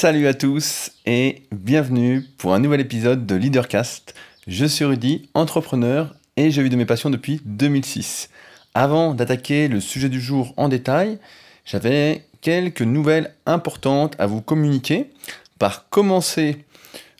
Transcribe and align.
Salut 0.00 0.28
à 0.28 0.34
tous 0.34 0.92
et 1.06 1.42
bienvenue 1.50 2.22
pour 2.38 2.54
un 2.54 2.60
nouvel 2.60 2.78
épisode 2.80 3.26
de 3.26 3.34
Leadercast. 3.34 4.14
Je 4.46 4.64
suis 4.64 4.84
Rudy, 4.84 5.28
entrepreneur 5.34 6.14
et 6.36 6.52
je 6.52 6.62
vis 6.62 6.70
de 6.70 6.76
mes 6.76 6.86
passions 6.86 7.10
depuis 7.10 7.40
2006. 7.44 8.30
Avant 8.74 9.12
d'attaquer 9.12 9.66
le 9.66 9.80
sujet 9.80 10.08
du 10.08 10.20
jour 10.20 10.54
en 10.56 10.68
détail, 10.68 11.18
j'avais 11.64 12.24
quelques 12.42 12.82
nouvelles 12.82 13.34
importantes 13.44 14.14
à 14.20 14.26
vous 14.26 14.40
communiquer. 14.40 15.10
Par 15.58 15.88
commencer 15.88 16.64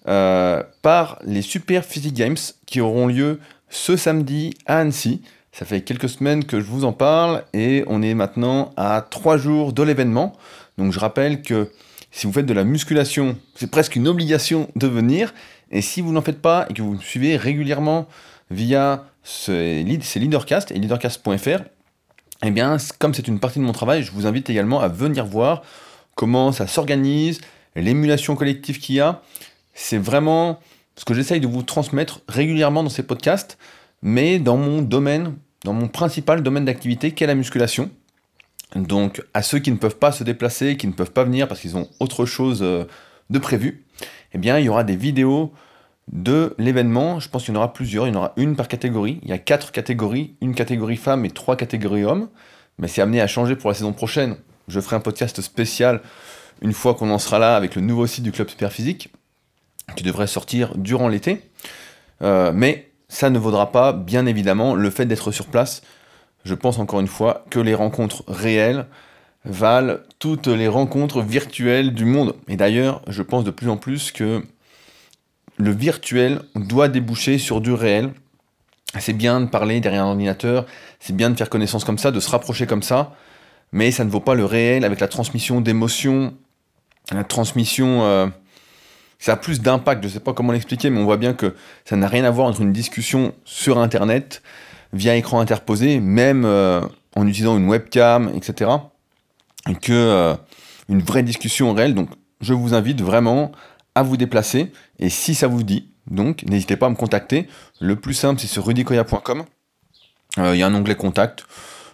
euh, 0.06 0.62
par 0.80 1.18
les 1.24 1.42
Super 1.42 1.84
Physique 1.84 2.14
Games 2.14 2.36
qui 2.64 2.80
auront 2.80 3.08
lieu 3.08 3.40
ce 3.70 3.96
samedi 3.96 4.54
à 4.66 4.78
Annecy. 4.78 5.22
Ça 5.50 5.64
fait 5.64 5.80
quelques 5.80 6.08
semaines 6.08 6.44
que 6.44 6.60
je 6.60 6.66
vous 6.66 6.84
en 6.84 6.92
parle 6.92 7.42
et 7.52 7.82
on 7.88 8.02
est 8.02 8.14
maintenant 8.14 8.70
à 8.76 9.04
trois 9.10 9.36
jours 9.36 9.72
de 9.72 9.82
l'événement. 9.82 10.36
Donc 10.76 10.92
je 10.92 11.00
rappelle 11.00 11.42
que 11.42 11.72
si 12.10 12.26
vous 12.26 12.32
faites 12.32 12.46
de 12.46 12.54
la 12.54 12.64
musculation, 12.64 13.38
c'est 13.54 13.70
presque 13.70 13.96
une 13.96 14.08
obligation 14.08 14.68
de 14.76 14.86
venir. 14.86 15.34
Et 15.70 15.82
si 15.82 16.00
vous 16.00 16.12
n'en 16.12 16.22
faites 16.22 16.40
pas 16.40 16.66
et 16.70 16.74
que 16.74 16.82
vous 16.82 16.94
me 16.94 17.00
suivez 17.00 17.36
régulièrement 17.36 18.08
via 18.50 19.04
ces, 19.22 19.82
Leadercast 19.82 20.70
et 20.72 20.78
leadercast.fr, 20.78 21.62
eh 22.44 22.50
bien, 22.50 22.76
comme 22.98 23.14
c'est 23.14 23.28
une 23.28 23.40
partie 23.40 23.58
de 23.58 23.64
mon 23.64 23.72
travail, 23.72 24.02
je 24.02 24.12
vous 24.12 24.26
invite 24.26 24.48
également 24.48 24.80
à 24.80 24.88
venir 24.88 25.26
voir 25.26 25.62
comment 26.14 26.52
ça 26.52 26.66
s'organise, 26.66 27.40
l'émulation 27.76 28.36
collective 28.36 28.78
qu'il 28.78 28.96
y 28.96 29.00
a. 29.00 29.22
C'est 29.74 29.98
vraiment 29.98 30.60
ce 30.96 31.04
que 31.04 31.14
j'essaye 31.14 31.40
de 31.40 31.46
vous 31.46 31.62
transmettre 31.62 32.20
régulièrement 32.28 32.82
dans 32.82 32.90
ces 32.90 33.02
podcasts, 33.02 33.58
mais 34.02 34.38
dans 34.38 34.56
mon 34.56 34.82
domaine, 34.82 35.34
dans 35.64 35.72
mon 35.72 35.88
principal 35.88 36.42
domaine 36.42 36.64
d'activité, 36.64 37.12
qui 37.12 37.24
est 37.24 37.26
la 37.26 37.34
musculation. 37.34 37.90
Donc, 38.74 39.22
à 39.34 39.42
ceux 39.42 39.58
qui 39.58 39.70
ne 39.70 39.76
peuvent 39.76 39.98
pas 39.98 40.12
se 40.12 40.24
déplacer, 40.24 40.76
qui 40.76 40.86
ne 40.86 40.92
peuvent 40.92 41.12
pas 41.12 41.24
venir 41.24 41.48
parce 41.48 41.60
qu'ils 41.60 41.76
ont 41.76 41.88
autre 42.00 42.26
chose 42.26 42.60
euh, 42.62 42.84
de 43.30 43.38
prévu, 43.38 43.84
eh 44.34 44.38
bien, 44.38 44.58
il 44.58 44.66
y 44.66 44.68
aura 44.68 44.84
des 44.84 44.96
vidéos 44.96 45.52
de 46.12 46.54
l'événement. 46.58 47.20
Je 47.20 47.28
pense 47.28 47.44
qu'il 47.44 47.54
y 47.54 47.56
en 47.56 47.60
aura 47.60 47.72
plusieurs. 47.72 48.06
Il 48.06 48.14
y 48.14 48.16
en 48.16 48.18
aura 48.18 48.32
une 48.36 48.56
par 48.56 48.68
catégorie. 48.68 49.20
Il 49.22 49.28
y 49.28 49.32
a 49.32 49.38
quatre 49.38 49.72
catégories 49.72 50.34
une 50.40 50.54
catégorie 50.54 50.96
femmes 50.96 51.24
et 51.24 51.30
trois 51.30 51.56
catégories 51.56 52.04
hommes. 52.04 52.28
Mais 52.78 52.88
c'est 52.88 53.02
amené 53.02 53.20
à 53.20 53.26
changer 53.26 53.56
pour 53.56 53.70
la 53.70 53.74
saison 53.74 53.92
prochaine. 53.92 54.36
Je 54.68 54.80
ferai 54.80 54.96
un 54.96 55.00
podcast 55.00 55.40
spécial 55.40 56.00
une 56.60 56.72
fois 56.72 56.94
qu'on 56.94 57.10
en 57.10 57.18
sera 57.18 57.38
là 57.38 57.56
avec 57.56 57.74
le 57.74 57.82
nouveau 57.82 58.06
site 58.06 58.24
du 58.24 58.32
Club 58.32 58.48
Superphysique 58.48 59.10
qui 59.96 60.04
devrait 60.04 60.26
sortir 60.26 60.76
durant 60.76 61.08
l'été. 61.08 61.50
Euh, 62.22 62.52
mais 62.54 62.90
ça 63.08 63.30
ne 63.30 63.38
vaudra 63.38 63.72
pas, 63.72 63.92
bien 63.92 64.26
évidemment, 64.26 64.74
le 64.74 64.90
fait 64.90 65.06
d'être 65.06 65.32
sur 65.32 65.46
place 65.46 65.82
je 66.44 66.54
pense 66.54 66.78
encore 66.78 67.00
une 67.00 67.08
fois 67.08 67.44
que 67.50 67.58
les 67.58 67.74
rencontres 67.74 68.24
réelles 68.28 68.86
valent 69.44 69.98
toutes 70.18 70.46
les 70.46 70.68
rencontres 70.68 71.22
virtuelles 71.22 71.94
du 71.94 72.04
monde. 72.04 72.34
Et 72.48 72.56
d'ailleurs, 72.56 73.02
je 73.08 73.22
pense 73.22 73.44
de 73.44 73.50
plus 73.50 73.68
en 73.68 73.76
plus 73.76 74.12
que 74.12 74.42
le 75.56 75.70
virtuel 75.70 76.42
doit 76.54 76.88
déboucher 76.88 77.38
sur 77.38 77.60
du 77.60 77.72
réel. 77.72 78.10
C'est 78.98 79.12
bien 79.12 79.40
de 79.40 79.46
parler 79.46 79.80
derrière 79.80 80.04
un 80.04 80.08
ordinateur, 80.08 80.66
c'est 80.98 81.14
bien 81.14 81.30
de 81.30 81.36
faire 81.36 81.50
connaissance 81.50 81.84
comme 81.84 81.98
ça, 81.98 82.10
de 82.10 82.20
se 82.20 82.30
rapprocher 82.30 82.66
comme 82.66 82.82
ça, 82.82 83.14
mais 83.70 83.90
ça 83.90 84.04
ne 84.04 84.10
vaut 84.10 84.20
pas 84.20 84.34
le 84.34 84.44
réel 84.44 84.84
avec 84.84 85.00
la 85.00 85.08
transmission 85.08 85.60
d'émotions, 85.60 86.34
la 87.12 87.24
transmission... 87.24 88.04
Euh, 88.04 88.26
ça 89.20 89.32
a 89.32 89.36
plus 89.36 89.60
d'impact, 89.60 90.02
je 90.02 90.08
ne 90.08 90.12
sais 90.12 90.20
pas 90.20 90.32
comment 90.32 90.52
l'expliquer, 90.52 90.90
mais 90.90 91.00
on 91.00 91.04
voit 91.04 91.16
bien 91.16 91.34
que 91.34 91.56
ça 91.84 91.96
n'a 91.96 92.06
rien 92.06 92.24
à 92.24 92.30
voir 92.30 92.46
entre 92.46 92.60
une 92.60 92.72
discussion 92.72 93.34
sur 93.44 93.78
Internet 93.78 94.42
via 94.92 95.16
écran 95.16 95.40
interposé, 95.40 96.00
même 96.00 96.44
euh, 96.44 96.80
en 97.16 97.26
utilisant 97.26 97.56
une 97.56 97.68
webcam, 97.68 98.30
etc., 98.34 98.70
que 99.82 99.92
euh, 99.92 100.34
une 100.88 101.02
vraie 101.02 101.22
discussion 101.22 101.72
réelle. 101.74 101.94
Donc, 101.94 102.08
je 102.40 102.54
vous 102.54 102.74
invite 102.74 103.02
vraiment 103.02 103.52
à 103.94 104.02
vous 104.02 104.16
déplacer. 104.16 104.72
Et 104.98 105.10
si 105.10 105.34
ça 105.34 105.46
vous 105.46 105.62
dit, 105.62 105.90
donc, 106.10 106.42
n'hésitez 106.44 106.76
pas 106.76 106.86
à 106.86 106.90
me 106.90 106.94
contacter. 106.94 107.48
Le 107.80 107.96
plus 107.96 108.14
simple, 108.14 108.40
c'est 108.40 108.46
sur 108.46 108.64
rudicoya.com. 108.66 109.44
Euh, 110.38 110.54
il 110.54 110.58
y 110.58 110.62
a 110.62 110.66
un 110.66 110.74
onglet 110.74 110.94
contact. 110.94 111.44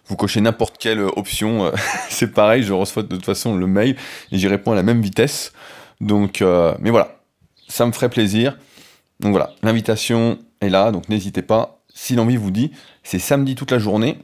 Vous 0.06 0.16
cochez 0.16 0.41
n'importe 0.41 0.77
quelle 0.78 1.00
option. 1.00 1.72
c'est 2.10 2.33
pareil, 2.33 2.62
je 2.62 2.72
reçois 2.72 3.03
de 3.03 3.09
toute 3.09 3.25
façon 3.25 3.56
le 3.56 3.66
mail 3.66 3.97
et 4.31 4.38
j'y 4.38 4.49
réponds 4.49 4.72
à 4.72 4.75
la 4.77 4.83
même 4.83 5.00
vitesse. 5.00 5.53
Donc, 6.00 6.43
mais 6.81 6.91
voilà, 6.91 7.16
ça 7.69 7.87
me 7.87 7.93
ferait 7.93 8.10
plaisir. 8.10 8.59
Donc 9.21 9.31
voilà, 9.31 9.53
l'invitation 9.62 10.38
est 10.60 10.69
là, 10.69 10.93
donc 10.93 11.09
n'hésitez 11.09 11.41
pas 11.41 11.84
si 11.94 12.15
l'envie 12.15 12.37
vous 12.37 12.50
dit, 12.50 12.72
c'est 13.03 13.19
samedi 13.19 13.55
toute 13.55 13.71
la 13.71 13.78
journée. 13.78 14.19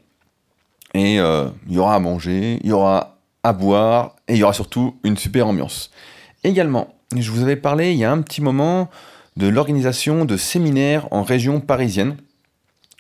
Et 0.93 1.21
euh, 1.21 1.49
il 1.69 1.77
y 1.77 1.79
aura 1.79 1.95
à 1.95 2.01
manger, 2.01 2.59
il 2.63 2.69
y 2.69 2.73
aura 2.73 3.19
à 3.43 3.53
boire, 3.53 4.17
et 4.29 4.35
il 4.35 4.39
y 4.39 4.43
aura 4.43 4.53
surtout 4.53 4.99
une 5.05 5.17
super 5.17 5.47
ambiance. 5.47 5.91
Également, 6.45 6.95
je 7.17 7.31
vous 7.31 7.43
avais 7.43 7.57
parlé 7.57 7.93
il 7.93 7.99
y 7.99 8.05
a 8.05 8.11
un 8.11 8.21
petit 8.23 8.43
moment 8.43 8.91
de 9.37 9.47
l'organisation 9.47 10.25
de 10.25 10.37
séminaires 10.37 11.07
en 11.13 11.23
région 11.23 11.61
parisienne, 11.61 12.17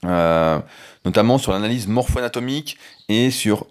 euh, 0.05 0.61
notamment 1.05 1.37
sur 1.37 1.53
l'analyse 1.53 1.89
morpho-anatomique 1.89 2.79
et 3.09 3.31
sur 3.31 3.67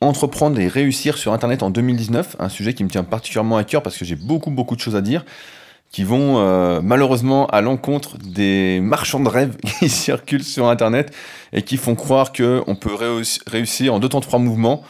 entreprendre 0.00 0.60
et 0.60 0.68
réussir 0.68 1.18
sur 1.18 1.32
Internet 1.32 1.64
en 1.64 1.70
2019, 1.70 2.36
un 2.38 2.48
sujet 2.48 2.72
qui 2.72 2.84
me 2.84 2.88
tient 2.88 3.02
particulièrement 3.02 3.56
à 3.56 3.64
cœur 3.64 3.82
parce 3.82 3.96
que 3.98 4.04
j'ai 4.04 4.14
beaucoup 4.14 4.52
beaucoup 4.52 4.76
de 4.76 4.80
choses 4.80 4.94
à 4.94 5.00
dire 5.00 5.24
qui 5.90 6.04
vont 6.04 6.38
euh, 6.38 6.80
malheureusement 6.82 7.46
à 7.46 7.60
l'encontre 7.60 8.18
des 8.18 8.80
marchands 8.80 9.20
de 9.20 9.28
rêves 9.28 9.56
qui 9.78 9.88
circulent 9.88 10.44
sur 10.44 10.68
Internet 10.68 11.14
et 11.52 11.62
qui 11.62 11.76
font 11.76 11.94
croire 11.94 12.32
qu'on 12.32 12.76
peut 12.76 12.94
réussir 13.46 13.94
en 13.94 13.98
deux 13.98 14.08
temps 14.08 14.20
trois 14.20 14.38
mouvements. 14.38 14.82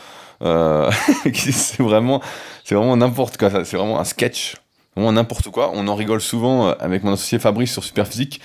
Euh, 0.43 0.91
c'est 1.35 1.83
vraiment, 1.83 2.21
vraiment 2.69 2.97
n'importe 2.97 3.37
quoi. 3.37 3.51
C'est 3.65 3.77
vraiment 3.77 4.01
un 4.01 4.05
sketch, 4.05 4.57
vraiment 4.97 5.13
n'importe 5.13 5.51
quoi. 5.51 5.71
On 5.75 5.87
en 5.89 5.95
rigole 5.95 6.21
souvent 6.21 6.69
euh, 6.69 6.75
avec 6.81 7.05
mon 7.05 7.13
associé 7.13 7.39
Fabrice 7.39 7.73
sur 7.73 7.85
Superphysique 7.85 8.41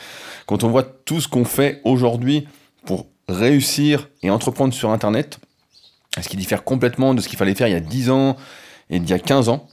quand 0.46 0.64
on 0.64 0.70
voit 0.70 0.84
tout 0.84 1.22
ce 1.22 1.28
qu'on 1.28 1.46
fait 1.46 1.82
aujourd'hui 1.84 2.48
pour 2.86 3.08
réussir 3.28 4.10
et 4.22 4.30
entreprendre 4.30 4.74
sur 4.74 4.92
Internet. 4.92 5.40
Ce 6.22 6.30
qui 6.30 6.38
diffère 6.38 6.64
complètement 6.64 7.16
de 7.16 7.22
ce 7.22 7.28
qu'il 7.28 7.40
fallait 7.40 7.56
faire 7.56 7.68
il 7.68 7.74
y 7.74 7.76
a 7.76 7.80
10 7.80 8.12
ans 8.12 8.38
et 8.92 8.98
il 8.98 9.10
y 9.10 9.14
a 9.14 9.20
15 9.20 9.50
ans. 9.50 9.68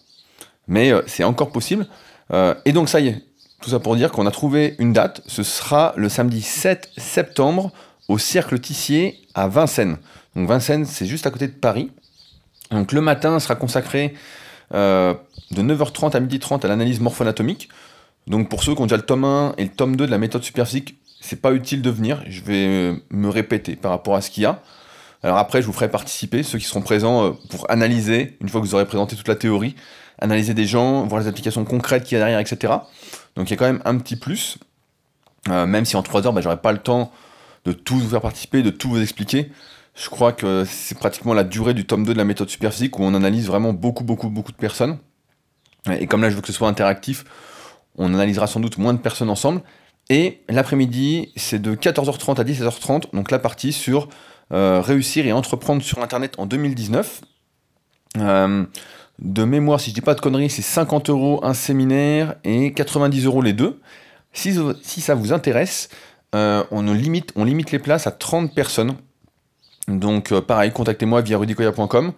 Mais 0.68 0.92
c'est 1.06 1.24
encore 1.24 1.50
possible. 1.50 1.86
Euh, 2.32 2.54
et 2.64 2.72
donc 2.72 2.88
ça 2.88 3.00
y 3.00 3.08
est, 3.08 3.22
tout 3.60 3.70
ça 3.70 3.78
pour 3.78 3.96
dire 3.96 4.10
qu'on 4.10 4.26
a 4.26 4.30
trouvé 4.30 4.76
une 4.78 4.92
date, 4.92 5.22
ce 5.26 5.42
sera 5.42 5.92
le 5.96 6.08
samedi 6.08 6.42
7 6.42 6.90
septembre 6.96 7.72
au 8.08 8.18
Cercle 8.18 8.58
Tissier 8.58 9.18
à 9.34 9.48
Vincennes. 9.48 9.98
Donc 10.34 10.48
Vincennes, 10.48 10.84
c'est 10.84 11.06
juste 11.06 11.26
à 11.26 11.30
côté 11.30 11.46
de 11.46 11.52
Paris. 11.52 11.90
Donc 12.70 12.92
le 12.92 13.00
matin 13.00 13.38
sera 13.40 13.56
consacré 13.56 14.14
euh, 14.74 15.14
de 15.50 15.62
9h30 15.62 16.16
à 16.16 16.20
12h30 16.20 16.64
à 16.64 16.68
l'analyse 16.68 17.00
morpho-anatomique. 17.00 17.68
Donc 18.26 18.48
pour 18.48 18.62
ceux 18.62 18.74
qui 18.74 18.80
ont 18.80 18.86
déjà 18.86 18.96
le 18.96 19.02
tome 19.02 19.24
1 19.24 19.54
et 19.58 19.64
le 19.64 19.70
tome 19.70 19.96
2 19.96 20.06
de 20.06 20.10
la 20.10 20.18
méthode 20.18 20.42
superphysique, 20.42 20.96
c'est 21.20 21.40
pas 21.40 21.52
utile 21.52 21.82
de 21.82 21.90
venir, 21.90 22.22
je 22.28 22.40
vais 22.42 22.66
euh, 22.66 22.94
me 23.10 23.28
répéter 23.28 23.76
par 23.76 23.90
rapport 23.90 24.14
à 24.14 24.20
ce 24.20 24.30
qu'il 24.30 24.44
y 24.44 24.46
a. 24.46 24.62
Alors 25.22 25.36
après, 25.36 25.60
je 25.60 25.66
vous 25.66 25.74
ferai 25.74 25.90
participer, 25.90 26.42
ceux 26.42 26.58
qui 26.58 26.64
seront 26.64 26.80
présents 26.80 27.36
pour 27.50 27.70
analyser, 27.70 28.38
une 28.40 28.48
fois 28.48 28.62
que 28.62 28.66
vous 28.66 28.74
aurez 28.74 28.86
présenté 28.86 29.16
toute 29.16 29.28
la 29.28 29.34
théorie, 29.34 29.74
analyser 30.20 30.54
des 30.54 30.66
gens, 30.66 31.06
voir 31.06 31.20
les 31.20 31.28
applications 31.28 31.64
concrètes 31.64 32.04
qu'il 32.04 32.18
y 32.18 32.20
a 32.20 32.24
derrière, 32.24 32.38
etc. 32.38 32.72
Donc 33.36 33.48
il 33.48 33.50
y 33.50 33.54
a 33.54 33.56
quand 33.56 33.66
même 33.66 33.82
un 33.84 33.98
petit 33.98 34.16
plus, 34.16 34.58
euh, 35.48 35.66
même 35.66 35.84
si 35.84 35.96
en 35.96 36.02
3 36.02 36.26
heures, 36.26 36.32
bah, 36.32 36.40
j'aurais 36.40 36.60
pas 36.60 36.72
le 36.72 36.78
temps 36.78 37.12
de 37.64 37.72
tout 37.72 37.98
vous 37.98 38.08
faire 38.08 38.20
participer, 38.20 38.62
de 38.62 38.70
tout 38.70 38.88
vous 38.88 39.00
expliquer. 39.00 39.50
Je 39.94 40.08
crois 40.08 40.32
que 40.32 40.64
c'est 40.64 40.96
pratiquement 40.98 41.34
la 41.34 41.44
durée 41.44 41.74
du 41.74 41.84
tome 41.84 42.04
2 42.04 42.12
de 42.12 42.18
la 42.18 42.24
méthode 42.24 42.48
superphysique 42.48 42.98
où 42.98 43.02
on 43.02 43.14
analyse 43.14 43.46
vraiment 43.46 43.72
beaucoup, 43.72 44.04
beaucoup, 44.04 44.30
beaucoup 44.30 44.52
de 44.52 44.56
personnes. 44.56 44.98
Et 45.90 46.06
comme 46.06 46.22
là, 46.22 46.30
je 46.30 46.36
veux 46.36 46.40
que 46.40 46.46
ce 46.46 46.52
soit 46.52 46.68
interactif, 46.68 47.24
on 47.96 48.14
analysera 48.14 48.46
sans 48.46 48.60
doute 48.60 48.78
moins 48.78 48.94
de 48.94 48.98
personnes 48.98 49.30
ensemble. 49.30 49.62
Et 50.08 50.42
l'après-midi, 50.48 51.32
c'est 51.36 51.60
de 51.60 51.74
14h30 51.74 52.40
à 52.40 52.44
17h30, 52.44 53.14
donc 53.14 53.30
la 53.30 53.38
partie 53.38 53.72
sur 53.72 54.08
euh, 54.52 54.80
réussir 54.80 55.26
et 55.26 55.32
entreprendre 55.32 55.82
sur 55.82 56.02
Internet 56.02 56.34
en 56.38 56.46
2019. 56.46 57.20
Euh, 58.18 58.64
de 59.20 59.44
mémoire, 59.44 59.80
si 59.80 59.90
je 59.90 59.94
dis 59.94 60.00
pas 60.00 60.14
de 60.14 60.20
conneries, 60.20 60.50
c'est 60.50 60.62
50 60.62 61.10
euros 61.10 61.40
un 61.42 61.54
séminaire 61.54 62.36
et 62.44 62.72
90 62.72 63.26
euros 63.26 63.42
les 63.42 63.52
deux. 63.52 63.80
Si, 64.32 64.54
ça 65.00 65.14
vous 65.14 65.32
intéresse, 65.32 65.88
euh, 66.34 66.64
on, 66.70 66.82
limite, 66.92 67.34
les 67.70 67.78
places 67.78 68.06
à 68.06 68.12
30 68.12 68.54
personnes. 68.54 68.94
Donc 69.88 70.32
euh, 70.32 70.40
pareil, 70.40 70.72
contactez-moi 70.72 71.20
via 71.20 71.36
rudicoya.com, 71.36 72.12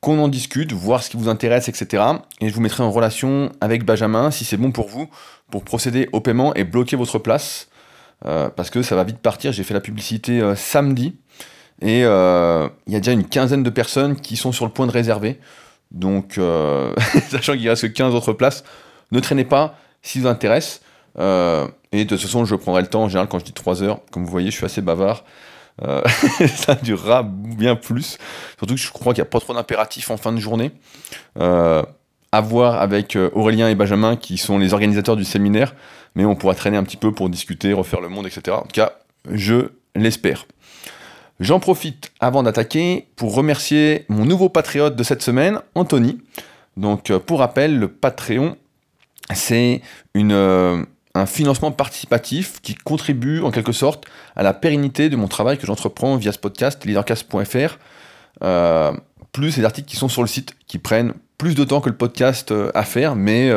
qu'on 0.00 0.18
en 0.18 0.28
discute, 0.28 0.72
voir 0.72 1.02
ce 1.02 1.10
qui 1.10 1.16
vous 1.16 1.28
intéresse, 1.28 1.68
etc. 1.68 2.04
Et 2.40 2.48
je 2.48 2.54
vous 2.54 2.60
mettrai 2.60 2.82
en 2.82 2.90
relation 2.90 3.50
avec 3.60 3.84
Benjamin, 3.84 4.30
si 4.30 4.44
c'est 4.44 4.56
bon 4.56 4.72
pour 4.72 4.88
vous, 4.88 5.08
pour 5.50 5.64
procéder 5.64 6.08
au 6.12 6.20
paiement 6.20 6.52
et 6.54 6.64
bloquer 6.64 6.96
votre 6.96 7.18
place. 7.18 7.68
Euh, 8.26 8.48
parce 8.50 8.68
que 8.68 8.82
ça 8.82 8.96
va 8.96 9.04
vite 9.04 9.18
partir, 9.18 9.52
j'ai 9.52 9.62
fait 9.62 9.74
la 9.74 9.80
publicité 9.80 10.42
samedi, 10.56 11.16
et 11.80 12.00
il 12.00 12.92
y 12.92 12.96
a 12.96 12.98
déjà 12.98 13.12
une 13.12 13.24
quinzaine 13.24 13.62
de 13.62 13.70
personnes 13.70 14.16
qui 14.16 14.36
sont 14.36 14.52
sur 14.52 14.66
le 14.66 14.72
point 14.72 14.86
de 14.86 14.92
réserver. 14.92 15.38
Donc, 15.90 16.38
euh, 16.38 16.94
sachant 17.30 17.54
qu'il 17.54 17.68
reste 17.68 17.82
que 17.82 17.92
15 17.92 18.14
autres 18.14 18.32
places, 18.32 18.64
ne 19.10 19.20
traînez 19.20 19.44
pas 19.44 19.76
si 20.02 20.20
vous 20.20 20.26
intéresse. 20.26 20.82
Euh, 21.18 21.66
et 21.92 22.04
de 22.04 22.08
toute 22.08 22.20
façon, 22.20 22.44
je 22.44 22.54
prendrai 22.54 22.82
le 22.82 22.88
temps. 22.88 23.04
En 23.04 23.08
général, 23.08 23.28
quand 23.28 23.38
je 23.38 23.44
dis 23.44 23.52
3 23.52 23.82
heures, 23.82 24.00
comme 24.10 24.24
vous 24.24 24.30
voyez, 24.30 24.50
je 24.50 24.56
suis 24.56 24.66
assez 24.66 24.82
bavard. 24.82 25.24
Euh, 25.82 26.02
ça 26.54 26.74
durera 26.74 27.22
bien 27.22 27.76
plus. 27.76 28.18
Surtout 28.58 28.74
que 28.74 28.80
je 28.80 28.90
crois 28.90 29.14
qu'il 29.14 29.22
n'y 29.22 29.28
a 29.28 29.30
pas 29.30 29.40
trop 29.40 29.54
d'impératifs 29.54 30.10
en 30.10 30.16
fin 30.16 30.32
de 30.32 30.38
journée. 30.38 30.72
à 32.30 32.40
voir 32.42 32.80
avec 32.80 33.16
Aurélien 33.32 33.70
et 33.70 33.74
Benjamin 33.74 34.16
qui 34.16 34.36
sont 34.36 34.58
les 34.58 34.74
organisateurs 34.74 35.16
du 35.16 35.24
séminaire, 35.24 35.74
mais 36.14 36.26
on 36.26 36.36
pourra 36.36 36.54
traîner 36.54 36.76
un 36.76 36.84
petit 36.84 36.98
peu 36.98 37.10
pour 37.12 37.30
discuter, 37.30 37.72
refaire 37.72 38.02
le 38.02 38.10
monde, 38.10 38.26
etc. 38.26 38.56
En 38.58 38.62
tout 38.62 38.74
cas, 38.74 38.92
je 39.30 39.70
l'espère. 39.94 40.46
J'en 41.40 41.60
profite 41.60 42.10
avant 42.18 42.42
d'attaquer 42.42 43.06
pour 43.14 43.32
remercier 43.32 44.04
mon 44.08 44.24
nouveau 44.24 44.48
patriote 44.48 44.96
de 44.96 45.02
cette 45.04 45.22
semaine, 45.22 45.60
Anthony. 45.76 46.18
Donc 46.76 47.10
euh, 47.10 47.20
pour 47.20 47.38
rappel, 47.38 47.78
le 47.78 47.86
Patreon, 47.86 48.56
c'est 49.32 49.82
euh, 50.16 50.84
un 51.14 51.26
financement 51.26 51.70
participatif 51.70 52.60
qui 52.60 52.74
contribue 52.74 53.40
en 53.42 53.52
quelque 53.52 53.70
sorte 53.70 54.04
à 54.34 54.42
la 54.42 54.52
pérennité 54.52 55.10
de 55.10 55.16
mon 55.16 55.28
travail 55.28 55.58
que 55.58 55.66
j'entreprends 55.66 56.16
via 56.16 56.32
ce 56.32 56.38
podcast, 56.38 56.84
leadercast.fr, 56.84 57.78
euh, 58.42 58.92
plus 59.30 59.56
les 59.56 59.64
articles 59.64 59.88
qui 59.88 59.96
sont 59.96 60.08
sur 60.08 60.22
le 60.22 60.28
site, 60.28 60.56
qui 60.66 60.78
prennent 60.78 61.14
plus 61.36 61.54
de 61.54 61.62
temps 61.62 61.80
que 61.80 61.88
le 61.88 61.96
podcast 61.96 62.52
à 62.74 62.82
faire, 62.82 63.14
mais 63.14 63.52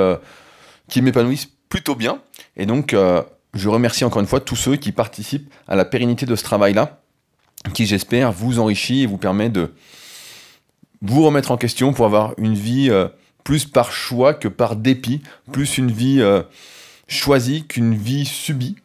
qui 0.87 1.01
m'épanouissent 1.01 1.49
plutôt 1.67 1.95
bien. 1.95 2.21
Et 2.57 2.67
donc, 2.67 2.95
je 3.55 3.69
remercie 3.69 4.05
encore 4.05 4.21
une 4.21 4.27
fois 4.27 4.39
tous 4.39 4.55
ceux 4.55 4.75
qui 4.75 4.91
participent 4.91 5.51
à 5.67 5.75
la 5.75 5.83
pérennité 5.83 6.27
de 6.27 6.35
ce 6.35 6.43
travail-là 6.43 7.00
qui 7.73 7.85
j'espère 7.85 8.31
vous 8.31 8.59
enrichit 8.59 9.03
et 9.03 9.05
vous 9.05 9.17
permet 9.17 9.49
de 9.49 9.73
vous 11.01 11.23
remettre 11.23 11.51
en 11.51 11.57
question 11.57 11.93
pour 11.93 12.05
avoir 12.05 12.33
une 12.37 12.53
vie 12.53 12.89
euh, 12.89 13.07
plus 13.43 13.65
par 13.65 13.91
choix 13.91 14.33
que 14.33 14.47
par 14.47 14.75
dépit, 14.75 15.21
plus 15.51 15.77
une 15.77 15.91
vie 15.91 16.21
euh, 16.21 16.43
choisie 17.07 17.65
qu'une 17.65 17.95
vie 17.95 18.25
subie. 18.25 18.75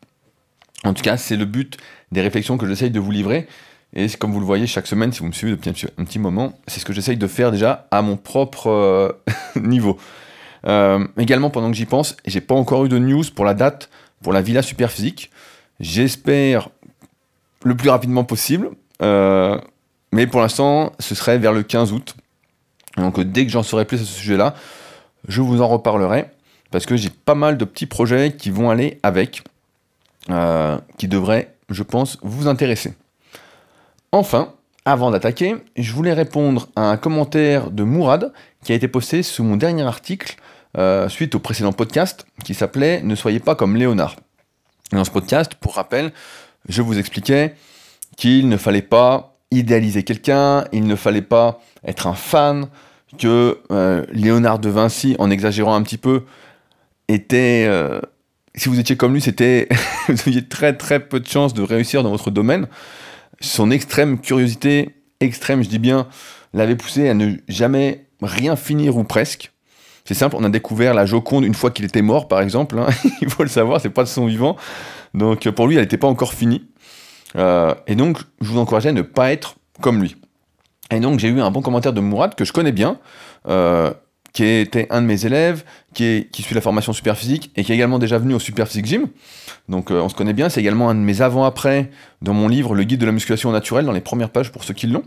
En 0.84 0.94
tout 0.94 1.02
cas, 1.02 1.17
c'est 1.17 1.37
le 1.37 1.44
but 1.44 1.76
des 2.12 2.20
réflexions 2.20 2.56
que 2.56 2.67
j'essaye 2.67 2.90
de 2.90 3.00
vous 3.00 3.11
livrer. 3.11 3.46
Et 3.94 4.08
comme 4.11 4.32
vous 4.32 4.40
le 4.40 4.46
voyez 4.46 4.67
chaque 4.67 4.87
semaine, 4.87 5.12
si 5.12 5.20
vous 5.20 5.26
me 5.26 5.32
suivez 5.32 5.52
depuis 5.52 5.88
un 5.96 6.05
petit, 6.05 6.19
moment, 6.19 6.58
c'est 6.67 6.81
ce 6.81 6.84
que 6.84 6.93
j'essaye 6.93 7.17
de 7.17 7.26
faire 7.26 7.50
déjà 7.50 7.87
à 7.90 8.02
mon 8.02 8.17
propre 8.17 8.69
euh, 8.69 9.12
niveau. 9.56 9.99
également, 11.19 11.50
pendant 11.50 11.70
que 11.70 11.76
j'y 11.76 11.87
pense, 11.87 12.17
j'ai 12.26 12.40
pas 12.40 12.55
encore 12.55 12.84
eu 12.84 12.88
de 12.88 12.99
news 12.99 13.25
pour 13.34 13.44
la 13.44 13.55
date 13.55 13.88
pour 14.22 14.32
la 14.32 14.43
Villa 14.43 14.62
Superphysique. 14.62 15.31
J'espère 15.81 16.70
le 17.64 17.76
plus 17.76 17.91
rapidement 17.91 18.25
possible. 18.25 18.70
Euh, 19.03 19.58
mais 20.12 20.26
pour 20.26 20.41
l'instant, 20.41 20.93
ce 20.99 21.14
serait 21.14 21.38
vers 21.38 21.53
le 21.53 21.62
15 21.62 21.93
août. 21.93 22.17
Donc 22.97 23.20
dès 23.20 23.44
que 23.44 23.53
j'en 23.53 23.62
saurai 23.62 23.85
plus 23.85 24.00
à 24.00 24.05
ce 24.05 24.12
sujet-là, 24.12 24.55
je 25.29 25.41
vous 25.41 25.61
en 25.61 25.69
reparlerai. 25.69 26.26
Parce 26.70 26.87
que 26.87 26.97
j'ai 26.97 27.11
pas 27.11 27.35
mal 27.35 27.58
de 27.58 27.64
petits 27.64 27.87
projets 27.87 28.32
qui 28.32 28.50
vont 28.50 28.70
aller 28.70 28.99
avec, 29.03 29.43
euh, 30.31 30.79
qui 30.99 31.08
devraient, 31.08 31.55
je 31.70 31.82
pense, 31.82 32.19
vous 32.23 32.49
intéresser. 32.49 32.94
Enfin, 34.12 34.53
avant 34.85 35.11
d'attaquer, 35.11 35.56
je 35.76 35.93
voulais 35.93 36.12
répondre 36.12 36.69
à 36.76 36.91
un 36.91 36.97
commentaire 36.97 37.70
de 37.70 37.82
Mourad 37.82 38.32
qui 38.64 38.73
a 38.73 38.75
été 38.75 38.88
posté 38.88 39.23
sous 39.23 39.44
mon 39.44 39.56
dernier 39.56 39.82
article 39.82 40.37
euh, 40.76 41.08
suite 41.08 41.35
au 41.35 41.38
précédent 41.38 41.73
podcast 41.73 42.26
qui 42.44 42.55
s'appelait 42.55 43.00
Ne 43.03 43.14
soyez 43.14 43.41
pas 43.41 43.55
comme 43.55 43.76
Léonard. 43.76 44.17
Dans 44.93 45.05
ce 45.05 45.11
podcast, 45.11 45.55
pour 45.55 45.75
rappel, 45.75 46.12
je 46.69 46.83
vous 46.83 46.99
expliquais 46.99 47.55
qu'il 48.17 48.49
ne 48.49 48.57
fallait 48.57 48.83
pas 48.83 49.37
idéaliser 49.51 50.03
quelqu'un, 50.03 50.65
il 50.73 50.87
ne 50.87 50.97
fallait 50.97 51.23
pas 51.23 51.61
être 51.85 52.07
un 52.07 52.15
fan, 52.15 52.69
que 53.19 53.61
euh, 53.71 54.05
Léonard 54.13 54.59
de 54.59 54.69
Vinci, 54.69 55.17
en 55.19 55.31
exagérant 55.31 55.75
un 55.75 55.83
petit 55.83 55.99
peu, 55.99 56.25
était... 57.09 57.67
Euh, 57.69 58.01
si 58.55 58.69
vous 58.69 58.81
étiez 58.81 58.97
comme 58.97 59.13
lui, 59.13 59.21
c'était 59.21 59.69
vous 60.09 60.19
aviez 60.27 60.47
très 60.47 60.75
très 60.75 61.01
peu 61.01 61.21
de 61.21 61.27
chances 61.27 61.53
de 61.53 61.63
réussir 61.63 62.03
dans 62.03 62.11
votre 62.11 62.31
domaine. 62.31 62.67
Son 63.41 63.71
extrême 63.71 64.19
curiosité, 64.19 64.95
extrême, 65.21 65.63
je 65.63 65.69
dis 65.69 65.79
bien, 65.79 66.09
l'avait 66.55 66.77
poussé 66.77 67.09
à 67.09 67.15
ne 67.15 67.35
jamais 67.49 68.07
rien 68.23 68.57
finir 68.57 68.97
ou 68.97 69.05
presque. 69.05 69.53
C'est 70.07 70.15
simple, 70.15 70.37
on 70.39 70.45
a 70.45 70.49
découvert 70.49 70.95
la 70.95 71.05
Joconde 71.05 71.45
une 71.45 71.55
fois 71.55 71.71
qu'il 71.71 71.85
était 71.85 72.01
mort, 72.01 72.29
par 72.29 72.41
exemple. 72.41 72.79
Hein. 72.79 72.87
il 73.21 73.29
faut 73.29 73.43
le 73.43 73.49
savoir, 73.49 73.81
c'est 73.81 73.91
pas 73.91 74.05
de 74.05 74.09
son 74.09 74.27
vivant. 74.27 74.57
Donc 75.17 75.49
pour 75.51 75.67
lui, 75.67 75.75
elle 75.75 75.83
n'était 75.83 75.99
pas 75.99 76.07
encore 76.07 76.33
finie. 76.33 76.69
Euh, 77.35 77.75
et 77.87 77.95
donc, 77.95 78.19
je 78.41 78.51
vous 78.51 78.59
encourageais 78.59 78.91
à 78.91 78.93
ne 78.93 79.03
pas 79.03 79.33
être 79.33 79.57
comme 79.81 80.01
lui. 80.01 80.17
Et 80.91 81.01
donc, 81.01 81.19
j'ai 81.19 81.29
eu 81.29 81.41
un 81.41 81.51
bon 81.51 81.63
commentaire 81.63 81.93
de 81.93 82.01
Mourad, 82.01 82.35
que 82.35 82.45
je 82.45 82.53
connais 82.53 82.73
bien, 82.73 82.99
euh, 83.49 83.93
qui 84.33 84.45
était 84.45 84.87
un 84.91 85.03
de 85.03 85.07
mes 85.07 85.27
élèves, 85.27 85.65
qui, 85.95 86.29
suit 86.33 86.55
la 86.55 86.61
formation 86.61 86.93
super 86.93 87.17
physique 87.17 87.51
et 87.57 87.65
qui 87.65 87.73
est 87.73 87.75
également 87.75 87.99
déjà 87.99 88.19
venu 88.19 88.35
au 88.35 88.39
super 88.39 88.69
physique 88.69 88.87
gym. 88.87 89.09
Donc, 89.69 89.91
euh, 89.91 90.01
on 90.01 90.09
se 90.09 90.15
connaît 90.15 90.33
bien. 90.33 90.49
C'est 90.49 90.61
également 90.61 90.89
un 90.89 90.95
de 90.95 91.01
mes 91.01 91.23
avant-après 91.23 91.91
dans 92.23 92.35
mon 92.35 92.49
livre 92.49 92.75
Le 92.75 92.85
guide 92.85 93.01
de 93.01 93.07
la 93.07 93.13
musculation 93.13 93.51
naturelle, 93.51 93.87
dans 93.87 93.93
les 93.93 94.01
premières 94.01 94.31
pages 94.31 94.53
pour 94.53 94.65
ceux 94.65 94.75
qui 94.75 94.87
l'ont. 94.87 95.05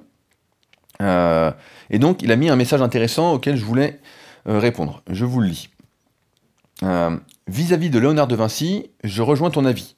et 1.02 2.00
donc, 2.00 2.22
il 2.22 2.32
a 2.32 2.36
mis 2.36 2.50
un 2.50 2.56
message 2.56 2.82
intéressant 2.82 3.34
auquel 3.34 3.56
je 3.56 3.64
voulais 3.64 4.00
répondre. 4.46 5.02
Je 5.10 5.26
vous 5.26 5.40
le 5.40 5.48
lis. 5.48 5.70
Vis-à-vis 7.48 7.90
de 7.90 8.00
Léonard 8.00 8.28
de 8.28 8.36
Vinci, 8.36 8.92
je 9.04 9.22
rejoins 9.22 9.50
ton 9.50 9.66
avis. 9.66 9.96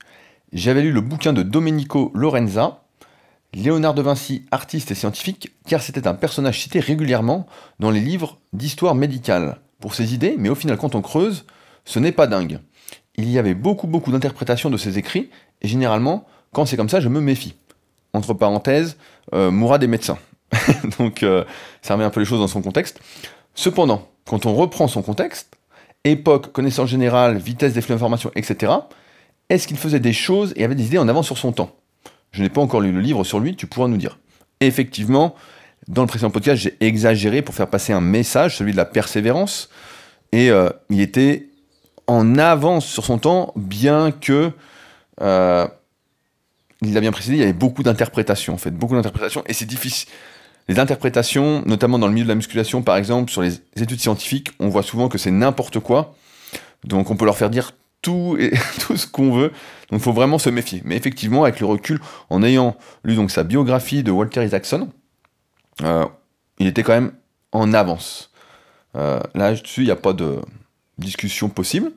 J'avais 0.53 0.81
lu 0.81 0.91
le 0.91 0.99
bouquin 0.99 1.31
de 1.31 1.43
Domenico 1.43 2.11
Lorenza, 2.13 2.83
Léonard 3.53 3.93
de 3.93 4.01
Vinci, 4.01 4.45
artiste 4.51 4.91
et 4.91 4.95
scientifique, 4.95 5.53
car 5.65 5.81
c'était 5.81 6.09
un 6.09 6.13
personnage 6.13 6.59
cité 6.59 6.81
régulièrement 6.81 7.47
dans 7.79 7.89
les 7.89 8.01
livres 8.01 8.37
d'histoire 8.51 8.93
médicale, 8.93 9.61
pour 9.79 9.95
ses 9.95 10.13
idées, 10.13 10.35
mais 10.37 10.49
au 10.49 10.55
final, 10.55 10.75
quand 10.75 10.93
on 10.93 11.01
creuse, 11.01 11.45
ce 11.85 11.99
n'est 11.99 12.11
pas 12.11 12.27
dingue. 12.27 12.59
Il 13.15 13.29
y 13.29 13.39
avait 13.39 13.53
beaucoup, 13.53 13.87
beaucoup 13.87 14.11
d'interprétations 14.11 14.69
de 14.69 14.75
ses 14.75 14.97
écrits, 14.97 15.29
et 15.61 15.69
généralement, 15.69 16.25
quand 16.51 16.65
c'est 16.65 16.75
comme 16.75 16.89
ça, 16.89 16.99
je 16.99 17.07
me 17.07 17.21
méfie. 17.21 17.55
Entre 18.11 18.33
parenthèses, 18.33 18.97
euh, 19.33 19.51
Mourad 19.51 19.81
est 19.83 19.87
médecin. 19.87 20.17
Donc, 20.99 21.23
euh, 21.23 21.45
ça 21.81 21.93
remet 21.93 22.03
un 22.03 22.09
peu 22.09 22.19
les 22.19 22.25
choses 22.25 22.41
dans 22.41 22.47
son 22.47 22.61
contexte. 22.61 22.99
Cependant, 23.55 24.05
quand 24.27 24.45
on 24.45 24.53
reprend 24.53 24.89
son 24.89 25.01
contexte, 25.01 25.55
époque, 26.03 26.51
connaissance 26.51 26.89
générale, 26.89 27.37
vitesse 27.37 27.73
des 27.73 27.81
flux 27.81 27.93
d'information, 27.93 28.31
etc., 28.35 28.73
est-ce 29.51 29.67
qu'il 29.67 29.77
faisait 29.77 29.99
des 29.99 30.13
choses 30.13 30.53
et 30.55 30.63
avait 30.63 30.75
des 30.75 30.85
idées 30.85 30.97
en 30.97 31.09
avance 31.09 31.25
sur 31.25 31.37
son 31.37 31.51
temps? 31.51 31.75
Je 32.31 32.41
n'ai 32.41 32.49
pas 32.49 32.61
encore 32.61 32.79
lu 32.79 32.91
le 32.91 33.01
livre 33.01 33.23
sur 33.25 33.39
lui, 33.39 33.55
tu 33.55 33.67
pourras 33.67 33.87
nous 33.87 33.97
dire. 33.97 34.17
effectivement, 34.61 35.35
dans 35.87 36.03
le 36.03 36.07
précédent 36.07 36.29
podcast, 36.29 36.61
j'ai 36.61 36.77
exagéré 36.79 37.41
pour 37.41 37.55
faire 37.55 37.67
passer 37.67 37.91
un 37.91 38.01
message, 38.01 38.57
celui 38.57 38.71
de 38.71 38.77
la 38.77 38.85
persévérance, 38.85 39.69
et 40.31 40.51
euh, 40.51 40.69
il 40.89 41.01
était 41.01 41.49
en 42.07 42.37
avance 42.37 42.85
sur 42.85 43.03
son 43.03 43.17
temps, 43.17 43.51
bien 43.55 44.11
que, 44.11 44.51
euh, 45.21 45.67
il 46.81 46.93
l'a 46.93 47.01
bien 47.01 47.11
précisé, 47.11 47.35
il 47.35 47.39
y 47.39 47.43
avait 47.43 47.53
beaucoup 47.53 47.83
d'interprétations, 47.83 48.53
en 48.53 48.57
fait, 48.57 48.71
beaucoup 48.71 48.95
d'interprétations, 48.95 49.43
et 49.47 49.53
c'est 49.53 49.65
difficile. 49.65 50.07
Les 50.69 50.79
interprétations, 50.79 51.63
notamment 51.65 51.99
dans 51.99 52.07
le 52.07 52.13
milieu 52.13 52.25
de 52.25 52.29
la 52.29 52.35
musculation, 52.35 52.83
par 52.83 52.95
exemple, 52.95 53.31
sur 53.31 53.41
les 53.41 53.55
études 53.75 53.99
scientifiques, 53.99 54.51
on 54.59 54.69
voit 54.69 54.83
souvent 54.83 55.09
que 55.09 55.17
c'est 55.17 55.31
n'importe 55.31 55.79
quoi. 55.79 56.15
Donc 56.83 57.09
on 57.09 57.15
peut 57.15 57.25
leur 57.25 57.37
faire 57.37 57.49
dire 57.49 57.73
tout, 58.01 58.37
et, 58.39 58.51
tout 58.79 58.97
ce 58.97 59.07
qu'on 59.07 59.31
veut. 59.31 59.49
Donc 59.89 59.99
il 59.99 60.03
faut 60.03 60.13
vraiment 60.13 60.39
se 60.39 60.49
méfier. 60.49 60.81
Mais 60.85 60.95
effectivement, 60.95 61.43
avec 61.43 61.59
le 61.59 61.65
recul, 61.65 61.99
en 62.29 62.43
ayant 62.43 62.75
lu 63.03 63.15
donc 63.15 63.31
sa 63.31 63.43
biographie 63.43 64.03
de 64.03 64.11
Walter 64.11 64.45
Isaacson, 64.45 64.89
euh, 65.83 66.05
il 66.59 66.67
était 66.67 66.83
quand 66.83 66.93
même 66.93 67.13
en 67.51 67.73
avance. 67.73 68.31
Euh, 68.95 69.19
là-dessus, 69.33 69.81
il 69.81 69.85
n'y 69.85 69.91
a 69.91 69.95
pas 69.95 70.13
de 70.13 70.39
discussion 70.97 71.49
possible. 71.49 71.91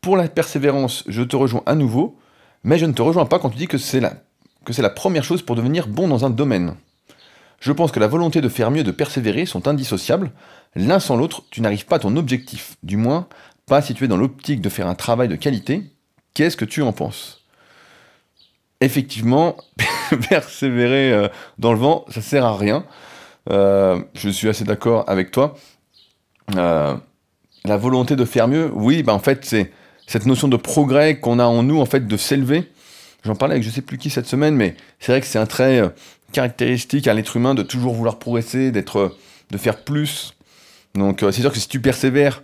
Pour 0.00 0.16
la 0.16 0.28
persévérance, 0.28 1.04
je 1.06 1.22
te 1.22 1.36
rejoins 1.36 1.62
à 1.66 1.74
nouveau, 1.74 2.18
mais 2.64 2.78
je 2.78 2.86
ne 2.86 2.92
te 2.92 3.02
rejoins 3.02 3.26
pas 3.26 3.38
quand 3.38 3.50
tu 3.50 3.58
dis 3.58 3.68
que 3.68 3.78
c'est 3.78 4.00
la, 4.00 4.14
que 4.64 4.72
c'est 4.72 4.82
la 4.82 4.90
première 4.90 5.24
chose 5.24 5.42
pour 5.42 5.56
devenir 5.56 5.86
bon 5.88 6.08
dans 6.08 6.24
un 6.24 6.30
domaine. 6.30 6.74
Je 7.60 7.70
pense 7.70 7.92
que 7.92 8.00
la 8.00 8.08
volonté 8.08 8.40
de 8.40 8.48
faire 8.48 8.72
mieux 8.72 8.82
de 8.82 8.90
persévérer 8.90 9.46
sont 9.46 9.68
indissociables. 9.68 10.32
L'un 10.74 10.98
sans 10.98 11.16
l'autre, 11.16 11.44
tu 11.50 11.60
n'arrives 11.60 11.86
pas 11.86 11.96
à 11.96 12.00
ton 12.00 12.16
objectif. 12.16 12.76
Du 12.82 12.96
moins, 12.96 13.28
pas 13.66 13.82
si 13.82 13.94
tu 13.94 14.04
es 14.04 14.08
dans 14.08 14.16
l'optique 14.16 14.60
de 14.60 14.68
faire 14.68 14.86
un 14.86 14.94
travail 14.94 15.28
de 15.28 15.36
qualité. 15.36 15.84
Qu'est-ce 16.34 16.56
que 16.56 16.64
tu 16.64 16.82
en 16.82 16.92
penses? 16.92 17.44
Effectivement, 18.80 19.56
persévérer 20.28 21.12
euh, 21.12 21.28
dans 21.58 21.72
le 21.72 21.78
vent, 21.78 22.04
ça 22.08 22.20
sert 22.20 22.44
à 22.44 22.56
rien. 22.56 22.84
Euh, 23.50 24.02
je 24.14 24.28
suis 24.28 24.48
assez 24.48 24.64
d'accord 24.64 25.04
avec 25.08 25.30
toi. 25.30 25.54
Euh, 26.56 26.96
la 27.64 27.76
volonté 27.76 28.16
de 28.16 28.24
faire 28.24 28.48
mieux, 28.48 28.70
oui, 28.74 29.02
bah 29.02 29.14
en 29.14 29.18
fait, 29.18 29.44
c'est 29.44 29.72
cette 30.06 30.26
notion 30.26 30.48
de 30.48 30.56
progrès 30.56 31.20
qu'on 31.20 31.38
a 31.38 31.44
en 31.44 31.62
nous, 31.62 31.80
en 31.80 31.86
fait, 31.86 32.06
de 32.06 32.16
s'élever. 32.16 32.70
J'en 33.24 33.36
parlais 33.36 33.54
avec 33.54 33.64
je 33.64 33.70
sais 33.70 33.82
plus 33.82 33.98
qui 33.98 34.10
cette 34.10 34.26
semaine, 34.26 34.56
mais 34.56 34.74
c'est 34.98 35.12
vrai 35.12 35.20
que 35.20 35.26
c'est 35.28 35.38
un 35.38 35.46
trait 35.46 35.80
caractéristique 36.32 37.06
à 37.06 37.14
l'être 37.14 37.36
humain 37.36 37.54
de 37.54 37.62
toujours 37.62 37.94
vouloir 37.94 38.18
progresser, 38.18 38.72
d'être, 38.72 39.16
de 39.50 39.58
faire 39.58 39.84
plus. 39.84 40.34
Donc 40.96 41.20
c'est 41.20 41.40
sûr 41.40 41.52
que 41.52 41.58
si 41.58 41.68
tu 41.68 41.80
persévères 41.80 42.42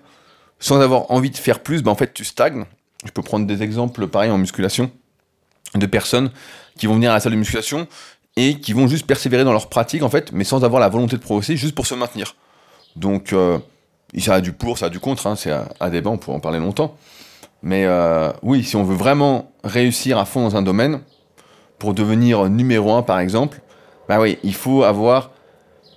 sans 0.60 0.80
avoir 0.80 1.10
envie 1.10 1.30
de 1.30 1.36
faire 1.36 1.60
plus, 1.60 1.82
bah 1.82 1.90
en 1.90 1.94
fait 1.94 2.12
tu 2.12 2.24
stagnes. 2.24 2.64
Je 3.04 3.12
peux 3.12 3.22
prendre 3.22 3.46
des 3.46 3.62
exemples 3.62 4.08
pareils 4.08 4.30
en 4.30 4.38
musculation 4.38 4.90
de 5.74 5.86
personnes 5.86 6.30
qui 6.76 6.86
vont 6.86 6.94
venir 6.94 7.10
à 7.10 7.14
la 7.14 7.20
salle 7.20 7.32
de 7.32 7.38
musculation 7.38 7.86
et 8.36 8.58
qui 8.60 8.72
vont 8.72 8.86
juste 8.86 9.06
persévérer 9.06 9.44
dans 9.44 9.52
leur 9.52 9.68
pratique 9.68 10.02
en 10.02 10.08
fait, 10.08 10.32
mais 10.32 10.44
sans 10.44 10.64
avoir 10.64 10.80
la 10.80 10.88
volonté 10.88 11.16
de 11.16 11.22
progresser, 11.22 11.56
juste 11.56 11.74
pour 11.74 11.86
se 11.86 11.94
maintenir. 11.94 12.36
Donc 12.96 13.32
euh, 13.32 13.58
ça 14.18 14.34
a 14.34 14.40
du 14.40 14.52
pour, 14.52 14.78
ça 14.78 14.86
a 14.86 14.88
du 14.88 15.00
contre, 15.00 15.26
hein, 15.26 15.36
c'est 15.36 15.50
à, 15.50 15.90
débat, 15.90 16.10
on 16.10 16.18
pourrait 16.18 16.36
en 16.36 16.40
parler 16.40 16.58
longtemps. 16.58 16.96
Mais 17.62 17.84
euh, 17.84 18.30
oui, 18.42 18.62
si 18.64 18.76
on 18.76 18.84
veut 18.84 18.94
vraiment 18.94 19.52
réussir 19.64 20.18
à 20.18 20.24
fond 20.24 20.42
dans 20.42 20.56
un 20.56 20.62
domaine, 20.62 21.00
pour 21.78 21.94
devenir 21.94 22.48
numéro 22.48 22.92
un 22.92 23.02
par 23.02 23.20
exemple, 23.20 23.60
bah 24.08 24.20
oui, 24.20 24.38
il 24.42 24.54
faut 24.54 24.82
avoir 24.82 25.30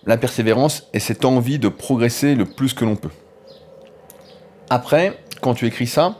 la 0.05 0.17
persévérance 0.17 0.87
et 0.93 0.99
cette 0.99 1.25
envie 1.25 1.59
de 1.59 1.69
progresser 1.69 2.35
le 2.35 2.45
plus 2.45 2.73
que 2.73 2.85
l'on 2.85 2.95
peut. 2.95 3.09
Après, 4.73 5.19
quand 5.41 5.53
tu 5.53 5.65
écris 5.67 5.85
ça, 5.85 6.17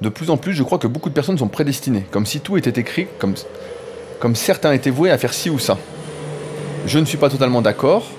de 0.00 0.08
plus 0.08 0.30
en 0.30 0.38
plus, 0.38 0.54
je 0.54 0.62
crois 0.62 0.78
que 0.78 0.86
beaucoup 0.86 1.10
de 1.10 1.14
personnes 1.14 1.36
sont 1.36 1.48
prédestinées, 1.48 2.06
comme 2.10 2.24
si 2.24 2.40
tout 2.40 2.56
était 2.56 2.80
écrit, 2.80 3.06
comme, 3.18 4.34
certains 4.34 4.72
étaient 4.72 4.88
voués 4.88 5.10
à 5.10 5.18
faire 5.18 5.34
ci 5.34 5.50
ou 5.50 5.58
ça. 5.58 5.76
Je 6.86 6.98
ne 6.98 7.04
suis 7.04 7.18
pas 7.18 7.28
totalement 7.28 7.60
d'accord. 7.60 8.10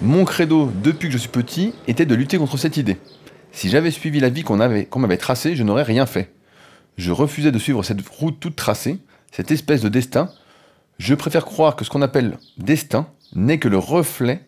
Mon 0.00 0.24
credo, 0.24 0.70
depuis 0.84 1.08
que 1.08 1.14
je 1.14 1.18
suis 1.18 1.30
petit, 1.30 1.74
était 1.88 2.06
de 2.06 2.14
lutter 2.14 2.38
contre 2.38 2.56
cette 2.58 2.76
idée. 2.76 2.96
Si 3.50 3.68
j'avais 3.68 3.90
suivi 3.90 4.20
la 4.20 4.28
vie 4.28 4.44
qu'on 4.44 4.56
m'avait 4.56 5.16
tracée, 5.16 5.56
je 5.56 5.64
n'aurais 5.64 5.82
rien 5.82 6.06
fait. 6.06 6.32
Je 6.96 7.10
refusais 7.10 7.50
de 7.50 7.58
suivre 7.58 7.82
cette 7.82 8.08
route 8.08 8.38
toute 8.38 8.54
tracée, 8.54 9.00
cette 9.32 9.50
espèce 9.50 9.80
de 9.80 9.88
destin. 9.88 10.30
Je 10.98 11.12
préfère 11.16 11.44
croire 11.44 11.74
que 11.74 11.84
ce 11.84 11.90
qu'on 11.90 12.02
appelle 12.02 12.38
destin 12.56 13.08
n'est 13.34 13.58
que 13.58 13.66
le 13.66 13.78
reflet 13.78 14.46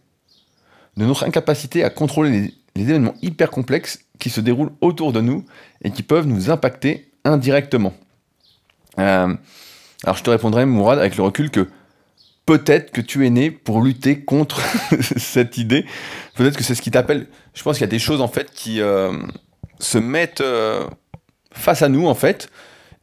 de 0.97 1.05
notre 1.05 1.25
incapacité 1.25 1.83
à 1.83 1.91
contrôler 1.91 2.31
les, 2.31 2.55
événements 2.83 3.15
hyper 3.23 3.51
complexes 3.51 4.01
qui 4.19 4.31
se 4.31 4.41
déroulent 4.41 4.73
autour 4.81 5.13
de 5.13 5.21
nous 5.21 5.45
et 5.83 5.91
qui 5.91 6.03
peuvent 6.03 6.27
nous 6.27 6.51
impacter 6.51 7.11
indirectement. 7.25 7.95
Euh, 8.99 9.35
alors 10.05 10.17
je 10.17 10.23
te 10.23 10.31
répondrai, 10.31 10.67
Mourad, 10.67 10.99
avec 10.99 11.17
le 11.17 11.23
recul 11.23 11.51
que 11.51 11.69
peut-être 12.47 12.93
que 12.93 13.01
tu 13.01 13.27
es 13.27 13.31
né 13.31 13.51
pour 13.51 13.83
lutter 13.83 14.21
contre 14.21 14.61
cette 15.17 15.59
idée. 15.59 15.85
Peut-être 16.35 16.57
que 16.57 16.63
c'est 16.63 16.75
ce 16.75 16.83
qui 16.83 16.91
t'appelle. 16.91 17.27
Je 17.55 17.63
pense 17.63 17.77
qu'il 17.77 17.83
y 17.83 17.89
a 17.89 17.91
des 17.91 17.99
choses 17.99 18.21
en 18.21 18.29
fait 18.29 18.51
qui 18.53 18.81
euh, 18.81 19.13
se 19.81 19.99
mettent 19.99 20.41
euh, 20.41 20.87
face 21.53 21.83
à 21.83 21.89
nous 21.89 22.07
en 22.07 22.15
fait 22.15 22.49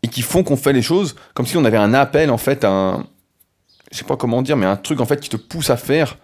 et 0.01 0.08
qui 0.08 0.22
font 0.22 0.44
qu'on 0.44 0.58
fait 0.58 0.74
les 0.74 0.82
choses 0.82 1.15
comme 1.34 1.46
si 1.46 1.58
on 1.58 1.65
avait 1.65 1.77
un 1.77 1.94
appel 1.94 2.32
en 2.32 2.38
fait, 2.38 2.63
un, 2.63 3.06
je 3.92 3.98
sais 3.98 4.06
pas 4.06 4.18
comment 4.18 4.42
dire, 4.42 4.58
mais 4.58 4.65
un 4.65 4.77
truc 4.77 5.01
en 5.01 5.06
fait 5.06 5.20
qui 5.20 5.30
te 5.30 5.38
pousse 5.38 5.70
à 5.70 5.77
faire. 5.77 6.18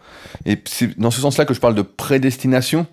Et 0.45 0.61
c'est 0.65 0.97
dans 0.97 1.11
ce 1.11 1.21
sens-là 1.21 1.45
que 1.45 1.53
je 1.53 1.59
parle 1.59 1.75
de 1.75 1.81
prédestination. 1.81 2.87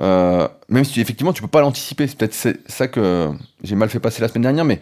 Euh, 0.00 0.48
même 0.68 0.84
si 0.84 1.00
effectivement 1.00 1.32
tu 1.32 1.42
peux 1.42 1.48
pas 1.48 1.60
l'anticiper, 1.60 2.06
c'est 2.06 2.16
peut-être 2.16 2.34
ça 2.66 2.88
que 2.88 3.30
j'ai 3.62 3.74
mal 3.74 3.88
fait 3.88 4.00
passer 4.00 4.22
la 4.22 4.28
semaine 4.28 4.42
dernière, 4.42 4.64
mais 4.64 4.80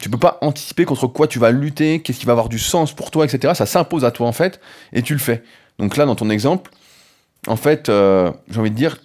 tu 0.00 0.08
peux 0.08 0.18
pas 0.18 0.38
anticiper 0.40 0.84
contre 0.84 1.06
quoi 1.06 1.26
tu 1.26 1.38
vas 1.38 1.50
lutter, 1.50 2.00
qu'est-ce 2.00 2.18
qui 2.18 2.26
va 2.26 2.32
avoir 2.32 2.48
du 2.48 2.58
sens 2.58 2.92
pour 2.92 3.10
toi, 3.10 3.24
etc. 3.24 3.52
Ça 3.54 3.66
s'impose 3.66 4.04
à 4.04 4.10
toi 4.10 4.26
en 4.26 4.32
fait, 4.32 4.60
et 4.92 5.02
tu 5.02 5.12
le 5.12 5.18
fais. 5.18 5.42
Donc 5.78 5.96
là, 5.96 6.06
dans 6.06 6.14
ton 6.14 6.30
exemple, 6.30 6.70
en 7.46 7.56
fait, 7.56 7.88
euh, 7.88 8.30
j'ai 8.50 8.60
envie 8.60 8.70
de 8.70 8.76
dire, 8.76 8.98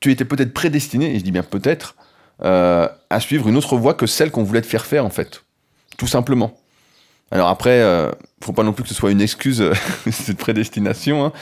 tu 0.00 0.10
étais 0.10 0.24
peut-être 0.24 0.54
prédestiné, 0.54 1.14
et 1.14 1.18
je 1.18 1.24
dis 1.24 1.32
bien 1.32 1.42
peut-être, 1.42 1.96
euh, 2.42 2.88
à 3.10 3.20
suivre 3.20 3.48
une 3.48 3.56
autre 3.56 3.76
voie 3.76 3.94
que 3.94 4.06
celle 4.06 4.30
qu'on 4.30 4.42
voulait 4.42 4.62
te 4.62 4.66
faire 4.66 4.86
faire 4.86 5.04
en 5.04 5.10
fait, 5.10 5.42
tout 5.98 6.06
simplement. 6.06 6.56
Alors 7.32 7.48
après, 7.48 7.80
euh, 7.80 8.10
faut 8.42 8.52
pas 8.52 8.62
non 8.62 8.72
plus 8.72 8.84
que 8.84 8.88
ce 8.88 8.94
soit 8.94 9.10
une 9.10 9.20
excuse 9.20 9.64
cette 10.10 10.38
prédestination. 10.38 11.24
Hein. 11.24 11.32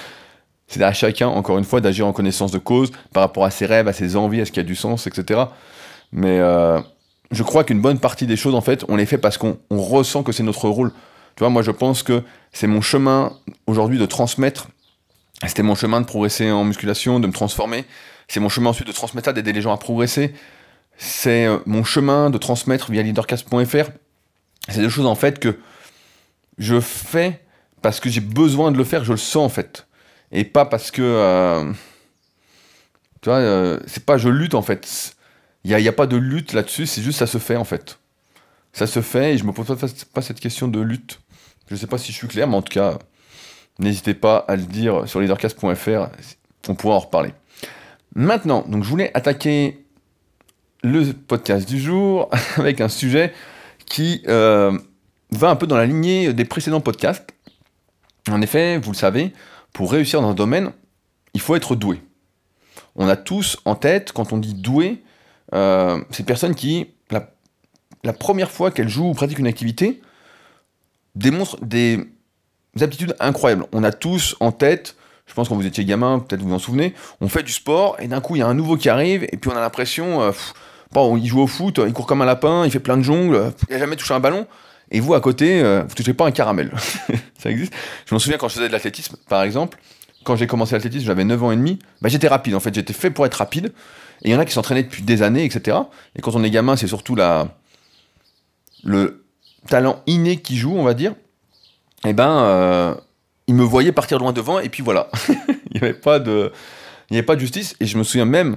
C'est 0.75 0.83
à 0.83 0.93
chacun, 0.93 1.29
encore 1.29 1.57
une 1.57 1.65
fois, 1.65 1.81
d'agir 1.81 2.05
en 2.05 2.13
connaissance 2.13 2.51
de 2.51 2.59
cause 2.59 2.91
par 3.13 3.23
rapport 3.23 3.45
à 3.45 3.53
ses 3.53 3.65
rêves, 3.65 3.87
à 3.87 3.93
ses 3.93 4.17
envies, 4.17 4.41
à 4.41 4.45
ce 4.45 4.51
qui 4.51 4.59
a 4.59 4.65
du 4.65 4.75
sens, 4.75 5.07
etc. 5.07 5.45
Mais 6.11 6.41
euh, 6.41 6.81
je 7.31 7.45
crois 7.45 7.63
qu'une 7.63 7.81
bonne 7.81 8.01
partie 8.01 8.27
des 8.27 8.35
choses, 8.35 8.57
en 8.57 8.61
fait, 8.61 8.85
on 8.89 8.97
les 8.97 9.07
fait 9.07 9.17
parce 9.17 9.39
qu'on 9.39 9.57
ressent 9.71 10.25
que 10.25 10.33
c'est 10.33 10.43
notre 10.43 10.69
rôle. 10.69 10.91
Tu 11.37 11.45
vois, 11.45 11.49
moi, 11.49 11.63
je 11.63 11.71
pense 11.71 12.03
que 12.03 12.25
c'est 12.53 12.67
mon 12.67 12.81
chemin 12.81 13.39
aujourd'hui 13.69 14.01
de 14.01 14.07
transmettre. 14.07 14.67
C'était 15.47 15.63
mon 15.63 15.77
chemin 15.77 16.01
de 16.01 16.07
progresser 16.07 16.51
en 16.51 16.65
musculation, 16.65 17.21
de 17.21 17.29
me 17.29 17.33
transformer. 17.33 17.85
C'est 18.27 18.41
mon 18.41 18.49
chemin 18.49 18.71
ensuite 18.71 18.89
de 18.89 18.93
transmettre 18.93 19.27
ça, 19.27 19.33
d'aider 19.33 19.53
les 19.53 19.63
gens 19.63 19.73
à 19.73 19.77
progresser. 19.77 20.35
C'est 20.97 21.47
euh, 21.47 21.59
mon 21.67 21.85
chemin 21.85 22.31
de 22.31 22.39
transmettre 22.39 22.91
via 22.91 23.03
leadercast.fr. 23.05 23.91
C'est 24.69 24.81
des 24.81 24.91
choses, 24.91 25.07
en 25.07 25.15
fait, 25.15 25.39
que 25.39 25.57
je 26.59 26.81
fais 26.81 27.43
parce 27.81 28.01
que 28.01 28.09
j'ai 28.09 28.21
besoin 28.21 28.73
de 28.73 28.77
le 28.77 28.83
faire, 28.83 29.05
je 29.05 29.13
le 29.13 29.19
sens, 29.19 29.37
en 29.37 29.49
fait. 29.49 29.87
Et 30.35 30.45
pas 30.45 30.67
parce 30.67 30.91
que. 30.91 31.01
Euh, 31.03 31.73
tu 33.23 33.31
vois, 33.31 33.39
euh, 33.39 33.81
c'est 33.87 34.05
pas 34.05 34.19
je 34.19 34.29
lutte, 34.29 34.55
en 34.55 34.61
fait 34.61 35.15
il 35.65 35.75
n'y 35.75 35.89
a, 35.89 35.93
pas 35.93 36.07
de 36.07 36.17
lutte 36.17 36.53
là-dessus, 36.53 36.87
c'est 36.87 37.03
juste 37.03 37.19
ça 37.19 37.27
se 37.27 37.39
fait 37.39 37.57
en 37.57 37.65
fait. 37.65 37.99
Ça 38.73 38.87
se 38.87 39.01
fait 39.01 39.35
et 39.35 39.39
je 39.39 39.45
me 39.45 39.53
pose 39.53 39.67
pas, 40.13 40.23
cette 40.23 40.41
question 40.41 40.69
de 40.69 40.81
lutte. 40.81 41.21
Je 41.71 41.77
sais 41.77 41.87
pas 41.87 41.97
si 41.97 42.13
je 42.13 42.17
suis 42.19 42.29
clair, 42.29 42.47
mais 42.47 42.57
en 42.57 42.63
tout 42.63 42.73
cas, 42.73 42.99
n'hésitez 43.79 44.15
pas 44.15 44.45
à 44.47 44.57
le 44.57 44.65
dire 44.65 45.09
sur 45.09 45.21
leadercast.fr, 45.21 46.09
on 46.69 46.75
pourra 46.75 46.97
en 46.97 46.99
reparler. 46.99 47.33
Maintenant, 48.15 48.65
donc 48.69 48.85
je 48.85 48.89
voulais 48.89 49.11
attaquer 49.15 49.87
le 50.83 51.13
podcast 51.13 51.67
du 51.67 51.81
jour 51.81 52.29
avec 52.57 52.83
un 52.83 52.89
sujet 52.91 53.33
qui 53.87 54.23
euh, 54.29 54.77
va 55.31 55.49
un 55.49 55.57
peu 55.57 55.67
dans 55.67 55.79
la 55.79 55.87
lignée 55.87 56.35
des 56.35 56.45
précédents 56.45 56.83
podcasts. 56.83 57.31
En 58.31 58.43
effet, 58.43 58.77
vous 58.77 58.93
le 58.93 58.97
savez, 58.97 59.33
pour 59.75 59.93
réussir 59.93 60.23
dans 60.23 60.31
un 60.31 60.35
domaine, 60.35 60.73
il 61.35 61.41
faut 61.43 61.55
être 61.57 61.77
doué. 61.77 62.01
On 62.97 63.09
a 63.09 63.17
tous 63.17 63.59
en 63.67 63.75
tête, 63.75 64.13
quand 64.13 64.33
on 64.33 64.39
dit 64.39 64.55
doué, 64.55 65.03
euh, 65.53 66.01
c'est 66.11 66.25
personne 66.25 66.55
qui, 66.55 66.87
la, 67.11 68.13
première 68.13 68.51
fois 68.51 68.71
qu'elle 68.71 68.89
joue 68.89 69.09
ou 69.11 69.15
pratique 69.15 69.39
une 69.39 69.49
activité, 69.49 70.01
démontre 71.17 71.63
des 71.63 72.07
aptitudes 72.81 73.17
incroyables. 73.19 73.67
On 73.73 73.83
a 73.83 73.91
tous 73.91 74.37
en 74.41 74.53
tête, 74.53 74.97
je 75.27 75.35
pense 75.35 75.49
quand 75.49 75.57
vous 75.57 75.67
étiez 75.67 75.85
gamin, 75.85 76.21
peut-être 76.21 76.41
vous 76.41 76.49
vous 76.49 76.55
en 76.55 76.59
souvenez, 76.59 76.95
on 77.21 77.29
fait 77.29 77.43
du 77.43 77.53
sport 77.53 77.97
et 77.99 78.07
d'un 78.07 78.21
coup 78.21 78.37
il 78.37 78.41
y 78.41 78.43
a 78.43 78.47
un 78.47 78.55
nouveau 78.55 78.77
qui 78.77 78.89
arrive 78.89 79.25
et 79.25 79.37
puis 79.37 79.51
on 79.51 79.57
a 79.57 79.61
l'impression, 79.61 80.23
euh, 80.23 80.33
bon, 80.93 81.17
il 81.17 81.27
joue 81.27 81.41
au 81.41 81.47
foot, 81.49 81.81
il 81.85 81.93
court 81.93 82.07
comme 82.07 82.23
un 82.23 82.27
lapin, 82.27 82.65
il 82.65 82.71
fait 82.71 82.81
plein 82.81 82.97
de 82.97 83.03
jongles, 83.03 83.53
il 83.69 83.73
n'a 83.73 83.79
jamais 83.81 83.97
touché 83.97 84.15
un 84.15 84.21
ballon. 84.21 84.47
Et 84.91 85.01
vous, 85.01 85.15
à 85.15 85.21
côté, 85.21 85.63
euh, 85.63 85.83
vous 85.87 85.95
touchez 85.95 86.15
pas 86.15 86.27
un 86.27 86.31
caramel. 86.31 86.73
ça 87.39 87.51
existe. 87.51 87.73
Je 88.07 88.15
me 88.15 88.19
souviens 88.19 88.39
quand 88.39 88.49
je 88.49 88.55
faisais 88.55 88.69
de 88.69 88.73
l'athlétisme, 88.73 89.17
par 89.29 89.43
exemple, 89.43 89.79
quand 90.25 90.37
j'ai 90.37 90.47
commencé 90.47 90.75
l'athlétisme, 90.75 91.07
j'avais 91.07 91.25
9 91.25 91.43
ans 91.43 91.53
et 91.53 91.57
demi, 91.57 91.79
bah, 92.01 92.09
j'étais 92.09 92.29
rapide 92.29 92.55
en 92.55 92.61
fait, 92.61 92.75
j'étais 92.75 92.93
fait 92.93 93.11
pour 93.11 93.27
être 93.27 93.35
rapide. 93.35 93.73
Et 94.23 94.29
il 94.29 94.33
y 94.33 94.35
en 94.35 94.39
a 94.39 94.45
qui 94.45 94.53
s'entraînaient 94.53 94.83
depuis 94.83 95.03
des 95.03 95.23
années, 95.23 95.45
etc. 95.45 95.77
Et 96.17 96.23
quand 96.23 96.35
on 96.35 96.45
est 96.45 96.51
gamin, 96.51 96.77
c'est 96.77 96.87
surtout 96.87 97.15
la, 97.15 97.49
le 98.85 99.25
talent 99.69 100.03
inné 100.07 100.39
qui 100.39 100.57
joue, 100.57 100.75
on 100.77 100.85
va 100.85 100.95
dire. 100.95 101.13
Et 102.05 102.11
eh 102.11 102.13
ben, 102.13 102.31
euh, 102.31 102.95
il 103.47 103.55
me 103.55 103.65
voyait 103.65 103.93
partir 103.93 104.19
loin 104.19 104.33
devant, 104.33 104.59
et 104.59 104.69
puis 104.69 104.83
voilà. 104.83 105.09
il 105.29 105.73
n'y 105.73 105.79
avait 105.81 105.95
pas 105.95 106.19
de, 106.19 106.53
avait 107.11 107.23
pas 107.23 107.35
de 107.35 107.41
justice. 107.41 107.77
Et 107.81 107.87
je 107.87 107.97
me 107.99 108.05
souviens 108.05 108.27
même, 108.27 108.57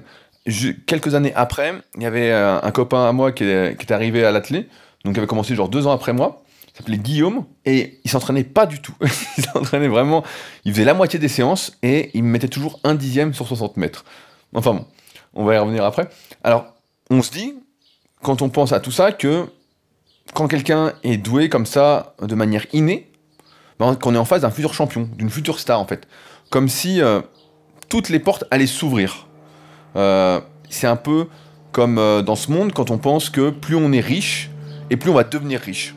quelques 0.86 1.16
années 1.16 1.34
après, 1.36 1.74
il 1.96 2.04
y 2.04 2.06
avait 2.06 2.32
euh, 2.32 2.60
un, 2.62 2.72
copain 2.72 3.08
à 3.08 3.12
moi 3.12 3.32
qui, 3.32 3.44
était 3.44 3.94
arrivé 3.94 4.26
à 4.26 4.32
l'athlé, 4.32 4.68
donc 5.08 5.18
avait 5.18 5.28
commencé 5.28 5.56
genre 5.56 5.70
deux 5.70 5.88
ans 5.88 5.92
après 5.92 6.14
moi. 6.14 6.44
Il 6.74 6.78
s'appelait 6.78 6.98
Guillaume 6.98 7.46
et 7.66 8.00
il 8.04 8.12
s'entraînait 8.12 8.44
pas 8.44 8.68
du 8.68 8.82
tout. 8.82 8.94
il 9.38 9.44
s'entraînait 9.44 9.88
vraiment. 9.88 10.24
Il 10.64 10.74
faisait 10.74 10.86
la 10.86 10.94
moitié 10.94 11.18
des 11.18 11.28
séances 11.28 11.78
et 11.82 12.12
il 12.14 12.24
me 12.24 12.30
mettait 12.30 12.48
toujours 12.48 12.80
un 12.84 12.94
dixième 12.94 13.34
sur 13.34 13.48
60 13.48 13.78
mètres. 13.78 14.06
Enfin 14.54 14.74
bon 14.74 14.86
on 15.38 15.46
va 15.46 15.56
y 15.56 15.58
revenir 15.58 15.86
après. 15.86 16.10
Alors, 16.44 16.66
on 17.10 17.22
se 17.22 17.32
dit, 17.32 17.54
quand 18.24 18.42
on 18.42 18.50
pense 18.50 18.74
à 18.74 18.80
tout 18.80 18.92
ça, 18.92 19.12
que 19.12 19.46
quand 20.34 20.48
quelqu'un 20.48 20.94
est 21.04 21.18
doué 21.18 21.48
comme 21.48 21.66
ça, 21.66 22.16
de 22.22 22.36
manière 22.36 22.66
innée, 22.74 23.12
ben, 23.80 23.96
qu'on 23.96 24.16
est 24.16 24.18
en 24.18 24.26
face 24.26 24.42
d'un 24.42 24.50
futur 24.50 24.74
champion, 24.74 25.08
d'une 25.16 25.30
future 25.30 25.60
star 25.60 25.80
en 25.80 25.86
fait. 25.86 26.08
Comme 26.50 26.68
si 26.68 27.02
euh, 27.02 27.22
toutes 27.88 28.10
les 28.10 28.20
portes 28.20 28.44
allaient 28.50 28.68
s'ouvrir. 28.68 29.28
Euh, 29.96 30.42
c'est 30.70 30.88
un 30.88 30.96
peu 30.96 31.28
comme 31.72 32.00
euh, 32.00 32.22
dans 32.24 32.36
ce 32.36 32.52
monde 32.52 32.74
quand 32.74 32.90
on 32.90 32.98
pense 32.98 33.30
que 33.30 33.52
plus 33.52 33.76
on 33.76 33.92
est 33.94 34.00
riche, 34.00 34.50
et 34.90 34.98
plus 34.98 35.10
on 35.10 35.14
va 35.14 35.24
devenir 35.24 35.60
riche. 35.60 35.96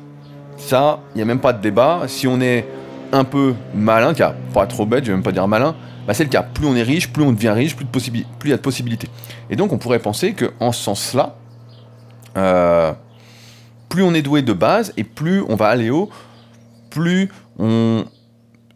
Ça, 0.57 1.01
il 1.15 1.19
n'y 1.19 1.23
a 1.23 1.25
même 1.25 1.41
pas 1.41 1.53
de 1.53 1.61
débat. 1.61 2.03
Si 2.07 2.27
on 2.27 2.41
est 2.41 2.67
un 3.13 3.25
peu 3.25 3.55
malin, 3.75 4.15
car 4.15 4.35
pas 4.53 4.67
trop 4.67 4.87
bête, 4.87 5.05
je 5.05 5.11
vais 5.11 5.17
même 5.17 5.25
pas 5.25 5.33
dire 5.33 5.49
malin, 5.49 5.75
bah, 6.07 6.15
c'est 6.15 6.25
le 6.25 6.31
cas. 6.31 6.43
Plus 6.43 6.67
on 6.67 6.77
est 6.77 6.83
riche, 6.83 7.13
plus 7.13 7.23
on 7.23 7.33
devient 7.33 7.51
riche, 7.51 7.77
plus, 7.77 7.87
il 8.09 8.51
y 8.51 8.53
a 8.53 8.57
de 8.57 8.63
possibilités. 8.63 9.09
Et 9.49 9.57
donc 9.57 9.73
on 9.73 9.79
pourrait 9.79 9.99
penser 9.99 10.35
qu'en 10.35 10.73
ce 10.73 10.83
sens-là, 10.83 11.37
euh, 12.37 12.93
plus 13.89 14.03
on 14.03 14.15
est 14.15 14.23
doué 14.23 14.43
de 14.43 14.53
base 14.53 14.93
et 14.97 15.05
plus 15.05 15.43
on 15.49 15.57
va 15.57 15.69
aller 15.69 15.91
haut, 15.91 16.11
plus 16.91 17.31
on... 17.59 18.05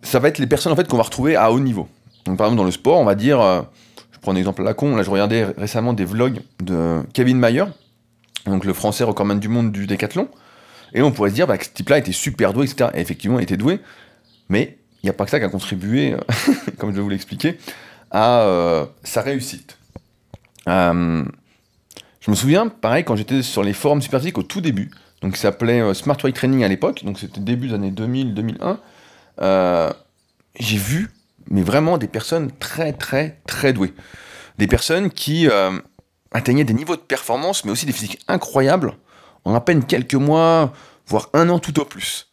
ça 0.02 0.18
va 0.18 0.28
être 0.28 0.38
les 0.38 0.46
personnes 0.46 0.72
en 0.72 0.76
fait 0.76 0.88
qu'on 0.88 0.96
va 0.96 1.04
retrouver 1.04 1.36
à 1.36 1.52
haut 1.52 1.60
niveau. 1.60 1.88
Donc 2.24 2.38
par 2.38 2.46
exemple 2.46 2.58
dans 2.58 2.64
le 2.64 2.72
sport, 2.72 2.98
on 2.98 3.04
va 3.04 3.14
dire, 3.14 3.40
euh, 3.40 3.62
je 4.10 4.18
prends 4.18 4.32
un 4.32 4.36
exemple 4.36 4.62
à 4.62 4.64
la 4.64 4.74
con, 4.74 4.96
là 4.96 5.02
je 5.02 5.10
regardais 5.10 5.44
récemment 5.56 5.92
des 5.92 6.04
vlogs 6.04 6.40
de 6.62 7.02
Kevin 7.12 7.38
Mayer, 7.38 7.64
donc 8.46 8.64
le 8.64 8.72
français 8.72 9.04
recordman 9.04 9.40
du 9.40 9.48
monde 9.48 9.72
du 9.72 9.86
décathlon, 9.86 10.28
et 10.94 11.02
on 11.02 11.10
pourrait 11.10 11.30
se 11.30 11.34
dire 11.34 11.46
bah, 11.46 11.58
que 11.58 11.64
ce 11.64 11.70
type-là 11.70 11.98
était 11.98 12.12
super 12.12 12.52
doué, 12.52 12.66
etc. 12.66 12.90
Et 12.94 13.00
effectivement, 13.00 13.38
il 13.38 13.42
était 13.42 13.56
doué, 13.56 13.80
mais 14.48 14.78
il 15.02 15.06
n'y 15.06 15.10
a 15.10 15.12
pas 15.12 15.24
que 15.24 15.30
ça 15.30 15.38
qui 15.38 15.44
a 15.44 15.48
contribué, 15.48 16.14
comme 16.78 16.90
je 16.90 16.96
vais 16.96 17.02
vous 17.02 17.08
l'expliquer, 17.08 17.58
à 18.10 18.42
euh, 18.42 18.86
sa 19.02 19.20
réussite. 19.20 19.76
Euh, 20.68 21.24
je 22.20 22.30
me 22.30 22.36
souviens, 22.36 22.68
pareil, 22.68 23.04
quand 23.04 23.16
j'étais 23.16 23.42
sur 23.42 23.62
les 23.62 23.72
forums 23.72 24.00
superphysiques 24.00 24.38
au 24.38 24.44
tout 24.44 24.60
début, 24.60 24.90
donc 25.20 25.34
qui 25.34 25.40
s'appelait 25.40 25.80
euh, 25.80 25.94
Smart 25.94 26.16
Weight 26.22 26.34
Training 26.34 26.64
à 26.64 26.68
l'époque, 26.68 27.04
donc 27.04 27.18
c'était 27.18 27.40
début 27.40 27.68
des 27.68 27.74
années 27.74 27.90
2000-2001, 27.90 28.78
j'ai 30.60 30.78
vu, 30.78 31.10
mais 31.50 31.62
vraiment 31.62 31.98
des 31.98 32.06
personnes 32.06 32.52
très 32.52 32.92
très 32.92 33.40
très 33.46 33.72
douées. 33.72 33.92
Des 34.58 34.68
personnes 34.68 35.10
qui 35.10 35.48
atteignaient 36.34 36.64
des 36.64 36.74
niveaux 36.74 36.96
de 36.96 37.00
performance, 37.00 37.64
mais 37.64 37.70
aussi 37.70 37.86
des 37.86 37.92
physiques 37.92 38.20
incroyables, 38.28 38.94
en 39.44 39.54
à 39.54 39.60
peine 39.60 39.84
quelques 39.84 40.14
mois, 40.14 40.72
voire 41.06 41.30
un 41.32 41.48
an 41.48 41.58
tout 41.58 41.80
au 41.80 41.86
plus. 41.86 42.28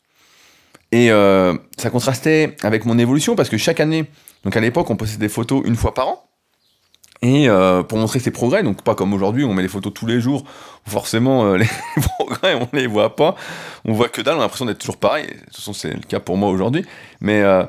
Et 0.91 1.09
euh, 1.09 1.55
ça 1.77 1.89
contrastait 1.89 2.57
avec 2.63 2.83
mon 2.83 2.97
évolution 2.99 3.35
parce 3.37 3.47
que 3.47 3.57
chaque 3.57 3.79
année, 3.79 4.09
donc 4.43 4.57
à 4.57 4.59
l'époque, 4.59 4.89
on 4.89 4.97
postait 4.97 5.17
des 5.17 5.29
photos 5.29 5.61
une 5.65 5.77
fois 5.77 5.93
par 5.93 6.09
an. 6.09 6.27
Et 7.23 7.47
euh, 7.47 7.83
pour 7.83 7.99
montrer 7.99 8.19
ses 8.19 8.31
progrès, 8.31 8.63
donc 8.63 8.81
pas 8.81 8.95
comme 8.95 9.13
aujourd'hui, 9.13 9.43
on 9.43 9.53
met 9.53 9.61
les 9.61 9.67
photos 9.67 9.93
tous 9.93 10.07
les 10.07 10.19
jours, 10.19 10.43
forcément 10.87 11.45
euh, 11.45 11.57
les 11.57 11.67
progrès, 12.17 12.55
on 12.55 12.67
les 12.73 12.87
voit 12.87 13.15
pas, 13.15 13.35
on 13.85 13.93
voit 13.93 14.09
que 14.09 14.21
dalle, 14.21 14.37
on 14.37 14.39
a 14.39 14.41
l'impression 14.41 14.65
d'être 14.65 14.79
toujours 14.79 14.97
pareil, 14.97 15.27
de 15.27 15.33
toute 15.33 15.57
façon 15.57 15.73
c'est 15.73 15.93
le 15.93 15.99
cas 15.99 16.19
pour 16.19 16.35
moi 16.35 16.49
aujourd'hui, 16.49 16.83
mais 17.19 17.41
euh, 17.41 17.63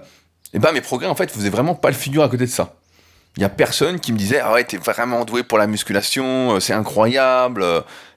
ben 0.55 0.73
mes 0.73 0.81
progrès 0.81 1.07
en 1.07 1.15
fait 1.15 1.31
faisaient 1.31 1.51
vraiment 1.51 1.75
pas 1.75 1.89
le 1.89 1.95
figure 1.95 2.23
à 2.23 2.31
côté 2.31 2.47
de 2.47 2.51
ça. 2.51 2.77
Il 3.37 3.43
y 3.43 3.45
a 3.45 3.49
personne 3.49 3.99
qui 3.99 4.13
me 4.13 4.19
disait 4.19 4.41
ah 4.41 4.53
ouais 4.53 4.65
t'es 4.65 4.77
vraiment 4.77 5.25
doué 5.25 5.43
pour 5.43 5.59
la 5.59 5.67
musculation, 5.67 6.61
c'est 6.61 6.75
incroyable, 6.75 7.65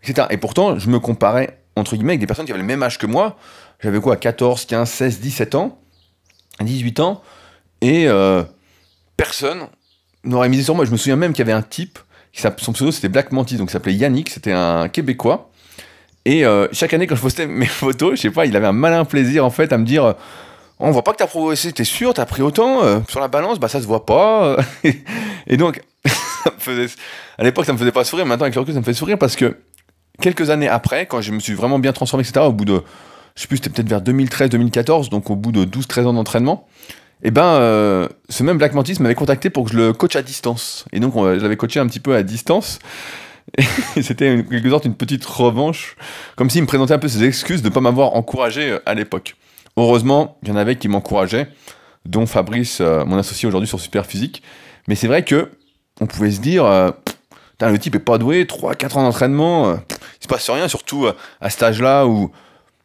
etc. 0.03 0.27
Et 0.29 0.37
pourtant 0.37 0.77
je 0.77 0.89
me 0.89 0.99
comparais 0.99 1.61
entre 1.75 1.95
guillemets 1.95 2.13
avec 2.13 2.19
des 2.19 2.27
personnes 2.27 2.45
qui 2.45 2.51
avaient 2.51 2.61
le 2.61 2.67
même 2.67 2.83
âge 2.83 2.97
que 2.97 3.05
moi, 3.05 3.37
j'avais 3.81 3.99
quoi 3.99 4.17
14, 4.17 4.65
15, 4.65 4.89
16, 4.89 5.19
17 5.19 5.55
ans, 5.55 5.79
18 6.61 6.99
ans, 7.01 7.21
et 7.81 8.07
personne 9.17 9.67
n'aurait 10.25 10.49
misé 10.49 10.63
sur 10.63 10.75
moi. 10.75 10.85
Je 10.85 10.91
me 10.91 10.97
souviens 10.97 11.15
même 11.15 11.33
qu'il 11.33 11.45
y 11.45 11.49
avait 11.49 11.57
un 11.57 11.61
type, 11.61 11.99
qui 12.31 12.41
son 12.41 12.73
pseudo 12.73 12.91
c'était 12.91 13.09
Black 13.09 13.31
Mantis, 13.31 13.57
donc 13.57 13.69
il 13.69 13.71
s'appelait 13.71 13.93
Yannick, 13.93 14.29
c'était 14.29 14.51
un 14.51 14.89
Québécois. 14.89 15.49
Et 16.25 16.43
euh, 16.43 16.67
chaque 16.71 16.93
année, 16.93 17.07
quand 17.07 17.15
je 17.15 17.21
postais 17.21 17.47
mes 17.47 17.65
photos, 17.65 18.15
je 18.15 18.21
sais 18.23 18.31
pas, 18.31 18.45
il 18.45 18.55
avait 18.55 18.67
un 18.67 18.73
malin 18.73 19.05
plaisir 19.05 19.45
en 19.45 19.51
fait 19.51 19.71
à 19.71 19.77
me 19.77 19.85
dire 19.85 20.03
euh, 20.03 20.13
On 20.79 20.91
voit 20.91 21.03
pas 21.03 21.13
que 21.13 21.17
t'as 21.17 21.27
progressé, 21.27 21.71
t'es 21.71 21.83
sûr, 21.85 22.13
t'as 22.13 22.25
pris 22.25 22.41
autant 22.41 22.83
euh, 22.83 22.99
Sur 23.07 23.19
la 23.21 23.27
balance, 23.27 23.59
bah 23.59 23.69
ça 23.69 23.81
se 23.81 23.87
voit 23.87 24.05
pas. 24.05 24.57
et 25.47 25.57
donc, 25.57 25.81
à 27.37 27.43
l'époque, 27.43 27.65
ça 27.65 27.73
me 27.73 27.77
faisait 27.77 27.91
pas 27.91 28.03
sourire, 28.03 28.25
maintenant 28.25 28.43
avec 28.43 28.55
le 28.55 28.61
recul, 28.61 28.73
ça 28.73 28.81
me 28.81 28.85
fait 28.85 28.93
sourire 28.93 29.17
parce 29.17 29.35
que 29.35 29.57
quelques 30.21 30.49
années 30.49 30.67
après, 30.67 31.05
quand 31.05 31.21
je 31.21 31.31
me 31.31 31.39
suis 31.39 31.53
vraiment 31.53 31.79
bien 31.79 31.93
transformé, 31.93 32.23
etc., 32.23 32.45
au 32.45 32.51
bout 32.51 32.65
de, 32.65 32.81
je 33.35 33.41
sais 33.41 33.47
plus, 33.47 33.57
c'était 33.57 33.69
peut-être 33.69 33.89
vers 33.89 34.01
2013-2014, 34.01 35.09
donc 35.09 35.29
au 35.29 35.35
bout 35.35 35.51
de 35.51 35.63
12-13 35.63 36.05
ans 36.07 36.13
d'entraînement, 36.13 36.67
et 37.23 37.29
eh 37.29 37.31
ben, 37.31 37.43
euh, 37.43 38.09
ce 38.29 38.43
même 38.43 38.57
Black 38.57 38.73
Mantis 38.73 39.01
m'avait 39.01 39.15
contacté 39.15 39.49
pour 39.49 39.65
que 39.65 39.71
je 39.71 39.77
le 39.77 39.93
coach 39.93 40.17
à 40.17 40.21
distance. 40.21 40.85
Et 40.91 40.99
donc, 40.99 41.13
je 41.15 41.41
l'avais 41.41 41.55
coaché 41.55 41.79
un 41.79 41.87
petit 41.87 42.01
peu 42.01 42.13
à 42.13 42.21
distance. 42.21 42.79
Et 43.95 44.01
c'était 44.01 44.31
en 44.31 44.43
quelque 44.43 44.69
sorte 44.69 44.85
une 44.85 44.95
petite 44.95 45.25
revanche, 45.25 45.95
comme 46.35 46.49
s'il 46.49 46.61
me 46.61 46.67
présentait 46.67 46.93
un 46.93 46.99
peu 46.99 47.07
ses 47.07 47.23
excuses 47.23 47.61
de 47.61 47.69
ne 47.69 47.73
pas 47.73 47.79
m'avoir 47.79 48.15
encouragé 48.15 48.71
euh, 48.71 48.79
à 48.85 48.93
l'époque. 48.93 49.35
Heureusement, 49.77 50.37
il 50.43 50.49
y 50.49 50.51
en 50.51 50.55
avait 50.55 50.77
qui 50.77 50.87
m'encourageaient, 50.87 51.49
dont 52.05 52.25
Fabrice, 52.25 52.79
euh, 52.81 53.05
mon 53.05 53.17
associé 53.17 53.47
aujourd'hui 53.47 53.67
sur 53.67 53.79
Super 53.79 54.05
Physique. 54.05 54.41
Mais 54.87 54.95
c'est 54.95 55.07
vrai 55.07 55.23
que 55.23 55.51
on 56.01 56.07
pouvait 56.07 56.31
se 56.31 56.41
dire, 56.41 56.65
le 56.65 57.77
type 57.77 57.95
est 57.95 57.99
pas 57.99 58.17
doué, 58.17 58.43
3-4 58.43 58.97
ans 58.97 59.03
d'entraînement, 59.03 59.75
il 59.75 60.23
se 60.23 60.27
passe 60.27 60.49
rien, 60.49 60.67
surtout 60.67 61.07
à 61.39 61.49
cet 61.49 61.63
âge-là 61.63 62.05
où 62.05 62.31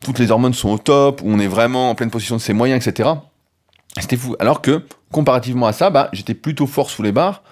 toutes 0.04 0.18
les 0.18 0.30
hormones 0.30 0.54
sont 0.54 0.70
au 0.70 0.78
top, 0.78 1.23
où 1.23 1.26
on 1.26 1.38
est 1.38 1.47
vraiment 1.47 1.90
en 1.90 1.94
pleine 1.94 2.11
position 2.11 2.37
de 2.37 2.40
ses 2.40 2.52
moyens, 2.52 2.87
etc. 2.87 3.11
C'était 3.99 4.16
fou. 4.16 4.37
Alors 4.38 4.62
que, 4.62 4.85
comparativement 5.12 5.66
à 5.66 5.73
ça, 5.73 5.90
bah, 5.90 6.09
j'étais 6.12 6.35
plutôt 6.35 6.66
fort 6.66 6.90
sous 6.90 7.02
les 7.02 7.12
barres. 7.12 7.42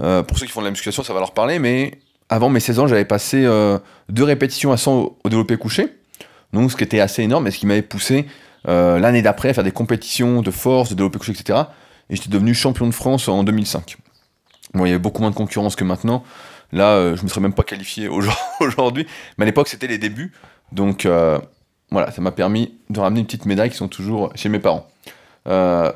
Euh, 0.00 0.22
pour 0.22 0.38
ceux 0.38 0.46
qui 0.46 0.52
font 0.52 0.60
de 0.60 0.66
la 0.66 0.70
musculation, 0.70 1.02
ça 1.02 1.12
va 1.12 1.20
leur 1.20 1.32
parler, 1.32 1.58
mais 1.58 1.98
avant 2.28 2.50
mes 2.50 2.60
16 2.60 2.78
ans, 2.80 2.86
j'avais 2.86 3.04
passé 3.04 3.44
euh, 3.44 3.78
deux 4.08 4.24
répétitions 4.24 4.72
à 4.72 4.76
100 4.76 4.92
au, 4.92 5.28
développé 5.28 5.56
couché. 5.56 5.88
Donc, 6.52 6.70
ce 6.70 6.76
qui 6.76 6.84
était 6.84 7.00
assez 7.00 7.22
énorme, 7.22 7.46
et 7.46 7.50
ce 7.50 7.58
qui 7.58 7.66
m'avait 7.66 7.82
poussé 7.82 8.26
euh, 8.68 8.98
l'année 8.98 9.22
d'après 9.22 9.52
faire 9.54 9.64
des 9.64 9.72
compétitions 9.72 10.42
de 10.42 10.50
force, 10.50 10.90
de 10.90 10.94
développé 10.94 11.18
couché, 11.18 11.32
etc. 11.32 11.60
Et 12.10 12.16
j'étais 12.16 12.30
devenu 12.30 12.54
champion 12.54 12.86
de 12.86 12.94
France 12.94 13.28
en 13.28 13.42
2005. 13.42 13.96
Bon, 14.74 14.84
il 14.84 14.88
y 14.88 14.92
avait 14.92 14.98
beaucoup 14.98 15.22
moins 15.22 15.30
de 15.30 15.36
concurrence 15.36 15.76
que 15.76 15.84
maintenant. 15.84 16.22
Là, 16.72 17.14
je 17.14 17.20
ne 17.20 17.24
me 17.24 17.28
serais 17.28 17.40
même 17.40 17.54
pas 17.54 17.62
qualifié 17.62 18.08
aujourd'hui. 18.60 19.06
Mais 19.36 19.44
à 19.44 19.46
l'époque, 19.46 19.68
c'était 19.68 19.86
les 19.86 19.98
débuts. 19.98 20.32
Donc, 20.72 21.06
voilà, 21.90 22.10
ça 22.10 22.20
m'a 22.20 22.32
permis 22.32 22.78
de 22.90 23.00
ramener 23.00 23.20
une 23.20 23.26
petite 23.26 23.46
médaille 23.46 23.70
qui 23.70 23.76
sont 23.76 23.88
toujours 23.88 24.30
chez 24.34 24.48
mes 24.48 24.58
parents. 24.58 24.86
Euh, 25.46 25.90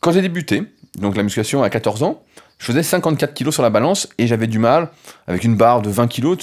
quand 0.00 0.12
j'ai 0.12 0.20
débuté, 0.20 0.64
donc 0.98 1.16
la 1.16 1.22
musculation 1.22 1.62
à 1.62 1.70
14 1.70 2.02
ans, 2.02 2.22
je 2.58 2.66
faisais 2.66 2.82
54 2.82 3.34
kg 3.34 3.50
sur 3.50 3.62
la 3.62 3.70
balance 3.70 4.08
et 4.18 4.26
j'avais 4.26 4.48
du 4.48 4.58
mal 4.58 4.90
avec 5.26 5.44
une 5.44 5.56
barre 5.56 5.80
de 5.80 5.90
20 5.90 6.08
kg. 6.08 6.36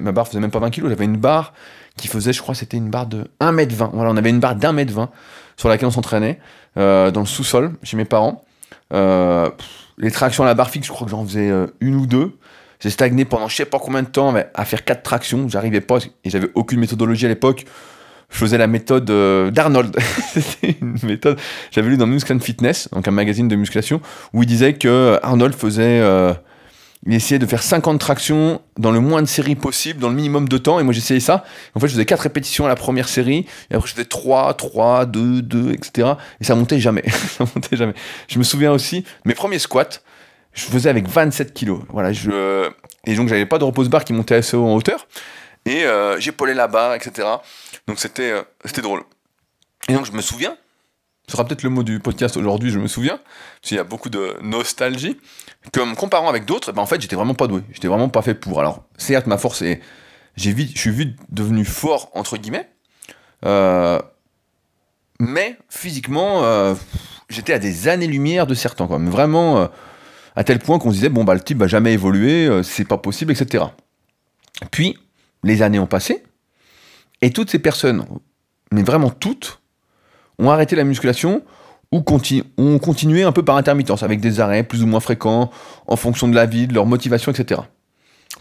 Ma 0.00 0.12
barre 0.12 0.26
faisait 0.26 0.40
même 0.40 0.50
pas 0.50 0.58
20 0.58 0.70
kg, 0.70 0.88
j'avais 0.88 1.04
une 1.04 1.18
barre 1.18 1.52
qui 1.96 2.08
faisait, 2.08 2.32
je 2.32 2.40
crois, 2.40 2.54
c'était 2.54 2.76
une 2.76 2.90
barre 2.90 3.06
de 3.06 3.26
1m20. 3.40 3.90
Voilà, 3.92 4.10
on 4.10 4.16
avait 4.16 4.30
une 4.30 4.40
barre 4.40 4.56
d'un 4.56 4.72
mètre 4.72 4.92
20 4.92 5.10
sur 5.56 5.68
laquelle 5.68 5.88
on 5.88 5.92
s'entraînait 5.92 6.38
euh, 6.76 7.10
dans 7.10 7.20
le 7.20 7.26
sous-sol 7.26 7.72
chez 7.82 7.96
mes 7.96 8.04
parents. 8.04 8.44
Euh, 8.92 9.50
les 9.98 10.10
tractions 10.10 10.44
à 10.44 10.46
la 10.46 10.54
barre 10.54 10.70
fixe, 10.70 10.86
je 10.86 10.92
crois 10.92 11.06
que 11.06 11.10
j'en 11.10 11.24
faisais 11.24 11.50
une 11.80 11.94
ou 11.96 12.06
deux. 12.06 12.38
J'ai 12.80 12.90
stagné 12.90 13.24
pendant 13.24 13.46
je 13.46 13.54
sais 13.54 13.64
pas 13.64 13.78
combien 13.78 14.02
de 14.02 14.08
temps 14.08 14.34
à 14.54 14.64
faire 14.64 14.84
4 14.84 15.02
tractions. 15.02 15.48
J'arrivais 15.48 15.80
pas 15.80 15.98
et 16.24 16.30
j'avais 16.30 16.48
aucune 16.54 16.80
méthodologie 16.80 17.26
à 17.26 17.28
l'époque 17.28 17.66
je 18.32 18.38
faisais 18.38 18.58
la 18.58 18.66
méthode 18.66 19.08
euh, 19.10 19.50
d'Arnold. 19.50 19.96
C'était 20.32 20.76
une 20.80 20.96
méthode, 21.02 21.38
j'avais 21.70 21.90
lu 21.90 21.96
dans 21.96 22.06
Muscle 22.06 22.40
Fitness, 22.40 22.88
donc 22.92 23.06
un 23.06 23.12
magazine 23.12 23.46
de 23.46 23.56
musculation, 23.56 24.00
où 24.32 24.42
il 24.42 24.46
disait 24.46 24.74
que 24.74 25.18
Arnold 25.22 25.54
faisait, 25.54 26.00
euh, 26.00 26.32
il 27.06 27.14
essayait 27.14 27.38
de 27.38 27.46
faire 27.46 27.62
50 27.62 27.98
tractions 27.98 28.60
dans 28.78 28.92
le 28.92 29.00
moins 29.00 29.22
de 29.22 29.26
séries 29.26 29.56
possible, 29.56 30.00
dans 30.00 30.08
le 30.08 30.14
minimum 30.14 30.48
de 30.48 30.58
temps, 30.58 30.78
et 30.78 30.82
moi 30.82 30.92
j'essayais 30.92 31.20
ça. 31.20 31.44
En 31.74 31.80
fait, 31.80 31.88
je 31.88 31.94
faisais 31.94 32.04
4 32.04 32.20
répétitions 32.20 32.64
à 32.64 32.68
la 32.68 32.76
première 32.76 33.08
série, 33.08 33.46
et 33.70 33.74
après 33.74 33.88
je 33.88 33.94
faisais 33.94 34.04
3, 34.04 34.54
3, 34.54 35.06
2, 35.06 35.42
2, 35.42 35.72
etc. 35.72 36.12
Et 36.40 36.44
ça 36.44 36.54
montait 36.54 36.78
jamais. 36.78 37.04
ça 37.08 37.44
montait 37.54 37.76
jamais. 37.76 37.94
Je 38.28 38.38
me 38.38 38.44
souviens 38.44 38.72
aussi, 38.72 39.04
mes 39.24 39.34
premiers 39.34 39.58
squats, 39.58 40.00
je 40.52 40.64
faisais 40.64 40.90
avec 40.90 41.08
27 41.08 41.52
kilos. 41.52 41.80
Voilà, 41.88 42.12
et 43.04 43.14
donc 43.16 43.28
j'avais 43.28 43.46
pas 43.46 43.58
de 43.58 43.64
repose 43.64 43.88
barre 43.88 44.04
qui 44.04 44.12
montait 44.12 44.36
assez 44.36 44.56
haut 44.56 44.66
en 44.66 44.74
hauteur. 44.74 45.08
Et 45.64 45.84
euh, 45.84 46.18
j'épaulais 46.20 46.54
la 46.54 46.68
barre, 46.68 46.94
etc. 46.94 47.28
Donc 47.88 47.98
c'était 47.98 48.30
euh, 48.30 48.42
c'était 48.64 48.82
drôle. 48.82 49.02
Et 49.88 49.94
donc 49.94 50.06
je 50.06 50.12
me 50.12 50.20
souviens, 50.20 50.56
ce 51.26 51.32
sera 51.32 51.44
peut-être 51.44 51.62
le 51.62 51.70
mot 51.70 51.82
du 51.82 52.00
podcast 52.00 52.36
aujourd'hui, 52.36 52.70
je 52.70 52.78
me 52.78 52.88
souviens, 52.88 53.16
parce 53.16 53.68
qu'il 53.68 53.76
y 53.76 53.80
a 53.80 53.84
beaucoup 53.84 54.10
de 54.10 54.36
nostalgie, 54.42 55.16
comme 55.72 55.94
comparant 55.94 56.28
avec 56.28 56.44
d'autres, 56.44 56.72
ben 56.72 56.82
en 56.82 56.86
fait 56.86 57.00
j'étais 57.00 57.16
vraiment 57.16 57.34
pas 57.34 57.46
doué, 57.46 57.62
j'étais 57.72 57.88
vraiment 57.88 58.08
pas 58.08 58.22
fait 58.22 58.34
pour. 58.34 58.58
Alors 58.58 58.84
certes 58.98 59.26
ma 59.26 59.38
force 59.38 59.62
est, 59.62 59.80
j'ai 60.36 60.52
vite, 60.52 60.72
je 60.74 60.80
suis 60.80 60.90
vite 60.90 61.16
devenu 61.30 61.64
fort 61.64 62.10
entre 62.14 62.36
guillemets, 62.36 62.68
euh, 63.44 64.00
mais 65.20 65.56
physiquement 65.68 66.44
euh, 66.44 66.74
j'étais 67.28 67.52
à 67.52 67.58
des 67.58 67.88
années-lumière 67.88 68.46
de 68.46 68.54
certains, 68.54 68.86
quoi. 68.86 68.98
Mais 68.98 69.10
vraiment 69.10 69.68
à 70.34 70.44
tel 70.44 70.58
point 70.58 70.78
qu'on 70.78 70.90
se 70.90 70.96
disait 70.96 71.08
bon 71.08 71.24
bah 71.24 71.34
le 71.34 71.40
type 71.40 71.58
va 71.58 71.68
jamais 71.68 71.92
évoluer, 71.92 72.62
c'est 72.64 72.86
pas 72.86 72.98
possible, 72.98 73.32
etc. 73.32 73.64
Puis 74.72 74.98
les 75.44 75.62
années 75.62 75.78
ont 75.78 75.86
passé, 75.86 76.24
et 77.20 77.30
toutes 77.30 77.50
ces 77.50 77.60
personnes, 77.60 78.04
mais 78.72 78.82
vraiment 78.82 79.10
toutes, 79.10 79.61
ont 80.42 80.50
arrêté 80.50 80.76
la 80.76 80.84
musculation 80.84 81.42
ou 81.92 82.02
ont 82.56 82.78
continué 82.78 83.22
un 83.22 83.32
peu 83.32 83.44
par 83.44 83.56
intermittence, 83.56 84.02
avec 84.02 84.20
des 84.20 84.40
arrêts 84.40 84.62
plus 84.62 84.82
ou 84.82 84.86
moins 84.86 85.00
fréquents, 85.00 85.50
en 85.86 85.96
fonction 85.96 86.26
de 86.26 86.34
la 86.34 86.46
vie, 86.46 86.66
de 86.66 86.74
leur 86.74 86.86
motivation, 86.86 87.32
etc. 87.32 87.60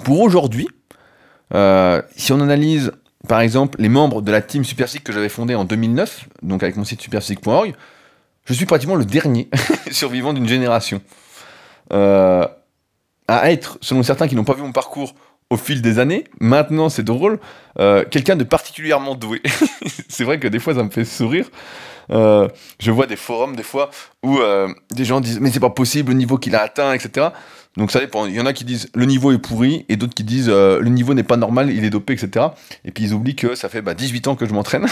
Pour 0.05 0.21
aujourd'hui, 0.21 0.69
euh, 1.53 2.01
si 2.15 2.31
on 2.31 2.39
analyse 2.39 2.93
par 3.27 3.41
exemple 3.41 3.79
les 3.81 3.89
membres 3.89 4.21
de 4.21 4.31
la 4.31 4.41
team 4.41 4.63
Superphysique 4.63 5.03
que 5.03 5.11
j'avais 5.11 5.29
fondée 5.29 5.53
en 5.53 5.65
2009, 5.65 6.29
donc 6.43 6.63
avec 6.63 6.77
mon 6.77 6.85
site 6.85 7.01
superphysique.org, 7.01 7.73
je 8.45 8.53
suis 8.53 8.65
pratiquement 8.65 8.95
le 8.95 9.05
dernier 9.05 9.49
survivant 9.91 10.33
d'une 10.33 10.47
génération. 10.47 11.01
Euh, 11.91 12.47
à 13.27 13.51
être, 13.51 13.77
selon 13.81 14.01
certains 14.01 14.27
qui 14.27 14.35
n'ont 14.35 14.43
pas 14.45 14.53
vu 14.53 14.61
mon 14.61 14.71
parcours, 14.71 15.13
au 15.51 15.57
fil 15.57 15.81
des 15.81 15.99
années. 15.99 16.23
Maintenant, 16.39 16.89
c'est 16.89 17.03
drôle. 17.03 17.39
Euh, 17.77 18.05
quelqu'un 18.09 18.35
de 18.35 18.43
particulièrement 18.43 19.15
doué. 19.15 19.41
c'est 20.07 20.23
vrai 20.23 20.39
que 20.39 20.47
des 20.47 20.59
fois, 20.59 20.73
ça 20.73 20.83
me 20.83 20.89
fait 20.89 21.05
sourire. 21.05 21.51
Euh, 22.11 22.47
je 22.79 22.91
vois 22.91 23.07
des 23.07 23.15
forums, 23.15 23.55
des 23.55 23.63
fois, 23.63 23.89
où 24.23 24.37
euh, 24.39 24.73
des 24.91 25.05
gens 25.05 25.21
disent 25.21 25.39
Mais 25.39 25.51
c'est 25.51 25.59
pas 25.59 25.69
possible 25.69 26.09
le 26.09 26.17
niveau 26.17 26.37
qu'il 26.37 26.55
a 26.55 26.61
atteint, 26.61 26.93
etc. 26.93 27.29
Donc 27.77 27.91
ça 27.91 27.99
dépend. 27.99 28.25
Il 28.25 28.35
y 28.35 28.41
en 28.41 28.45
a 28.45 28.53
qui 28.53 28.65
disent 28.65 28.89
Le 28.93 29.05
niveau 29.05 29.31
est 29.31 29.37
pourri, 29.37 29.85
et 29.89 29.95
d'autres 29.95 30.13
qui 30.13 30.23
disent 30.23 30.49
Le 30.49 30.89
niveau 30.89 31.13
n'est 31.13 31.23
pas 31.23 31.37
normal, 31.37 31.71
il 31.71 31.83
est 31.85 31.89
dopé, 31.89 32.13
etc. 32.13 32.47
Et 32.85 32.91
puis 32.91 33.05
ils 33.05 33.13
oublient 33.13 33.35
que 33.35 33.55
ça 33.55 33.69
fait 33.69 33.81
bah, 33.81 33.93
18 33.93 34.27
ans 34.27 34.35
que 34.35 34.45
je 34.45 34.53
m'entraîne. 34.53 34.85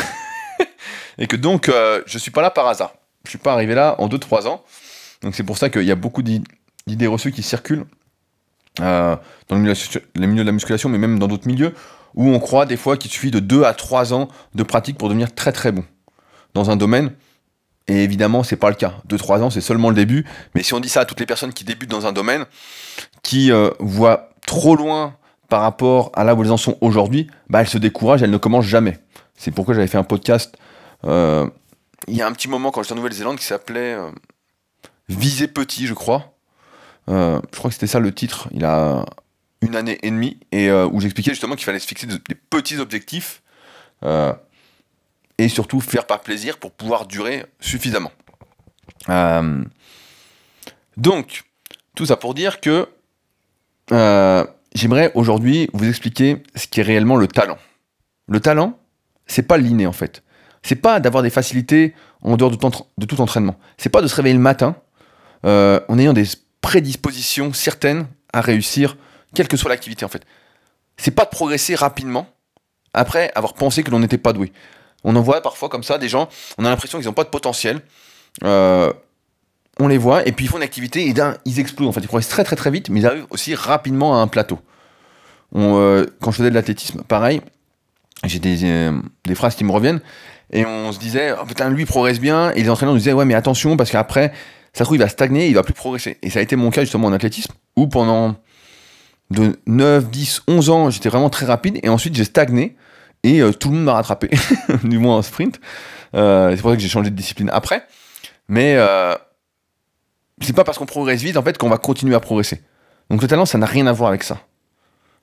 et 1.18 1.28
que 1.28 1.36
donc, 1.36 1.72
je 2.06 2.18
suis 2.18 2.32
pas 2.32 2.42
là 2.42 2.52
par 2.52 2.68
hasard. 2.68 2.94
Je 3.26 3.30
suis 3.30 3.38
pas 3.38 3.54
arrivé 3.54 3.76
là 3.76 3.96
en 4.00 4.08
2-3 4.08 4.48
ans. 4.48 4.64
Donc 5.22 5.36
c'est 5.36 5.44
pour 5.44 5.58
ça 5.58 5.70
qu'il 5.70 5.84
y 5.84 5.92
a 5.92 5.96
beaucoup 5.96 6.22
d'idées 6.22 7.08
reçues 7.08 7.32
qui 7.32 7.44
circulent 7.44 7.86
euh, 8.80 9.16
dans 9.48 9.56
le 9.56 9.62
milieu, 9.62 9.74
les 10.16 10.28
milieux 10.28 10.44
de 10.44 10.48
la 10.48 10.54
musculation, 10.54 10.90
mais 10.90 10.98
même 10.98 11.20
dans 11.20 11.28
d'autres 11.28 11.48
milieux, 11.48 11.74
où 12.16 12.28
on 12.30 12.40
croit 12.40 12.66
des 12.66 12.78
fois 12.78 12.98
qu'il 12.98 13.12
suffit 13.12 13.32
de 13.32 13.40
2 13.40 13.64
à 13.64 13.74
3 13.74 14.14
ans 14.14 14.30
de 14.56 14.64
pratique 14.64 14.98
pour 14.98 15.10
devenir 15.10 15.34
très 15.34 15.52
très 15.52 15.72
bon 15.72 15.84
dans 16.54 16.70
un 16.70 16.76
domaine. 16.76 17.12
Et 17.88 18.04
évidemment, 18.04 18.44
c'est 18.44 18.56
pas 18.56 18.70
le 18.70 18.76
cas. 18.76 18.96
2-3 19.08 19.42
ans, 19.42 19.50
c'est 19.50 19.62
seulement 19.62 19.90
le 19.90 19.96
début. 19.96 20.26
Mais 20.54 20.64
si 20.64 20.74
on 20.74 20.80
dit 20.80 20.90
ça 20.90 21.02
à 21.02 21.06
toutes 21.06 21.20
les 21.20 21.26
personnes 21.26 21.54
qui 21.54 21.64
débutent 21.64 21.90
dans 21.90 22.06
un 22.06 22.12
domaine, 22.12 22.46
qui 23.24 23.52
euh, 23.52 23.72
voient 23.80 24.30
trop 24.46 24.76
loin 24.76 25.16
par 25.48 25.62
rapport 25.62 26.12
à 26.14 26.24
là 26.24 26.36
où 26.36 26.44
elles 26.44 26.52
en 26.52 26.58
sont 26.58 26.78
aujourd'hui, 26.82 27.28
bah, 27.50 27.62
elles 27.62 27.68
se 27.68 27.80
découragent, 27.80 28.22
elles 28.22 28.30
ne 28.30 28.38
commencent 28.38 28.66
jamais. 28.66 29.00
C'est 29.36 29.52
pourquoi 29.52 29.74
j'avais 29.74 29.88
fait 29.88 29.98
un 29.98 30.04
podcast 30.04 30.58
euh, 31.06 31.48
il 32.08 32.16
y 32.16 32.22
a 32.22 32.28
un 32.28 32.32
petit 32.32 32.48
moment 32.48 32.72
quand 32.72 32.82
j'étais 32.82 32.94
en 32.94 32.98
Nouvelle-Zélande 32.98 33.38
qui 33.38 33.46
s'appelait 33.46 33.96
Viser 35.10 35.48
petit, 35.48 35.88
je 35.88 35.96
crois. 35.96 36.36
Euh, 37.10 37.42
je 37.52 37.58
crois 37.58 37.70
que 37.70 37.74
c'était 37.74 37.88
ça 37.88 38.00
le 38.00 38.14
titre. 38.14 38.48
Il 38.52 38.64
a 38.64 39.06
une 39.62 39.76
année 39.76 39.98
et 40.04 40.12
demie 40.12 40.40
et 40.52 40.70
euh, 40.70 40.88
où 40.88 41.02
j'expliquais 41.02 41.32
justement 41.32 41.56
qu'il 41.56 41.66
fallait 41.66 41.80
se 41.80 41.88
fixer 41.88 42.06
des 42.08 42.36
petits 42.50 42.78
objectifs 42.78 43.42
euh, 44.04 44.32
et 45.40 45.50
surtout 45.50 45.80
faire 45.80 46.06
par 46.06 46.22
plaisir 46.22 46.58
pour 46.58 46.72
pouvoir 46.72 47.08
durer 47.08 47.46
suffisamment. 47.60 48.12
donc 50.98 51.44
tout 51.96 52.06
ça 52.06 52.18
pour 52.18 52.34
dire 52.34 52.62
que 52.62 52.88
euh, 53.92 54.46
j'aimerais 54.76 55.12
aujourd'hui 55.16 55.70
vous 55.74 55.88
expliquer 55.88 56.44
ce 56.56 56.68
qui 56.68 56.80
est 56.80 56.84
réellement 56.84 57.16
le 57.16 57.28
talent. 57.28 57.58
Le 58.28 58.40
talent, 58.40 58.78
c'est 59.28 59.44
pas 59.44 59.58
l'inné 59.58 59.88
en 59.88 59.92
fait. 59.94 60.24
C'est 60.62 60.76
pas 60.76 61.00
d'avoir 61.00 61.24
des 61.24 61.30
facilités 61.30 61.96
en 62.22 62.38
dehors 62.38 62.52
de, 62.52 63.06
tout 63.06 63.22
entraînement. 63.22 63.58
C'est 63.78 63.90
pas 63.90 64.02
de 64.02 64.08
se 64.08 64.16
réveiller 64.16 64.36
le 64.36 64.42
matin 64.42 64.76
euh, 65.46 65.80
en 65.88 65.98
ayant 65.98 66.14
des 66.14 66.26
prédispositions 66.62 67.54
certaines 67.54 68.08
à 68.34 68.42
réussir, 68.42 68.98
quelle 69.34 69.48
que 69.48 69.58
soit 69.58 69.70
l'activité 69.70 70.06
en 70.06 70.10
fait. 70.10 70.26
C'est 70.98 71.12
pas 71.12 71.24
de 71.24 71.30
progresser 71.30 71.76
rapidement 71.76 72.28
après 72.94 73.32
avoir 73.36 73.54
pensé 73.54 73.84
que 73.84 73.92
l'on 73.92 74.00
n'était 74.00 74.18
pas 74.18 74.34
doué. 74.34 74.52
On 75.04 75.16
en 75.16 75.22
voit 75.22 75.42
parfois 75.42 75.70
comme 75.70 75.84
ça 75.84 75.98
des 75.98 76.10
gens, 76.10 76.30
on 76.58 76.66
a 76.66 76.70
l'impression 76.70 76.98
qu'ils 76.98 77.08
n'ont 77.08 77.14
pas 77.14 77.24
de 77.24 77.30
potentiel. 77.30 77.82
Euh, 78.44 78.92
on 79.80 79.88
les 79.88 79.98
voit, 79.98 80.28
et 80.28 80.34
puis 80.34 80.46
ils 80.46 80.48
font 80.50 80.58
une 80.58 80.64
activité, 80.64 81.08
et 81.08 81.14
d'un, 81.14 81.38
ils 81.46 81.60
explosent. 81.60 81.88
En 81.88 81.92
fait, 81.94 82.02
ils 82.02 82.08
progressent 82.08 82.28
très 82.28 82.44
très 82.44 82.58
très 82.58 82.70
vite, 82.70 82.90
mais 82.90 83.00
ils 83.00 83.06
arrivent 83.06 83.28
aussi 83.30 83.56
rapidement 83.56 84.16
à 84.16 84.22
un 84.22 84.28
plateau. 84.28 84.60
Euh, 85.56 86.06
quand 86.22 86.32
je 86.32 86.38
faisais 86.38 86.50
de 86.50 86.56
l'athlétisme, 86.56 87.02
pareil, 87.04 87.42
j'ai 88.26 88.42
euh, 88.44 89.00
des, 89.26 89.36
phrases 89.36 89.56
qui 89.56 89.64
me 89.64 89.72
reviennent, 89.72 90.02
et 90.52 90.66
on 90.66 90.92
se 90.92 91.00
disait, 91.00 91.34
oh, 91.40 91.46
putain, 91.46 91.70
lui 91.70 91.86
progresse 91.86 92.20
bien, 92.20 92.52
et 92.52 92.62
les 92.62 92.70
entraîneurs 92.70 92.94
nous 92.94 93.00
disaient, 93.00 93.14
ouais, 93.14 93.26
mais 93.26 93.36
attention, 93.36 93.78
parce 93.78 93.92
qu'après, 93.92 94.34
ça 94.74 94.80
se 94.80 94.84
trouve, 94.84 94.98
il 94.98 95.02
va 95.02 95.08
stagner, 95.08 95.48
il 95.48 95.56
va 95.56 95.64
plus 95.64 95.74
progresser. 95.74 96.18
Et 96.22 96.30
ça 96.30 96.40
a 96.40 96.42
été 96.42 96.56
mon 96.56 96.72
cas 96.72 96.82
justement 96.82 97.08
en 97.08 97.14
athlétisme, 97.14 97.54
où 97.76 97.88
pendant 97.88 98.36
de 99.32 99.60
9, 99.66 100.10
10, 100.10 100.42
11 100.48 100.70
ans, 100.70 100.90
j'étais 100.90 101.10
vraiment 101.10 101.30
très 101.30 101.46
rapide, 101.46 101.80
et 101.84 101.90
ensuite 101.90 102.16
j'ai 102.16 102.26
stagné, 102.26 102.76
et 103.24 103.42
euh, 103.42 103.52
tout 103.52 103.70
le 103.70 103.76
monde 103.76 103.86
m'a 103.86 103.94
rattrapé, 103.94 104.30
du 104.84 104.98
moins 104.98 105.18
en 105.18 105.22
sprint. 105.22 105.60
c'est 106.14 106.62
pour 106.62 106.72
ça 106.72 106.76
que 106.76 106.82
j'ai 106.82 106.90
changé 106.90 107.10
de 107.10 107.16
discipline 107.16 107.50
après. 107.52 107.86
Mais 108.48 108.78
c'est 110.42 110.54
pas 110.54 110.64
parce 110.64 110.78
qu'on 110.78 110.86
progresse 110.86 111.22
vite 111.22 111.40
fait 111.44 111.58
qu'on 111.58 111.70
va 111.70 111.78
continuer 111.78 112.16
à 112.16 112.20
progresser. 112.20 112.62
Donc 113.10 113.22
le 113.22 113.28
talent, 113.28 113.46
ça 113.46 113.58
n'a 113.58 113.66
rien 113.66 113.88
à 113.88 113.92
voir 113.92 114.10
avec 114.10 114.24
ça. 114.24 114.40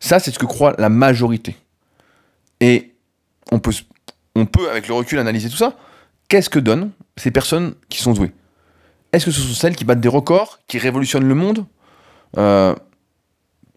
Ça, 0.01 0.19
c'est 0.19 0.31
ce 0.31 0.39
que 0.39 0.47
croit 0.47 0.75
la 0.79 0.89
majorité. 0.89 1.57
Et 2.61 2.95
on 3.51 3.59
peut, 3.59 3.73
on 4.35 4.47
peut, 4.47 4.69
avec 4.71 4.89
le 4.89 4.95
recul, 4.95 5.19
analyser 5.19 5.49
tout 5.49 5.57
ça. 5.57 5.77
Qu'est-ce 6.29 6.51
que 6.51 6.59
donnent 6.59 6.91
ces 7.17 7.31
personnes 7.31 7.75
qui 7.89 7.99
sont 8.03 8.13
douées? 8.13 8.33
Est-ce 9.13 9.25
que 9.25 9.31
ce 9.31 9.41
sont 9.41 9.55
celles 9.55 9.77
qui 9.77 9.85
battent 9.85 10.01
des 10.01 10.09
records, 10.09 10.59
qui 10.67 10.79
révolutionnent 10.79 11.29
le 11.29 11.35
monde? 11.35 11.65
Euh, 12.37 12.75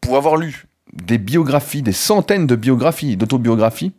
Pour 0.02 0.18
avoir 0.18 0.36
lu 0.36 0.66
des 0.92 1.18
biographies, 1.18 1.82
des 1.82 1.94
centaines 1.94 2.48
de 2.48 2.56
biographies, 2.56 3.16
d'autobiographies, 3.16 3.94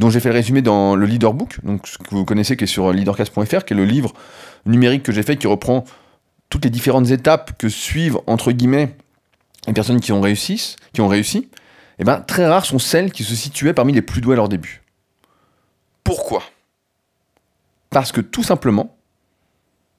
dont 0.00 0.08
j'ai 0.08 0.18
fait 0.18 0.30
le 0.30 0.34
résumé 0.34 0.62
dans 0.62 0.96
le 0.96 1.04
Leader 1.04 1.34
Book, 1.34 1.58
donc 1.62 1.86
ce 1.86 1.98
que 1.98 2.08
vous 2.10 2.24
connaissez 2.24 2.56
qui 2.56 2.64
est 2.64 2.66
sur 2.66 2.90
leadercast.fr, 2.90 3.64
qui 3.66 3.74
est 3.74 3.76
le 3.76 3.84
livre 3.84 4.14
numérique 4.64 5.02
que 5.02 5.12
j'ai 5.12 5.22
fait 5.22 5.36
qui 5.36 5.46
reprend 5.46 5.84
toutes 6.48 6.64
les 6.64 6.70
différentes 6.70 7.10
étapes 7.10 7.58
que 7.58 7.68
suivent, 7.68 8.18
entre 8.26 8.50
guillemets, 8.50 8.96
les 9.66 9.74
personnes 9.74 10.00
qui 10.00 10.12
ont 10.12 10.22
réussi, 10.22 10.76
réussi, 10.98 11.50
eh 11.98 12.04
ben, 12.04 12.20
très 12.20 12.46
rares 12.46 12.64
sont 12.64 12.78
celles 12.78 13.12
qui 13.12 13.24
se 13.24 13.34
situaient 13.34 13.74
parmi 13.74 13.92
les 13.92 14.00
plus 14.00 14.22
douées 14.22 14.32
à 14.32 14.36
leur 14.36 14.48
début. 14.48 14.82
Pourquoi? 16.02 16.44
Parce 17.90 18.10
que 18.10 18.22
tout 18.22 18.42
simplement, 18.42 18.96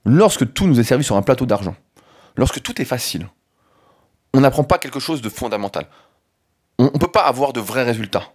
lorsque 0.04 0.52
tout 0.52 0.66
nous 0.66 0.80
est 0.80 0.84
servi 0.84 1.04
sur 1.04 1.16
un 1.16 1.22
plateau 1.22 1.46
d'argent, 1.46 1.76
lorsque 2.38 2.60
tout 2.64 2.82
est 2.82 2.86
facile, 2.86 3.28
on 4.34 4.40
n'apprend 4.40 4.64
pas 4.64 4.80
quelque 4.80 5.00
chose 5.00 5.22
de 5.22 5.30
fondamental. 5.30 5.86
On 6.80 6.86
ne 6.86 6.90
peut 6.90 7.12
pas 7.12 7.22
avoir 7.22 7.54
de 7.54 7.60
vrais 7.60 7.84
résultats. 7.84 8.34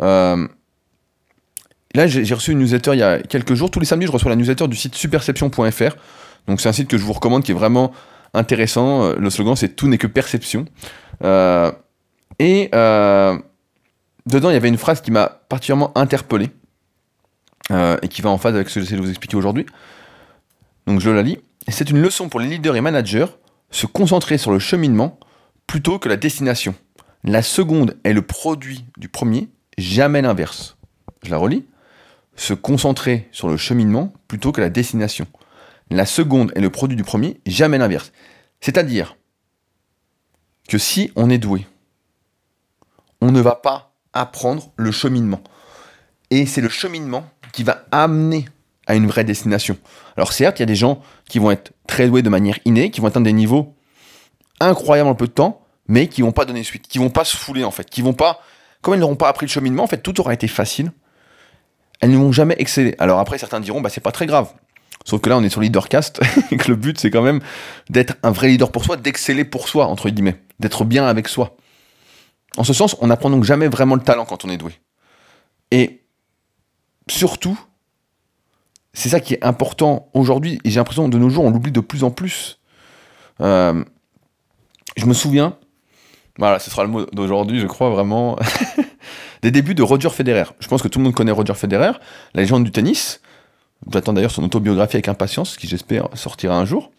Euh, 0.00 0.46
là, 1.96 2.06
j'ai 2.06 2.34
reçu 2.34 2.52
une 2.52 2.58
newsletter 2.58 2.92
il 2.92 2.98
y 2.98 3.02
a 3.02 3.18
quelques 3.20 3.54
jours. 3.54 3.70
Tous 3.70 3.80
les 3.80 3.86
samedis, 3.86 4.06
je 4.06 4.12
reçois 4.12 4.30
la 4.30 4.36
newsletter 4.36 4.68
du 4.68 4.76
site 4.76 4.94
superception.fr. 4.94 5.96
Donc 6.46 6.60
c'est 6.60 6.68
un 6.68 6.72
site 6.72 6.88
que 6.88 6.98
je 6.98 7.02
vous 7.02 7.12
recommande 7.12 7.42
qui 7.42 7.52
est 7.52 7.54
vraiment 7.54 7.92
intéressant. 8.34 9.04
Euh, 9.04 9.16
le 9.18 9.30
slogan 9.30 9.56
c'est 9.56 9.74
Tout 9.74 9.88
n'est 9.88 9.98
que 9.98 10.06
perception. 10.06 10.66
Euh, 11.24 11.72
et 12.38 12.68
euh, 12.74 13.36
dedans 14.26 14.50
il 14.50 14.54
y 14.54 14.56
avait 14.56 14.68
une 14.68 14.76
phrase 14.76 15.00
qui 15.00 15.10
m'a 15.10 15.26
particulièrement 15.48 15.96
interpellé 15.96 16.50
et 17.70 18.06
qui 18.06 18.22
va 18.22 18.30
en 18.30 18.38
phase 18.38 18.54
avec 18.54 18.68
ce 18.68 18.76
que 18.76 18.80
j'essaie 18.80 18.94
de 18.94 19.00
vous 19.00 19.08
expliquer 19.08 19.36
aujourd'hui. 19.36 19.66
Donc 20.86 21.00
je 21.00 21.10
la 21.10 21.22
lis. 21.22 21.38
C'est 21.66 21.90
une 21.90 22.00
leçon 22.00 22.28
pour 22.28 22.38
les 22.38 22.46
leaders 22.46 22.76
et 22.76 22.80
managers, 22.80 23.26
se 23.72 23.86
concentrer 23.86 24.38
sur 24.38 24.52
le 24.52 24.60
cheminement 24.60 25.18
plutôt 25.66 25.98
que 25.98 26.08
la 26.08 26.16
destination. 26.16 26.76
La 27.24 27.42
seconde 27.42 27.96
est 28.04 28.12
le 28.12 28.22
produit 28.22 28.84
du 28.98 29.08
premier, 29.08 29.48
jamais 29.78 30.22
l'inverse. 30.22 30.76
Je 31.24 31.30
la 31.32 31.38
relis. 31.38 31.64
Se 32.36 32.54
concentrer 32.54 33.28
sur 33.32 33.48
le 33.48 33.56
cheminement 33.56 34.12
plutôt 34.28 34.52
que 34.52 34.60
la 34.60 34.70
destination. 34.70 35.26
La 35.90 36.06
seconde 36.06 36.52
est 36.54 36.60
le 36.60 36.70
produit 36.70 36.96
du 36.96 37.04
premier, 37.04 37.40
jamais 37.46 37.78
l'inverse. 37.78 38.12
C'est-à-dire 38.60 39.16
que 40.68 40.78
si 40.78 41.12
on 41.16 41.30
est 41.30 41.38
doué, 41.38 41.66
on 43.20 43.30
ne 43.30 43.40
va 43.40 43.54
pas 43.54 43.94
apprendre 44.12 44.72
le 44.76 44.90
cheminement. 44.90 45.40
Et 46.30 46.46
c'est 46.46 46.60
le 46.60 46.68
cheminement 46.68 47.24
qui 47.52 47.62
va 47.62 47.84
amener 47.92 48.46
à 48.86 48.94
une 48.94 49.06
vraie 49.06 49.24
destination. 49.24 49.78
Alors 50.16 50.32
certes, 50.32 50.58
il 50.58 50.62
y 50.62 50.64
a 50.64 50.66
des 50.66 50.76
gens 50.76 51.02
qui 51.28 51.38
vont 51.38 51.50
être 51.50 51.72
très 51.86 52.08
doués 52.08 52.22
de 52.22 52.28
manière 52.28 52.58
innée, 52.64 52.90
qui 52.90 53.00
vont 53.00 53.08
atteindre 53.08 53.24
des 53.26 53.32
niveaux 53.32 53.74
incroyables 54.60 55.08
en 55.08 55.14
peu 55.14 55.26
de 55.26 55.32
temps, 55.32 55.64
mais 55.88 56.08
qui 56.08 56.22
vont 56.22 56.32
pas 56.32 56.44
donner 56.44 56.64
suite, 56.64 56.88
qui 56.88 56.98
vont 56.98 57.10
pas 57.10 57.24
se 57.24 57.36
fouler 57.36 57.64
en 57.64 57.70
fait, 57.70 57.88
qui 57.88 58.02
vont 58.02 58.12
pas, 58.12 58.40
comme 58.80 58.94
elles 58.94 59.00
n'auront 59.00 59.16
pas 59.16 59.28
appris 59.28 59.46
le 59.46 59.50
cheminement, 59.50 59.84
en 59.84 59.86
fait, 59.86 59.98
tout 59.98 60.20
aura 60.20 60.34
été 60.34 60.48
facile. 60.48 60.92
Elles 62.00 62.10
ne 62.10 62.16
vont 62.16 62.32
jamais 62.32 62.56
exceller. 62.58 62.94
Alors 62.98 63.18
après, 63.18 63.38
certains 63.38 63.60
diront, 63.60 63.80
bah 63.80 63.90
c'est 63.90 64.00
pas 64.00 64.12
très 64.12 64.26
grave. 64.26 64.52
Sauf 65.04 65.20
que 65.20 65.28
là, 65.28 65.36
on 65.38 65.42
est 65.44 65.48
sur 65.48 65.60
Leadercast, 65.60 66.20
et 66.50 66.56
que 66.56 66.68
le 66.68 66.76
but, 66.76 66.98
c'est 66.98 67.10
quand 67.10 67.22
même 67.22 67.40
d'être 67.88 68.16
un 68.22 68.32
vrai 68.32 68.48
leader 68.48 68.72
pour 68.72 68.84
soi, 68.84 68.96
d'exceller 68.96 69.44
pour 69.44 69.68
soi, 69.68 69.86
entre 69.86 70.10
guillemets, 70.10 70.36
d'être 70.58 70.84
bien 70.84 71.06
avec 71.06 71.28
soi. 71.28 71.56
En 72.56 72.64
ce 72.64 72.72
sens, 72.72 72.96
on 73.00 73.06
n'apprend 73.06 73.30
donc 73.30 73.44
jamais 73.44 73.68
vraiment 73.68 73.94
le 73.94 74.00
talent 74.00 74.24
quand 74.24 74.44
on 74.44 74.48
est 74.48 74.56
doué. 74.56 74.72
Et 75.70 76.02
surtout, 77.08 77.58
c'est 78.92 79.08
ça 79.08 79.20
qui 79.20 79.34
est 79.34 79.44
important 79.44 80.08
aujourd'hui, 80.12 80.58
et 80.64 80.70
j'ai 80.70 80.80
l'impression 80.80 81.08
de 81.08 81.18
nos 81.18 81.28
jours, 81.28 81.44
on 81.44 81.50
l'oublie 81.50 81.70
de 81.70 81.80
plus 81.80 82.02
en 82.02 82.10
plus. 82.10 82.58
Euh, 83.40 83.84
je 84.96 85.06
me 85.06 85.14
souviens, 85.14 85.56
voilà, 86.38 86.58
ce 86.58 86.70
sera 86.70 86.82
le 86.82 86.88
mot 86.88 87.06
d'aujourd'hui, 87.12 87.60
je 87.60 87.66
crois 87.66 87.90
vraiment, 87.90 88.38
des 89.46 89.52
débuts 89.52 89.76
de 89.76 89.82
Roger 89.84 90.10
Federer. 90.10 90.42
Je 90.58 90.66
pense 90.66 90.82
que 90.82 90.88
tout 90.88 90.98
le 90.98 91.04
monde 91.04 91.14
connaît 91.14 91.30
Roger 91.30 91.54
Federer, 91.54 91.92
la 92.34 92.42
légende 92.42 92.64
du 92.64 92.72
tennis. 92.72 93.20
J'attends 93.92 94.12
d'ailleurs 94.12 94.32
son 94.32 94.42
autobiographie 94.42 94.96
avec 94.96 95.06
impatience, 95.06 95.56
qui 95.56 95.68
j'espère 95.68 96.08
sortira 96.14 96.56
un 96.56 96.64
jour. 96.64 96.90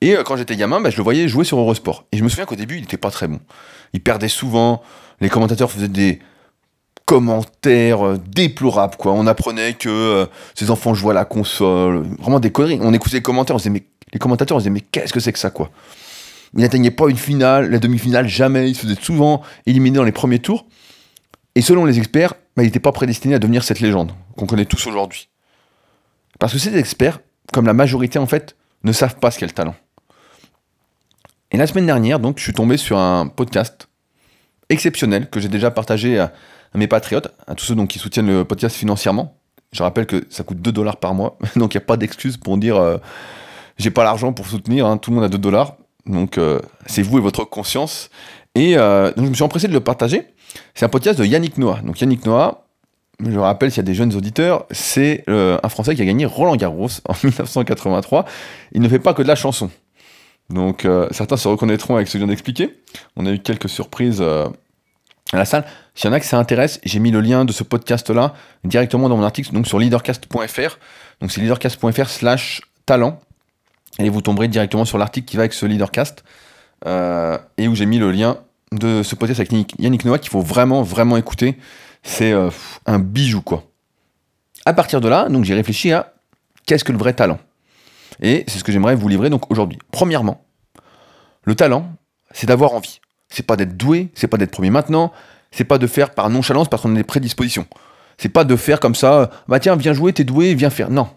Et 0.00 0.16
euh, 0.16 0.22
quand 0.22 0.38
j'étais 0.38 0.56
gamin, 0.56 0.80
bah, 0.80 0.88
je 0.88 0.96
le 0.96 1.02
voyais 1.02 1.28
jouer 1.28 1.44
sur 1.44 1.58
Eurosport. 1.58 2.06
Et 2.10 2.16
je 2.16 2.24
me 2.24 2.30
souviens 2.30 2.46
qu'au 2.46 2.56
début, 2.56 2.76
il 2.76 2.80
n'était 2.80 2.96
pas 2.96 3.10
très 3.10 3.28
bon. 3.28 3.40
Il 3.92 4.00
perdait 4.02 4.28
souvent, 4.28 4.80
les 5.20 5.28
commentateurs 5.28 5.70
faisaient 5.70 5.86
des 5.86 6.20
commentaires 7.04 8.06
euh, 8.06 8.18
déplorables, 8.26 8.96
quoi. 8.96 9.12
On 9.12 9.26
apprenait 9.26 9.74
que 9.74 9.90
euh, 9.90 10.26
ses 10.54 10.70
enfants 10.70 10.94
jouaient 10.94 11.10
à 11.10 11.14
la 11.14 11.24
console, 11.26 12.06
vraiment 12.18 12.40
des 12.40 12.52
conneries. 12.52 12.78
On 12.80 12.94
écoutait 12.94 13.16
les 13.16 13.22
commentaires, 13.22 13.54
on 13.54 13.58
disait, 13.58 13.68
mais 13.68 13.84
les 14.14 14.18
commentateurs, 14.18 14.56
on 14.56 14.60
disait, 14.60 14.70
mais 14.70 14.80
qu'est-ce 14.80 15.12
que 15.12 15.20
c'est 15.20 15.34
que 15.34 15.38
ça, 15.38 15.50
quoi? 15.50 15.68
Il 16.54 16.60
n'atteignait 16.60 16.90
pas 16.90 17.10
une 17.10 17.18
finale, 17.18 17.70
la 17.70 17.78
demi-finale, 17.78 18.28
jamais. 18.28 18.70
Il 18.70 18.74
se 18.74 18.80
faisait 18.80 19.00
souvent 19.00 19.42
éliminer 19.66 19.98
dans 19.98 20.04
les 20.04 20.12
premiers 20.12 20.38
tours. 20.38 20.64
Et 21.54 21.62
selon 21.62 21.84
les 21.84 21.98
experts, 21.98 22.34
bah, 22.56 22.62
il 22.62 22.66
n'était 22.66 22.80
pas 22.80 22.92
prédestiné 22.92 23.34
à 23.34 23.38
devenir 23.38 23.64
cette 23.64 23.80
légende 23.80 24.12
qu'on 24.36 24.46
connaît 24.46 24.64
tous 24.64 24.86
aujourd'hui. 24.86 25.28
Parce 26.38 26.52
que 26.52 26.58
ces 26.58 26.76
experts, 26.76 27.20
comme 27.52 27.66
la 27.66 27.74
majorité 27.74 28.18
en 28.18 28.26
fait, 28.26 28.56
ne 28.84 28.92
savent 28.92 29.16
pas 29.16 29.30
ce 29.30 29.38
qu'est 29.38 29.46
le 29.46 29.52
talent. 29.52 29.74
Et 31.50 31.58
la 31.58 31.66
semaine 31.66 31.86
dernière, 31.86 32.18
donc, 32.18 32.38
je 32.38 32.44
suis 32.44 32.54
tombé 32.54 32.78
sur 32.78 32.96
un 32.98 33.26
podcast 33.26 33.88
exceptionnel 34.70 35.28
que 35.28 35.38
j'ai 35.38 35.48
déjà 35.48 35.70
partagé 35.70 36.18
à, 36.18 36.32
mes 36.74 36.86
patriotes, 36.86 37.28
à 37.46 37.54
tous 37.54 37.66
ceux 37.66 37.74
donc, 37.74 37.90
qui 37.90 37.98
soutiennent 37.98 38.28
le 38.28 38.44
podcast 38.44 38.74
financièrement. 38.74 39.36
Je 39.72 39.82
rappelle 39.82 40.06
que 40.06 40.24
ça 40.30 40.44
coûte 40.44 40.62
2 40.62 40.72
dollars 40.72 40.96
par 40.96 41.12
mois, 41.12 41.36
donc 41.56 41.74
il 41.74 41.76
n'y 41.76 41.82
a 41.82 41.86
pas 41.86 41.98
d'excuse 41.98 42.38
pour 42.38 42.56
dire 42.56 42.76
euh, 42.76 42.96
j'ai 43.76 43.90
pas 43.90 44.04
l'argent 44.04 44.32
pour 44.32 44.46
soutenir, 44.46 44.86
hein. 44.86 44.96
tout 44.96 45.10
le 45.10 45.16
monde 45.16 45.24
a 45.24 45.28
2 45.28 45.36
dollars. 45.36 45.76
Donc 46.06 46.38
euh, 46.38 46.60
c'est 46.86 47.02
vous 47.02 47.18
et 47.18 47.20
votre 47.20 47.44
conscience. 47.44 48.08
Et 48.54 48.76
euh, 48.76 49.12
donc 49.12 49.26
je 49.26 49.30
me 49.30 49.34
suis 49.34 49.44
empressé 49.44 49.68
de 49.68 49.72
le 49.72 49.80
partager. 49.80 50.31
C'est 50.74 50.84
un 50.84 50.88
podcast 50.88 51.18
de 51.18 51.24
Yannick 51.24 51.58
Noah. 51.58 51.80
Donc 51.82 52.00
Yannick 52.00 52.24
Noah, 52.26 52.64
je 53.24 53.38
rappelle 53.38 53.70
s'il 53.70 53.78
y 53.78 53.80
a 53.80 53.84
des 53.84 53.94
jeunes 53.94 54.14
auditeurs, 54.14 54.66
c'est 54.70 55.24
euh, 55.28 55.58
un 55.62 55.68
Français 55.68 55.94
qui 55.94 56.02
a 56.02 56.04
gagné 56.04 56.26
Roland 56.26 56.56
Garros 56.56 56.88
en 57.08 57.14
1983. 57.22 58.24
Il 58.72 58.80
ne 58.82 58.88
fait 58.88 58.98
pas 58.98 59.14
que 59.14 59.22
de 59.22 59.28
la 59.28 59.34
chanson. 59.34 59.70
Donc 60.50 60.84
euh, 60.84 61.08
certains 61.12 61.36
se 61.36 61.48
reconnaîtront 61.48 61.96
avec 61.96 62.08
ce 62.08 62.14
que 62.14 62.18
je 62.18 62.24
viens 62.24 62.28
d'expliquer. 62.28 62.80
On 63.16 63.26
a 63.26 63.30
eu 63.30 63.38
quelques 63.38 63.68
surprises 63.68 64.20
euh, 64.20 64.48
à 65.32 65.36
la 65.36 65.44
salle. 65.44 65.64
S'il 65.94 66.08
y 66.08 66.10
en 66.10 66.14
a 66.14 66.20
qui 66.20 66.26
ça 66.26 66.38
intéresse, 66.38 66.80
j'ai 66.84 66.98
mis 66.98 67.10
le 67.10 67.20
lien 67.20 67.44
de 67.44 67.52
ce 67.52 67.64
podcast-là 67.64 68.34
directement 68.64 69.08
dans 69.08 69.16
mon 69.16 69.22
article, 69.22 69.52
donc 69.52 69.66
sur 69.66 69.78
leadercast.fr. 69.78 70.78
Donc 71.20 71.30
c'est 71.30 71.40
leadercast.fr 71.40 72.08
slash 72.08 72.62
talent. 72.86 73.20
Et 73.98 74.08
vous 74.08 74.22
tomberez 74.22 74.48
directement 74.48 74.84
sur 74.84 74.98
l'article 74.98 75.26
qui 75.26 75.36
va 75.36 75.42
avec 75.42 75.52
ce 75.52 75.66
leadercast. 75.66 76.24
et 76.86 77.68
où 77.68 77.74
j'ai 77.74 77.86
mis 77.86 77.98
le 77.98 78.10
lien 78.10 78.38
de 78.72 79.02
ce 79.02 79.14
podcast 79.14 79.40
avec 79.40 79.52
Yannick 79.78 80.04
Noah 80.04 80.18
qu'il 80.18 80.30
faut 80.30 80.40
vraiment, 80.40 80.82
vraiment 80.82 81.16
écouter 81.16 81.58
c'est 82.02 82.32
euh, 82.32 82.50
un 82.86 82.98
bijou, 82.98 83.42
quoi. 83.42 83.64
À 84.64 84.72
partir 84.72 85.00
de 85.00 85.08
là, 85.08 85.28
donc 85.28 85.44
j'ai 85.44 85.54
réfléchi 85.54 85.92
à 85.92 86.14
qu'est-ce 86.66 86.84
que 86.84 86.92
le 86.92 86.98
vrai 86.98 87.14
talent 87.14 87.38
Et 88.20 88.44
c'est 88.46 88.58
ce 88.58 88.64
que 88.64 88.72
j'aimerais 88.72 88.94
vous 88.94 89.08
livrer 89.08 89.30
aujourd'hui. 89.48 89.78
Premièrement, 89.90 90.44
le 91.44 91.54
talent, 91.54 91.88
c'est 92.32 92.46
d'avoir 92.46 92.72
envie. 92.72 93.00
c'est 93.28 93.46
pas 93.46 93.56
d'être 93.56 93.76
doué, 93.76 94.10
c'est 94.14 94.28
pas 94.28 94.36
d'être 94.36 94.50
premier 94.50 94.70
maintenant, 94.70 95.12
c'est 95.50 95.64
pas 95.64 95.78
de 95.78 95.86
faire 95.86 96.10
par 96.10 96.30
nonchalance 96.30 96.68
parce 96.68 96.82
qu'on 96.82 96.92
a 96.92 96.96
des 96.96 97.04
prédispositions. 97.04 97.66
C'est 98.18 98.28
pas 98.28 98.44
de 98.44 98.54
faire 98.56 98.78
comme 98.78 98.94
ça, 98.94 99.30
bah 99.48 99.58
tiens, 99.58 99.74
viens 99.74 99.94
jouer, 99.94 100.12
t'es 100.12 100.24
doué, 100.24 100.54
viens 100.54 100.70
faire. 100.70 100.90
Non. 100.90 101.08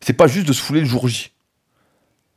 C'est 0.00 0.12
pas 0.12 0.26
juste 0.26 0.46
de 0.46 0.52
se 0.52 0.62
fouler 0.62 0.80
le 0.80 0.86
jour 0.86 1.08
J. 1.08 1.32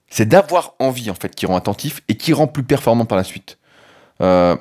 C'est 0.09 0.25
d'avoir 0.25 0.73
envie, 0.79 1.09
en 1.09 1.13
fait, 1.13 1.33
qui 1.33 1.45
rend 1.45 1.55
attentif 1.55 2.01
et 2.09 2.17
qui 2.17 2.33
rend 2.33 2.47
plus 2.47 2.63
performant 2.63 3.05
par 3.05 3.17
la 3.17 3.23
suite. 3.23 3.57
Euh, 4.21 4.55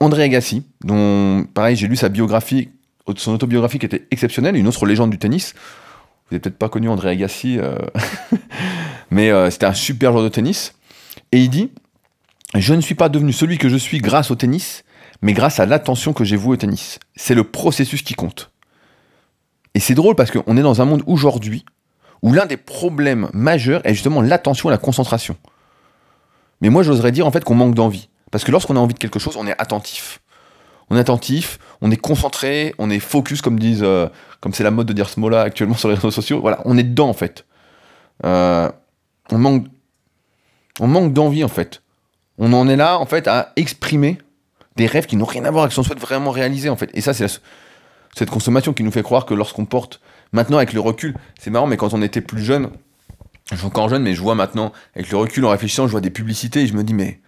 André 0.00 0.24
Agassi, 0.24 0.64
dont, 0.84 1.44
pareil, 1.54 1.76
j'ai 1.76 1.88
lu 1.88 1.96
sa 1.96 2.08
biographie, 2.08 2.70
son 3.16 3.32
autobiographie 3.32 3.78
qui 3.78 3.86
était 3.86 4.06
exceptionnelle, 4.10 4.56
une 4.56 4.68
autre 4.68 4.84
légende 4.86 5.10
du 5.10 5.18
tennis. 5.18 5.54
Vous 5.54 6.34
n'avez 6.34 6.40
peut-être 6.40 6.58
pas 6.58 6.68
connu 6.68 6.88
André 6.88 7.10
Agassi, 7.10 7.58
euh, 7.58 7.76
mais 9.10 9.30
euh, 9.30 9.50
c'était 9.50 9.66
un 9.66 9.74
super 9.74 10.12
joueur 10.12 10.24
de 10.24 10.28
tennis. 10.28 10.74
Et 11.32 11.40
il 11.40 11.50
dit 11.50 11.70
Je 12.54 12.74
ne 12.74 12.80
suis 12.80 12.94
pas 12.94 13.08
devenu 13.08 13.32
celui 13.32 13.58
que 13.58 13.68
je 13.68 13.76
suis 13.76 13.98
grâce 13.98 14.30
au 14.30 14.34
tennis, 14.34 14.84
mais 15.22 15.32
grâce 15.32 15.60
à 15.60 15.66
l'attention 15.66 16.12
que 16.12 16.24
j'ai 16.24 16.36
vouée 16.36 16.54
au 16.54 16.56
tennis. 16.56 16.98
C'est 17.14 17.34
le 17.34 17.44
processus 17.44 18.02
qui 18.02 18.14
compte. 18.14 18.50
Et 19.74 19.80
c'est 19.80 19.94
drôle 19.94 20.14
parce 20.14 20.30
qu'on 20.30 20.56
est 20.56 20.62
dans 20.62 20.82
un 20.82 20.84
monde 20.84 21.02
aujourd'hui 21.06 21.64
où 22.22 22.32
l'un 22.32 22.46
des 22.46 22.56
problèmes 22.56 23.28
majeurs 23.32 23.82
est 23.84 23.94
justement 23.94 24.22
l'attention 24.22 24.68
et 24.68 24.72
la 24.72 24.78
concentration. 24.78 25.36
Mais 26.60 26.70
moi, 26.70 26.82
j'oserais 26.82 27.12
dire 27.12 27.26
en 27.26 27.30
fait 27.30 27.44
qu'on 27.44 27.54
manque 27.54 27.74
d'envie. 27.74 28.08
Parce 28.30 28.44
que 28.44 28.52
lorsqu'on 28.52 28.76
a 28.76 28.80
envie 28.80 28.94
de 28.94 28.98
quelque 28.98 29.18
chose, 29.18 29.36
on 29.36 29.46
est 29.46 29.60
attentif. 29.60 30.20
On 30.90 30.96
est 30.96 31.00
attentif, 31.00 31.58
on 31.80 31.90
est 31.90 31.96
concentré, 31.96 32.74
on 32.78 32.90
est 32.90 33.00
focus, 33.00 33.40
comme 33.40 33.58
disent, 33.58 33.82
euh, 33.82 34.08
comme 34.40 34.54
c'est 34.54 34.62
la 34.62 34.70
mode 34.70 34.86
de 34.86 34.92
dire 34.92 35.08
ce 35.08 35.18
mot-là 35.18 35.42
actuellement 35.42 35.74
sur 35.76 35.88
les 35.88 35.94
réseaux 35.94 36.10
sociaux. 36.10 36.40
Voilà, 36.40 36.60
on 36.64 36.78
est 36.78 36.84
dedans 36.84 37.08
en 37.08 37.14
fait. 37.14 37.44
Euh, 38.24 38.70
on 39.30 39.38
manque, 39.38 39.66
on 40.80 40.86
manque 40.86 41.12
d'envie 41.12 41.44
en 41.44 41.48
fait. 41.48 41.82
On 42.38 42.52
en 42.52 42.68
est 42.68 42.76
là 42.76 42.98
en 42.98 43.06
fait 43.06 43.26
à 43.28 43.52
exprimer 43.56 44.18
des 44.76 44.86
rêves 44.86 45.06
qui 45.06 45.16
n'ont 45.16 45.24
rien 45.24 45.44
à 45.44 45.50
voir 45.50 45.64
avec 45.64 45.72
ce 45.72 45.76
qu'on 45.76 45.82
souhaite 45.82 46.00
vraiment 46.00 46.30
réaliser 46.30 46.68
en 46.68 46.76
fait. 46.76 46.90
Et 46.94 47.00
ça, 47.00 47.14
c'est 47.14 47.26
cette 48.14 48.30
consommation 48.30 48.72
qui 48.72 48.82
nous 48.82 48.90
fait 48.90 49.02
croire 49.02 49.26
que 49.26 49.34
lorsqu'on 49.34 49.64
porte, 49.64 50.00
maintenant 50.32 50.58
avec 50.58 50.72
le 50.72 50.80
recul, 50.80 51.16
c'est 51.40 51.50
marrant, 51.50 51.66
mais 51.66 51.76
quand 51.76 51.94
on 51.94 52.02
était 52.02 52.20
plus 52.20 52.42
jeune, 52.42 52.70
je 53.50 53.56
suis 53.56 53.66
encore 53.66 53.88
jeune, 53.88 54.02
mais 54.02 54.14
je 54.14 54.20
vois 54.20 54.34
maintenant, 54.34 54.72
avec 54.94 55.10
le 55.10 55.16
recul, 55.16 55.44
en 55.44 55.50
réfléchissant, 55.50 55.86
je 55.86 55.92
vois 55.92 56.00
des 56.00 56.10
publicités 56.10 56.62
et 56.62 56.66
je 56.66 56.74
me 56.74 56.84
dis, 56.84 56.94
mais. 56.94 57.20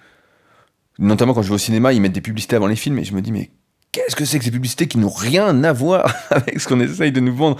Notamment 0.98 1.34
quand 1.34 1.42
je 1.42 1.48
vais 1.48 1.54
au 1.54 1.58
cinéma, 1.58 1.92
ils 1.92 2.00
mettent 2.00 2.12
des 2.12 2.20
publicités 2.20 2.56
avant 2.56 2.66
les 2.66 2.76
films 2.76 2.98
et 2.98 3.04
je 3.04 3.14
me 3.14 3.22
dis, 3.22 3.32
mais 3.32 3.50
qu'est-ce 3.92 4.16
que 4.16 4.24
c'est 4.24 4.38
que 4.38 4.44
ces 4.44 4.50
publicités 4.50 4.88
qui 4.88 4.98
n'ont 4.98 5.08
rien 5.08 5.62
à 5.64 5.72
voir 5.72 6.12
avec 6.30 6.60
ce 6.60 6.68
qu'on 6.68 6.80
essaye 6.80 7.12
de 7.12 7.20
nous 7.20 7.34
vendre? 7.34 7.56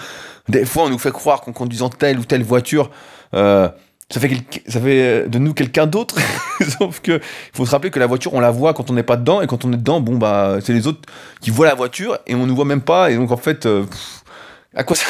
Des 0.48 0.64
fois, 0.64 0.84
on 0.84 0.90
nous 0.90 0.98
fait 0.98 1.12
croire 1.12 1.40
qu'en 1.40 1.52
conduisant 1.52 1.88
telle 1.88 2.18
ou 2.18 2.24
telle 2.24 2.42
voiture, 2.42 2.90
euh, 3.34 3.68
ça 4.10 4.20
fait, 4.20 4.30
ça 4.66 4.80
fait 4.80 5.02
euh, 5.02 5.28
de 5.28 5.38
nous 5.38 5.54
quelqu'un 5.54 5.86
d'autre. 5.86 6.16
Sauf 6.78 7.00
que 7.00 7.12
il 7.12 7.56
faut 7.56 7.66
se 7.66 7.70
rappeler 7.70 7.90
que 7.90 7.98
la 7.98 8.06
voiture, 8.06 8.34
on 8.34 8.40
la 8.40 8.50
voit 8.50 8.74
quand 8.74 8.90
on 8.90 8.94
n'est 8.94 9.02
pas 9.02 9.16
dedans, 9.16 9.42
et 9.42 9.46
quand 9.46 9.64
on 9.64 9.72
est 9.72 9.76
dedans, 9.76 10.00
bon 10.00 10.16
bah 10.16 10.58
c'est 10.62 10.72
les 10.72 10.86
autres 10.86 11.00
qui 11.40 11.50
voient 11.50 11.66
la 11.66 11.74
voiture 11.74 12.18
et 12.26 12.34
on 12.34 12.46
ne 12.46 12.52
voit 12.52 12.64
même 12.64 12.80
pas. 12.80 13.10
Et 13.10 13.16
donc 13.16 13.30
en 13.30 13.36
fait, 13.36 13.66
euh, 13.66 13.84
à 14.74 14.84
quoi 14.84 14.96
ça, 14.96 15.06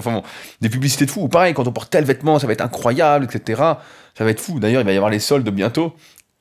bon, 0.00 0.22
Des 0.60 0.68
publicités 0.68 1.06
de 1.06 1.10
fou. 1.10 1.22
Ou 1.22 1.28
pareil, 1.28 1.54
quand 1.54 1.68
on 1.68 1.72
porte 1.72 1.90
tel 1.90 2.04
vêtement, 2.04 2.38
ça 2.38 2.46
va 2.46 2.52
être 2.52 2.64
incroyable, 2.64 3.26
etc. 3.26 3.62
Ça 4.16 4.24
va 4.24 4.30
être 4.30 4.40
fou. 4.40 4.58
D'ailleurs, 4.58 4.82
il 4.82 4.86
va 4.86 4.92
y 4.92 4.96
avoir 4.96 5.10
les 5.10 5.20
soldes 5.20 5.48
bientôt. 5.50 5.94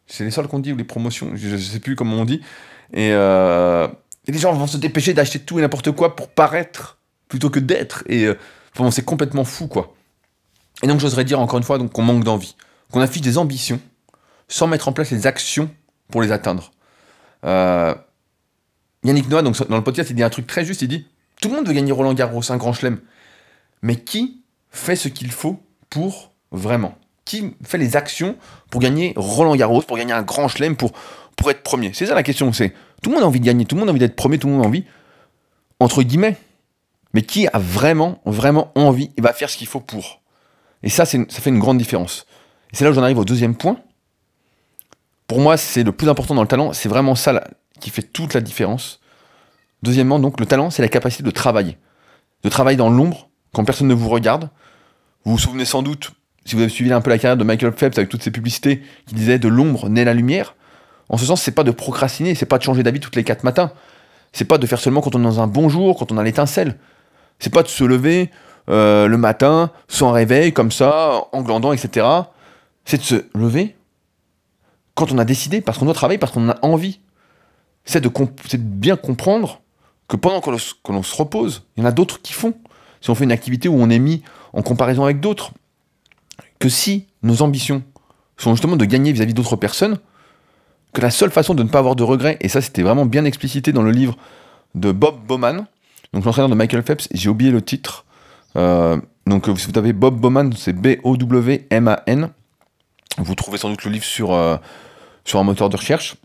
C'est 0.10 0.24
les 0.24 0.32
soldes 0.32 0.50
qu'on 0.50 0.60
dit 0.60 0.74
ou 0.74 0.78
les 0.78 0.84
promotions, 0.84 1.32
je, 1.36 1.50
ne 1.50 1.58
sais 1.58 1.80
plus 1.80 1.96
comment 1.96 2.18
on 2.18 2.26
dit. 2.26 2.42
Et, 2.94 3.12
euh, 3.14 3.88
et, 4.28 4.32
les 4.32 4.40
gens 4.40 4.52
vont 4.54 4.68
se 4.68 4.78
dépêcher 4.78 5.14
d'acheter 5.14 5.40
tout 5.40 5.60
et 5.60 5.62
n'importe 5.62 5.92
quoi 5.92 6.16
pour 6.16 6.30
paraître 6.30 6.98
plutôt 7.28 7.50
que 7.50 7.60
d'être. 7.60 8.04
Et 8.08 8.28
bon, 8.76 8.90
c'est 8.90 9.06
complètement 9.06 9.44
fou, 9.44 9.68
quoi. 9.68 9.94
Et 10.82 10.88
donc 10.88 11.00
j'oserais 11.00 11.26
dire 11.26 11.40
encore 11.40 11.58
une 11.58 11.64
fois 11.64 11.78
qu'on 11.80 12.02
manque 12.02 12.24
d'envie, 12.24 12.56
qu'on 12.92 13.02
affiche 13.02 13.22
des 13.22 13.38
ambitions 13.38 13.80
sans 14.48 14.68
mettre 14.68 14.88
en 14.88 14.94
place 14.94 15.12
les 15.12 15.28
actions 15.28 15.70
pour 16.10 16.22
les 16.22 16.32
atteindre. 16.32 16.72
Euh, 17.46 17.94
Yannick 19.04 19.30
Noah, 19.30 19.44
donc, 19.44 19.56
dans 19.70 19.78
le 19.78 19.84
podcast, 19.84 20.10
il 20.10 20.16
dit 20.16 20.24
un 20.24 20.30
truc 20.30 20.48
très 20.48 20.66
juste, 20.66 20.82
il 20.82 20.88
dit, 20.88 21.06
tout 21.42 21.50
le 21.50 21.56
monde 21.56 21.68
veut 21.68 21.74
gagner 21.74 21.92
Roland 21.92 22.14
Garros, 22.14 22.52
un 22.52 22.58
grand 22.58 22.74
chelem, 22.74 23.00
mais 23.82 23.96
qui 23.96 24.44
fait 24.72 24.96
ce 24.96 25.08
qu'il 25.08 25.32
faut 25.32 25.62
pour 25.90 26.34
vraiment? 26.52 26.98
Qui 27.30 27.54
fait 27.64 27.78
les 27.78 27.96
actions 27.96 28.38
pour 28.72 28.82
gagner 28.82 29.14
Roland 29.16 29.56
Garros, 29.56 29.84
pour 29.84 29.98
gagner 29.98 30.14
un 30.14 30.24
grand 30.24 30.48
chelem, 30.48 30.76
pour, 30.76 30.94
pour 31.36 31.52
être 31.52 31.62
premier 31.62 31.92
C'est 31.94 32.08
ça 32.08 32.16
la 32.16 32.24
question, 32.24 32.52
c'est, 32.54 32.74
tout 33.04 33.12
le 33.12 33.18
monde 33.18 33.24
a 33.24 33.28
envie 33.28 33.40
de 33.40 33.46
gagner, 33.46 33.66
tout 33.66 33.76
le 33.76 33.82
monde 33.82 33.90
a 33.90 33.92
envie 33.92 34.00
d'être 34.00 34.16
premier, 34.16 34.40
tout 34.40 34.48
le 34.48 34.54
monde 34.54 34.64
a 34.64 34.68
envie, 34.68 34.84
entre 35.80 36.02
guillemets, 36.02 36.38
mais 37.14 37.22
qui 37.22 37.46
a 37.46 37.60
vraiment, 37.60 38.20
vraiment 38.26 38.72
envie 38.74 39.12
et 39.16 39.22
va 39.22 39.32
faire 39.32 39.48
ce 39.48 39.58
qu'il 39.58 39.68
faut 39.68 39.80
pour? 39.80 40.24
Et 40.82 40.90
ça, 40.90 41.06
ça 41.06 41.20
fait 41.30 41.52
une 41.52 41.60
grande 41.60 41.78
différence. 41.78 42.26
Et 42.74 42.78
c'est 42.78 42.84
là 42.84 42.90
où 42.90 42.94
j'en 42.96 43.04
arrive 43.04 43.20
au 43.20 43.26
deuxième 43.26 43.56
point. 43.56 43.78
Pour 45.28 45.40
moi, 45.40 45.56
c'est 45.56 45.84
le 45.84 45.92
plus 45.92 46.10
important 46.10 46.34
dans 46.34 46.42
le 46.42 46.48
talent. 46.48 46.74
C'est 46.74 46.90
vraiment 46.90 47.14
ça 47.14 47.48
qui 47.80 47.92
fait 47.92 48.02
toute 48.02 48.34
la 48.34 48.42
différence. 48.42 49.02
Deuxièmement, 49.84 50.18
donc, 50.18 50.40
le 50.40 50.48
talent, 50.48 50.72
c'est 50.72 50.82
la 50.82 50.90
capacité 50.90 51.22
de 51.22 51.30
travailler. 51.30 51.78
De 52.42 52.50
travailler 52.50 52.78
dans 52.78 52.90
l'ombre, 52.90 53.30
quand 53.54 53.64
personne 53.66 53.88
ne 53.88 53.94
vous 53.94 54.10
regarde. 54.10 54.50
Vous 55.26 55.34
vous 55.34 55.38
souvenez 55.38 55.66
sans 55.66 55.84
doute, 55.84 56.12
si 56.46 56.56
vous 56.56 56.62
avez 56.62 56.70
suivi 56.70 56.92
un 56.92 57.02
peu 57.02 57.10
la 57.10 57.18
carrière 57.18 57.38
de 57.38 57.44
Michael 57.44 57.74
Phelps 57.74 57.98
avec 57.98 58.10
toutes 58.10 58.24
ses 58.24 58.32
publicités 58.32 58.82
qui 59.06 59.16
disaient 59.16 59.40
de 59.40 59.48
l'ombre 59.48 59.90
naît 59.90 60.06
la 60.06 60.14
lumière. 60.14 60.56
En 61.10 61.18
ce 61.18 61.26
sens, 61.26 61.42
c'est 61.42 61.52
pas 61.52 61.64
de 61.64 61.72
procrastiner, 61.72 62.36
c'est 62.36 62.46
pas 62.46 62.58
de 62.58 62.64
changer 62.64 62.84
d'avis 62.84 63.00
toutes 63.00 63.16
les 63.16 63.24
quatre 63.24 63.44
matins. 63.44 63.72
C'est 64.32 64.46
pas 64.46 64.58
de 64.58 64.68
faire 64.68 64.80
seulement 64.80 65.02
quand 65.02 65.16
on 65.16 65.20
est 65.20 65.24
dans 65.24 65.40
un 65.40 65.48
bon 65.48 65.70
jour, 65.70 65.98
quand 65.98 66.12
on 66.12 66.18
a 66.18 66.24
l'étincelle. 66.24 66.78
C'est 67.40 67.52
pas 67.52 67.64
de 67.64 67.68
se 67.68 67.84
lever, 67.84 68.30
euh, 68.70 69.08
le 69.08 69.18
matin, 69.18 69.72
sans 69.88 70.12
réveil, 70.12 70.54
comme 70.54 70.72
ça, 70.72 71.24
en 71.32 71.42
glandant, 71.42 71.74
etc. 71.74 72.06
C'est 72.86 72.98
de 72.98 73.04
se 73.04 73.26
lever 73.34 73.76
quand 74.94 75.12
on 75.12 75.18
a 75.18 75.26
décidé, 75.26 75.62
parce 75.62 75.78
qu'on 75.78 75.86
doit 75.86 75.94
travailler, 75.94 76.20
parce 76.20 76.32
qu'on 76.32 76.50
a 76.50 76.58
envie. 76.62 77.00
C'est 77.86 78.02
de, 78.02 78.10
bien 78.58 78.96
comprendre 78.96 79.62
que 80.08 80.16
pendant 80.16 80.42
que 80.42 80.52
l'on 80.92 81.04
se 81.04 81.16
repose, 81.16 81.64
il 81.76 81.82
y 81.82 81.86
en 81.86 81.90
a 81.90 81.92
d'autres 81.92 82.22
qui 82.22 82.34
font. 82.34 82.54
Si 83.02 83.10
on 83.10 83.16
fait 83.16 83.24
une 83.24 83.32
activité 83.32 83.70
où 83.70 83.76
on 83.76 83.90
est 83.90 84.00
mis 84.00 84.22
en 84.54 84.62
comparaison 84.62 85.04
avec 85.04 85.20
d'autres, 85.20 85.52
que 86.60 86.70
si 86.70 87.08
nos 87.24 87.42
ambitions 87.42 87.84
sont 88.38 88.52
justement 88.52 88.76
de 88.76 88.86
gagner 88.86 89.12
vis-à-vis 89.12 89.34
d'autres 89.34 89.56
personnes, 89.56 89.98
que 90.94 91.02
la 91.02 91.12
seule 91.12 91.32
façon 91.32 91.54
de 91.54 91.64
ne 91.64 91.70
pas 91.70 91.80
avoir 91.80 91.96
de 91.96 92.04
regrets, 92.04 92.38
et 92.42 92.50
ça 92.50 92.62
c'était 92.62 92.84
vraiment 92.84 93.06
bien 93.06 93.26
explicité 93.26 93.72
dans 93.72 93.84
le 93.84 93.92
livre 93.92 94.18
de 94.76 94.92
Bob 94.92 95.26
Bowman, 95.26 95.66
donc 96.14 96.26
l'entraîneur 96.26 96.50
de 96.50 96.56
Michael 96.56 96.84
Phelps, 96.84 97.08
j'ai 97.12 97.30
oublié 97.30 97.52
le 97.52 97.62
titre, 97.62 98.06
euh, 98.56 99.00
donc 99.28 99.48
si 99.58 99.72
vous 99.72 99.78
avez 99.78 99.94
Bob 99.94 100.20
Bowman, 100.20 100.52
c'est 100.56 100.74
B-O-W-M-A-N. 100.74 102.30
Vous 103.18 103.36
trouvez 103.36 103.58
sans 103.58 103.70
doute 103.70 103.84
le 103.84 103.92
livre 103.92 104.06
sur, 104.06 104.34
euh, 104.34 104.58
un 105.34 105.44
moteur 105.44 105.70
de 105.70 105.78
recherche. 105.78 106.16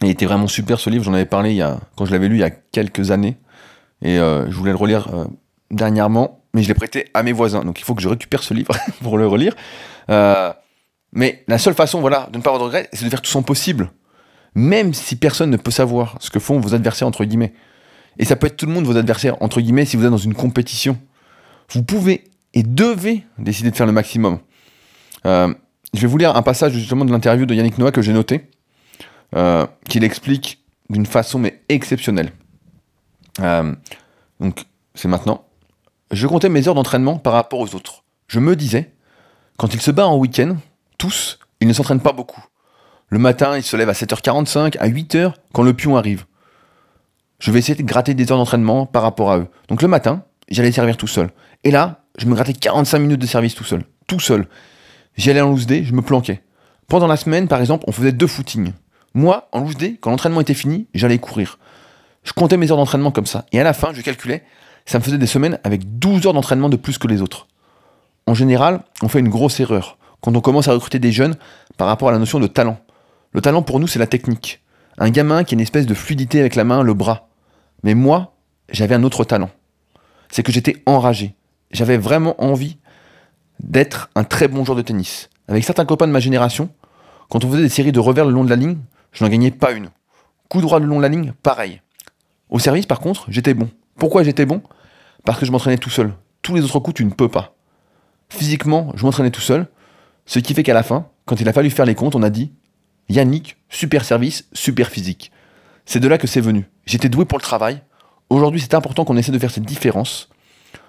Il 0.00 0.08
était 0.08 0.26
vraiment 0.26 0.48
super 0.48 0.80
ce 0.80 0.90
livre, 0.90 1.04
j'en 1.04 1.14
avais 1.14 1.26
parlé 1.26 1.64
quand 1.96 2.06
je 2.06 2.12
l'avais 2.12 2.28
lu 2.28 2.36
il 2.36 2.40
y 2.40 2.44
a 2.44 2.50
quelques 2.50 3.10
années. 3.10 3.36
Et 4.02 4.18
euh, 4.18 4.50
je 4.50 4.56
voulais 4.56 4.72
le 4.72 4.76
relire 4.76 5.08
dernièrement, 5.70 6.43
mais 6.54 6.62
je 6.62 6.68
l'ai 6.68 6.74
prêté 6.74 7.10
à 7.12 7.22
mes 7.22 7.32
voisins. 7.32 7.64
Donc 7.64 7.80
il 7.80 7.84
faut 7.84 7.94
que 7.94 8.02
je 8.02 8.08
récupère 8.08 8.42
ce 8.42 8.54
livre 8.54 8.74
pour 9.02 9.18
le 9.18 9.26
relire. 9.26 9.54
mais 11.12 11.44
la 11.46 11.58
seule 11.58 11.74
façon 11.74 12.00
voilà, 12.00 12.28
de 12.32 12.38
ne 12.38 12.42
pas 12.42 12.50
avoir 12.50 12.60
de 12.60 12.64
regrets, 12.64 12.88
c'est 12.92 13.04
de 13.04 13.10
faire 13.10 13.22
tout 13.22 13.30
son 13.30 13.42
possible. 13.42 13.90
Même 14.54 14.94
si 14.94 15.16
personne 15.16 15.50
ne 15.50 15.56
peut 15.56 15.70
savoir 15.72 16.16
ce 16.20 16.30
que 16.30 16.38
font 16.38 16.60
vos 16.60 16.74
adversaires, 16.74 17.08
entre 17.08 17.24
guillemets. 17.24 17.52
Et 18.18 18.24
ça 18.24 18.36
peut 18.36 18.46
être 18.46 18.56
tout 18.56 18.66
le 18.66 18.72
monde, 18.72 18.84
vos 18.84 18.96
adversaires, 18.96 19.36
entre 19.42 19.60
guillemets, 19.60 19.84
si 19.84 19.96
vous 19.96 20.04
êtes 20.04 20.10
dans 20.10 20.16
une 20.16 20.34
compétition 20.34 20.96
vous 21.70 21.82
pouvez 21.82 22.24
et 22.52 22.62
devez 22.62 23.24
décider 23.38 23.70
de 23.70 23.76
faire 23.76 23.86
le 23.86 23.92
maximum. 23.92 24.38
Euh, 25.26 25.52
je 25.92 26.00
vais 26.00 26.06
vous 26.06 26.18
lire 26.18 26.36
un 26.36 26.42
passage 26.42 26.72
justement 26.72 27.04
de 27.04 27.12
l'interview 27.12 27.46
de 27.46 27.54
Yannick 27.54 27.78
Noah 27.78 27.92
que 27.92 28.02
j'ai 28.02 28.12
noté, 28.12 28.50
euh, 29.34 29.66
qu'il 29.88 30.04
explique 30.04 30.64
d'une 30.90 31.06
façon 31.06 31.38
mais 31.38 31.62
exceptionnelle. 31.68 32.32
Euh, 33.40 33.74
donc 34.40 34.64
c'est 34.94 35.08
maintenant. 35.08 35.46
Je 36.14 36.28
comptais 36.28 36.48
mes 36.48 36.68
heures 36.68 36.76
d'entraînement 36.76 37.18
par 37.18 37.32
rapport 37.32 37.58
aux 37.58 37.74
autres. 37.74 38.04
Je 38.28 38.38
me 38.38 38.54
disais, 38.54 38.92
quand 39.56 39.74
il 39.74 39.80
se 39.80 39.90
bat 39.90 40.06
en 40.06 40.16
week-end, 40.16 40.56
tous, 40.96 41.40
ils 41.60 41.66
ne 41.66 41.72
s'entraînent 41.72 42.00
pas 42.00 42.12
beaucoup. 42.12 42.42
Le 43.08 43.18
matin, 43.18 43.56
ils 43.56 43.64
se 43.64 43.76
lèvent 43.76 43.88
à 43.88 43.94
7h45, 43.94 44.76
à 44.78 44.88
8h, 44.88 45.32
quand 45.52 45.64
le 45.64 45.74
pion 45.74 45.96
arrive. 45.96 46.24
Je 47.40 47.50
vais 47.50 47.58
essayer 47.58 47.74
de 47.74 47.82
gratter 47.82 48.14
des 48.14 48.30
heures 48.30 48.38
d'entraînement 48.38 48.86
par 48.86 49.02
rapport 49.02 49.32
à 49.32 49.38
eux. 49.38 49.48
Donc 49.66 49.82
le 49.82 49.88
matin, 49.88 50.22
j'allais 50.48 50.70
servir 50.70 50.96
tout 50.96 51.08
seul. 51.08 51.30
Et 51.64 51.72
là, 51.72 52.04
je 52.16 52.26
me 52.26 52.34
grattais 52.34 52.52
45 52.52 53.00
minutes 53.00 53.20
de 53.20 53.26
service 53.26 53.56
tout 53.56 53.64
seul. 53.64 53.82
Tout 54.06 54.20
seul. 54.20 54.46
J'allais 55.16 55.40
en 55.40 55.50
loose 55.50 55.66
day, 55.66 55.82
je 55.82 55.94
me 55.94 56.02
planquais. 56.02 56.42
Pendant 56.86 57.08
la 57.08 57.16
semaine, 57.16 57.48
par 57.48 57.60
exemple, 57.60 57.84
on 57.88 57.92
faisait 57.92 58.12
deux 58.12 58.28
footings. 58.28 58.72
Moi, 59.14 59.48
en 59.50 59.60
loose 59.60 59.76
day, 59.76 59.98
quand 60.00 60.10
l'entraînement 60.10 60.42
était 60.42 60.54
fini, 60.54 60.86
j'allais 60.94 61.18
courir. 61.18 61.58
Je 62.22 62.32
comptais 62.32 62.56
mes 62.56 62.70
heures 62.70 62.76
d'entraînement 62.76 63.10
comme 63.10 63.26
ça. 63.26 63.46
Et 63.50 63.58
à 63.58 63.64
la 63.64 63.72
fin, 63.72 63.92
je 63.92 64.00
calculais, 64.00 64.44
ça 64.86 64.98
me 64.98 65.04
faisait 65.04 65.18
des 65.18 65.26
semaines 65.26 65.58
avec 65.64 65.98
12 65.98 66.26
heures 66.26 66.32
d'entraînement 66.32 66.68
de 66.68 66.76
plus 66.76 66.98
que 66.98 67.08
les 67.08 67.22
autres. 67.22 67.46
En 68.26 68.34
général, 68.34 68.80
on 69.02 69.08
fait 69.08 69.20
une 69.20 69.28
grosse 69.28 69.60
erreur 69.60 69.98
quand 70.20 70.34
on 70.36 70.40
commence 70.40 70.68
à 70.68 70.72
recruter 70.72 70.98
des 70.98 71.12
jeunes 71.12 71.36
par 71.76 71.86
rapport 71.86 72.08
à 72.08 72.12
la 72.12 72.18
notion 72.18 72.40
de 72.40 72.46
talent. 72.46 72.78
Le 73.32 73.40
talent 73.40 73.62
pour 73.62 73.80
nous, 73.80 73.86
c'est 73.86 73.98
la 73.98 74.06
technique. 74.06 74.62
Un 74.98 75.10
gamin 75.10 75.44
qui 75.44 75.54
a 75.54 75.56
une 75.56 75.60
espèce 75.60 75.86
de 75.86 75.94
fluidité 75.94 76.40
avec 76.40 76.54
la 76.54 76.64
main, 76.64 76.82
le 76.82 76.94
bras. 76.94 77.28
Mais 77.82 77.94
moi, 77.94 78.34
j'avais 78.70 78.94
un 78.94 79.02
autre 79.02 79.24
talent. 79.24 79.50
C'est 80.30 80.42
que 80.42 80.52
j'étais 80.52 80.82
enragé 80.86 81.34
j'avais 81.74 81.98
vraiment 81.98 82.42
envie 82.42 82.78
d'être 83.60 84.08
un 84.14 84.24
très 84.24 84.48
bon 84.48 84.64
joueur 84.64 84.76
de 84.76 84.82
tennis. 84.82 85.28
Avec 85.48 85.64
certains 85.64 85.84
copains 85.84 86.06
de 86.06 86.12
ma 86.12 86.20
génération, 86.20 86.70
quand 87.28 87.44
on 87.44 87.50
faisait 87.50 87.62
des 87.62 87.68
séries 87.68 87.92
de 87.92 88.00
revers 88.00 88.24
le 88.24 88.30
long 88.30 88.44
de 88.44 88.50
la 88.50 88.56
ligne, 88.56 88.78
je 89.12 89.22
n'en 89.22 89.30
gagnais 89.30 89.50
pas 89.50 89.72
une. 89.72 89.90
Coup 90.48 90.60
droit 90.60 90.78
le 90.78 90.86
long 90.86 90.96
de 90.96 91.02
la 91.02 91.08
ligne, 91.08 91.32
pareil. 91.42 91.82
Au 92.48 92.58
service, 92.58 92.86
par 92.86 93.00
contre, 93.00 93.26
j'étais 93.28 93.54
bon. 93.54 93.68
Pourquoi 93.98 94.22
j'étais 94.22 94.46
bon? 94.46 94.62
Parce 95.24 95.38
que 95.38 95.46
je 95.46 95.52
m'entraînais 95.52 95.78
tout 95.78 95.90
seul. 95.90 96.14
Tous 96.42 96.54
les 96.54 96.62
autres 96.62 96.80
coups, 96.80 96.96
tu 96.96 97.04
ne 97.04 97.10
peux 97.10 97.28
pas. 97.28 97.56
Physiquement, 98.28 98.92
je 98.94 99.04
m'entraînais 99.04 99.30
tout 99.30 99.40
seul. 99.40 99.68
Ce 100.26 100.38
qui 100.38 100.54
fait 100.54 100.62
qu'à 100.62 100.74
la 100.74 100.82
fin, 100.82 101.08
quand 101.26 101.40
il 101.40 101.48
a 101.48 101.52
fallu 101.52 101.70
faire 101.70 101.86
les 101.86 101.94
comptes, 101.94 102.14
on 102.14 102.22
a 102.22 102.30
dit 102.30 102.52
Yannick, 103.08 103.56
super 103.68 104.04
service, 104.04 104.46
super 104.52 104.88
physique. 104.88 105.30
C'est 105.86 106.00
de 106.00 106.08
là 106.08 106.18
que 106.18 106.26
c'est 106.26 106.40
venu. 106.40 106.68
J'étais 106.86 107.08
doué 107.08 107.24
pour 107.24 107.38
le 107.38 107.42
travail. 107.42 107.82
Aujourd'hui, 108.30 108.60
c'est 108.60 108.74
important 108.74 109.04
qu'on 109.04 109.16
essaie 109.16 109.32
de 109.32 109.38
faire 109.38 109.50
cette 109.50 109.64
différence 109.64 110.28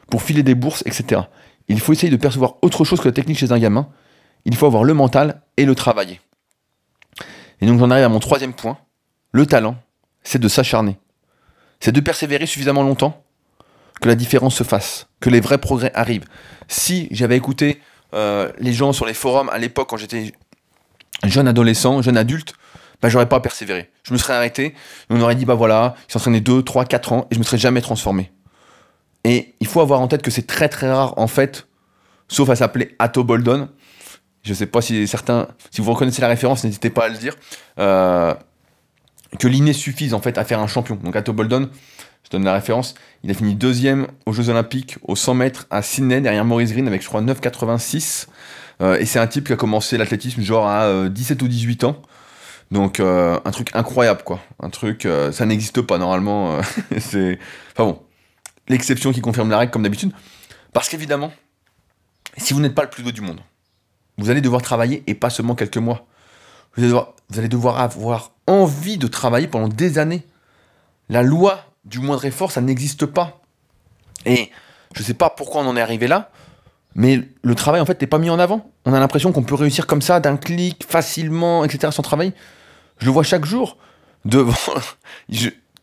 pour 0.09 0.21
filer 0.21 0.43
des 0.43 0.55
bourses, 0.55 0.83
etc. 0.85 1.21
Il 1.67 1.79
faut 1.79 1.93
essayer 1.93 2.11
de 2.11 2.17
percevoir 2.17 2.55
autre 2.61 2.85
chose 2.85 2.99
que 2.99 3.07
la 3.07 3.11
technique 3.11 3.37
chez 3.37 3.51
un 3.51 3.59
gamin. 3.59 3.89
Il 4.45 4.55
faut 4.55 4.65
avoir 4.65 4.83
le 4.83 4.93
mental 4.93 5.41
et 5.57 5.65
le 5.65 5.75
travailler. 5.75 6.21
Et 7.61 7.65
donc 7.65 7.79
j'en 7.79 7.89
arrive 7.89 8.05
à 8.05 8.09
mon 8.09 8.19
troisième 8.19 8.53
point. 8.53 8.77
Le 9.31 9.45
talent, 9.45 9.75
c'est 10.23 10.39
de 10.39 10.47
s'acharner. 10.47 10.97
C'est 11.85 11.91
de 11.91 11.99
persévérer 11.99 12.47
suffisamment 12.47 12.81
longtemps 12.81 13.23
que 14.01 14.07
la 14.07 14.15
différence 14.15 14.55
se 14.55 14.63
fasse, 14.63 15.05
que 15.19 15.29
les 15.29 15.39
vrais 15.39 15.59
progrès 15.59 15.91
arrivent. 15.93 16.25
Si 16.67 17.07
j'avais 17.11 17.37
écouté 17.37 17.79
euh, 18.15 18.51
les 18.57 18.73
gens 18.73 18.91
sur 18.91 19.05
les 19.05 19.13
forums 19.13 19.49
à 19.49 19.59
l'époque 19.59 19.91
quand 19.91 19.97
j'étais 19.97 20.33
jeune 21.25 21.47
adolescent, 21.47 22.01
jeune 22.01 22.17
adulte, 22.17 22.55
bah, 23.03 23.09
j'aurais 23.09 23.29
pas 23.29 23.39
persévéré. 23.39 23.91
Je 24.01 24.13
me 24.13 24.17
serais 24.17 24.33
arrêté, 24.33 24.73
on 25.11 25.21
aurait 25.21 25.35
dit, 25.35 25.45
bah 25.45 25.53
voilà, 25.53 25.93
il 26.09 26.13
s'entraînait 26.13 26.41
2, 26.41 26.63
3, 26.63 26.85
4 26.85 27.13
ans, 27.13 27.27
et 27.29 27.35
je 27.35 27.39
me 27.39 27.43
serais 27.43 27.59
jamais 27.59 27.81
transformé. 27.81 28.31
Et 29.23 29.53
il 29.59 29.67
faut 29.67 29.79
avoir 29.79 30.01
en 30.01 30.07
tête 30.07 30.23
que 30.23 30.31
c'est 30.31 30.47
très 30.47 30.69
très 30.69 30.91
rare, 30.91 31.13
en 31.19 31.27
fait, 31.27 31.67
sauf 32.27 32.49
à 32.49 32.55
s'appeler 32.55 32.95
Atto 32.97 33.23
Boldon. 33.23 33.69
Je 34.41 34.55
sais 34.55 34.65
pas 34.65 34.81
si 34.81 35.07
certains, 35.07 35.49
si 35.69 35.81
vous 35.81 35.93
reconnaissez 35.93 36.23
la 36.23 36.29
référence, 36.29 36.63
n'hésitez 36.63 36.89
pas 36.89 37.05
à 37.05 37.09
le 37.09 37.17
dire. 37.17 37.35
Euh, 37.77 38.33
que 39.37 39.47
l'inné 39.47 39.73
suffise 39.73 40.13
en 40.13 40.21
fait 40.21 40.37
à 40.37 40.43
faire 40.43 40.59
un 40.59 40.67
champion. 40.67 40.95
Donc 40.95 41.15
Atto 41.15 41.33
Boldon, 41.33 41.69
je 42.23 42.29
donne 42.29 42.43
la 42.43 42.53
référence, 42.53 42.95
il 43.23 43.31
a 43.31 43.33
fini 43.33 43.55
deuxième 43.55 44.07
aux 44.25 44.33
Jeux 44.33 44.49
Olympiques 44.49 44.97
au 45.03 45.15
100 45.15 45.33
mètres 45.35 45.67
à 45.69 45.81
Sydney 45.81 46.21
derrière 46.21 46.45
Maurice 46.45 46.71
Green 46.71 46.87
avec 46.87 47.01
je 47.01 47.07
crois 47.07 47.21
9,86. 47.21 48.27
Euh, 48.81 48.97
et 48.99 49.05
c'est 49.05 49.19
un 49.19 49.27
type 49.27 49.47
qui 49.47 49.53
a 49.53 49.55
commencé 49.55 49.97
l'athlétisme 49.97 50.41
genre 50.41 50.67
à 50.67 51.07
17 51.09 51.41
euh, 51.41 51.45
ou 51.45 51.47
18 51.47 51.83
ans. 51.85 52.01
Donc 52.71 52.99
euh, 52.99 53.39
un 53.45 53.51
truc 53.51 53.69
incroyable 53.73 54.23
quoi. 54.23 54.39
Un 54.61 54.69
truc, 54.69 55.07
ça 55.31 55.45
n'existe 55.45 55.81
pas 55.81 55.97
normalement. 55.97 56.59
c'est, 56.99 57.39
enfin 57.73 57.91
bon, 57.91 58.01
l'exception 58.67 59.11
qui 59.11 59.21
confirme 59.21 59.49
la 59.49 59.59
règle 59.59 59.71
comme 59.71 59.83
d'habitude. 59.83 60.11
Parce 60.73 60.89
qu'évidemment, 60.89 61.31
si 62.37 62.53
vous 62.53 62.59
n'êtes 62.59 62.75
pas 62.75 62.83
le 62.83 62.89
plus 62.89 63.03
beau 63.03 63.11
du 63.11 63.21
monde, 63.21 63.39
vous 64.17 64.29
allez 64.29 64.41
devoir 64.41 64.61
travailler 64.61 65.03
et 65.07 65.13
pas 65.13 65.29
seulement 65.29 65.55
quelques 65.55 65.77
mois. 65.77 66.05
Vous 66.77 67.03
allez, 67.37 67.47
devoir, 67.47 67.79
avoir 67.79 68.31
envie 68.47 68.97
de 68.97 69.07
travailler 69.07 69.47
pendant 69.47 69.67
des 69.67 69.97
années. 69.97 70.25
La 71.09 71.23
loi 71.23 71.59
du 71.85 71.99
moindre 71.99 72.25
effort, 72.25 72.51
ça 72.51 72.61
n'existe 72.61 73.05
pas. 73.05 73.41
Et 74.25 74.51
je 74.93 75.01
ne 75.01 75.05
sais 75.05 75.13
pas 75.13 75.29
pourquoi 75.29 75.61
on 75.61 75.67
en 75.67 75.77
est 75.77 75.81
arrivé 75.81 76.07
là, 76.07 76.31
mais 76.95 77.21
le 77.43 77.55
travail 77.55 77.81
en 77.81 77.85
fait 77.85 77.99
n'est 78.01 78.07
pas 78.07 78.17
mis 78.17 78.29
en 78.29 78.39
avant. 78.39 78.71
On 78.85 78.93
a 78.93 78.99
l'impression 78.99 79.31
qu'on 79.31 79.43
peut 79.43 79.55
réussir 79.55 79.87
comme 79.87 80.01
ça, 80.01 80.19
d'un 80.19 80.37
clic, 80.37 80.85
facilement, 80.87 81.63
etc. 81.63 81.91
sans 81.91 82.01
travail. 82.01 82.33
Je 82.97 83.05
le 83.05 83.11
vois 83.11 83.23
chaque 83.23 83.45
jour. 83.45 83.77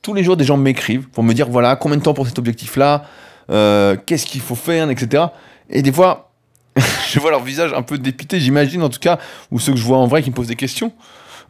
Tous 0.02 0.14
les 0.14 0.24
jours, 0.24 0.36
des 0.36 0.44
gens 0.44 0.56
m'écrivent 0.56 1.08
pour 1.08 1.22
me 1.22 1.32
dire 1.32 1.48
voilà, 1.48 1.76
combien 1.76 1.96
de 1.96 2.02
temps 2.02 2.14
pour 2.14 2.26
cet 2.26 2.38
objectif-là, 2.38 3.04
euh, 3.50 3.96
qu'est-ce 4.04 4.26
qu'il 4.26 4.40
faut 4.40 4.56
faire, 4.56 4.90
etc. 4.90 5.26
Et 5.70 5.82
des 5.82 5.92
fois, 5.92 6.31
je 7.10 7.18
vois 7.20 7.30
leur 7.30 7.42
visage 7.42 7.72
un 7.72 7.82
peu 7.82 7.98
dépité, 7.98 8.40
j'imagine 8.40 8.82
en 8.82 8.88
tout 8.88 9.00
cas, 9.00 9.18
ou 9.50 9.58
ceux 9.58 9.72
que 9.72 9.78
je 9.78 9.84
vois 9.84 9.98
en 9.98 10.06
vrai 10.06 10.22
qui 10.22 10.30
me 10.30 10.34
posent 10.34 10.48
des 10.48 10.56
questions. 10.56 10.92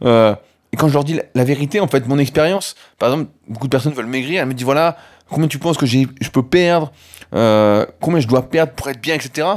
Euh, 0.03 0.35
et 0.71 0.77
quand 0.77 0.87
je 0.87 0.93
leur 0.93 1.03
dis 1.03 1.19
la, 1.33 1.43
vérité, 1.43 1.79
en 1.79 1.87
fait, 1.87 2.07
mon 2.07 2.17
expérience, 2.17 2.75
par 2.97 3.11
exemple, 3.11 3.31
beaucoup 3.47 3.67
de 3.67 3.71
personnes 3.71 3.93
veulent 3.93 4.05
maigrir, 4.07 4.41
elles 4.41 4.47
me 4.47 4.53
disent 4.53 4.65
voilà, 4.65 4.97
combien 5.29 5.47
tu 5.47 5.59
penses 5.59 5.77
que 5.77 5.85
je 5.85 6.29
peux 6.31 6.43
perdre, 6.43 6.91
euh, 7.33 7.85
combien 8.01 8.19
je 8.19 8.27
dois 8.27 8.49
perdre 8.49 8.73
pour 8.73 8.89
être 8.89 8.99
bien, 8.99 9.15
etc. 9.15 9.47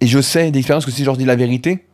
Et 0.00 0.06
je 0.06 0.20
sais 0.20 0.50
d'expérience 0.50 0.86
que 0.86 0.90
si 0.90 1.00
je 1.00 1.06
leur 1.06 1.16
dis 1.16 1.24
la 1.24 1.36
vérité, 1.36 1.86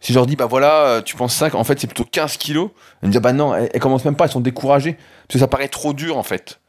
si 0.00 0.12
je 0.12 0.18
leur 0.18 0.26
dis 0.26 0.36
bah 0.36 0.46
voilà, 0.46 0.84
euh, 0.84 1.02
tu 1.02 1.16
penses 1.16 1.34
5, 1.34 1.54
en 1.54 1.64
fait 1.64 1.80
c'est 1.80 1.86
plutôt 1.86 2.04
15 2.04 2.36
kilos, 2.36 2.70
elles 3.02 3.08
me 3.08 3.12
disent 3.12 3.22
bah 3.22 3.32
non, 3.32 3.54
elles, 3.54 3.80
commencent 3.80 4.04
même 4.04 4.16
pas, 4.16 4.24
elles 4.24 4.30
sont 4.30 4.40
découragées, 4.40 4.94
parce 4.94 5.34
que 5.34 5.38
ça 5.38 5.48
paraît 5.48 5.68
trop 5.68 5.94
dur 5.94 6.18
en 6.18 6.22
fait. 6.22 6.60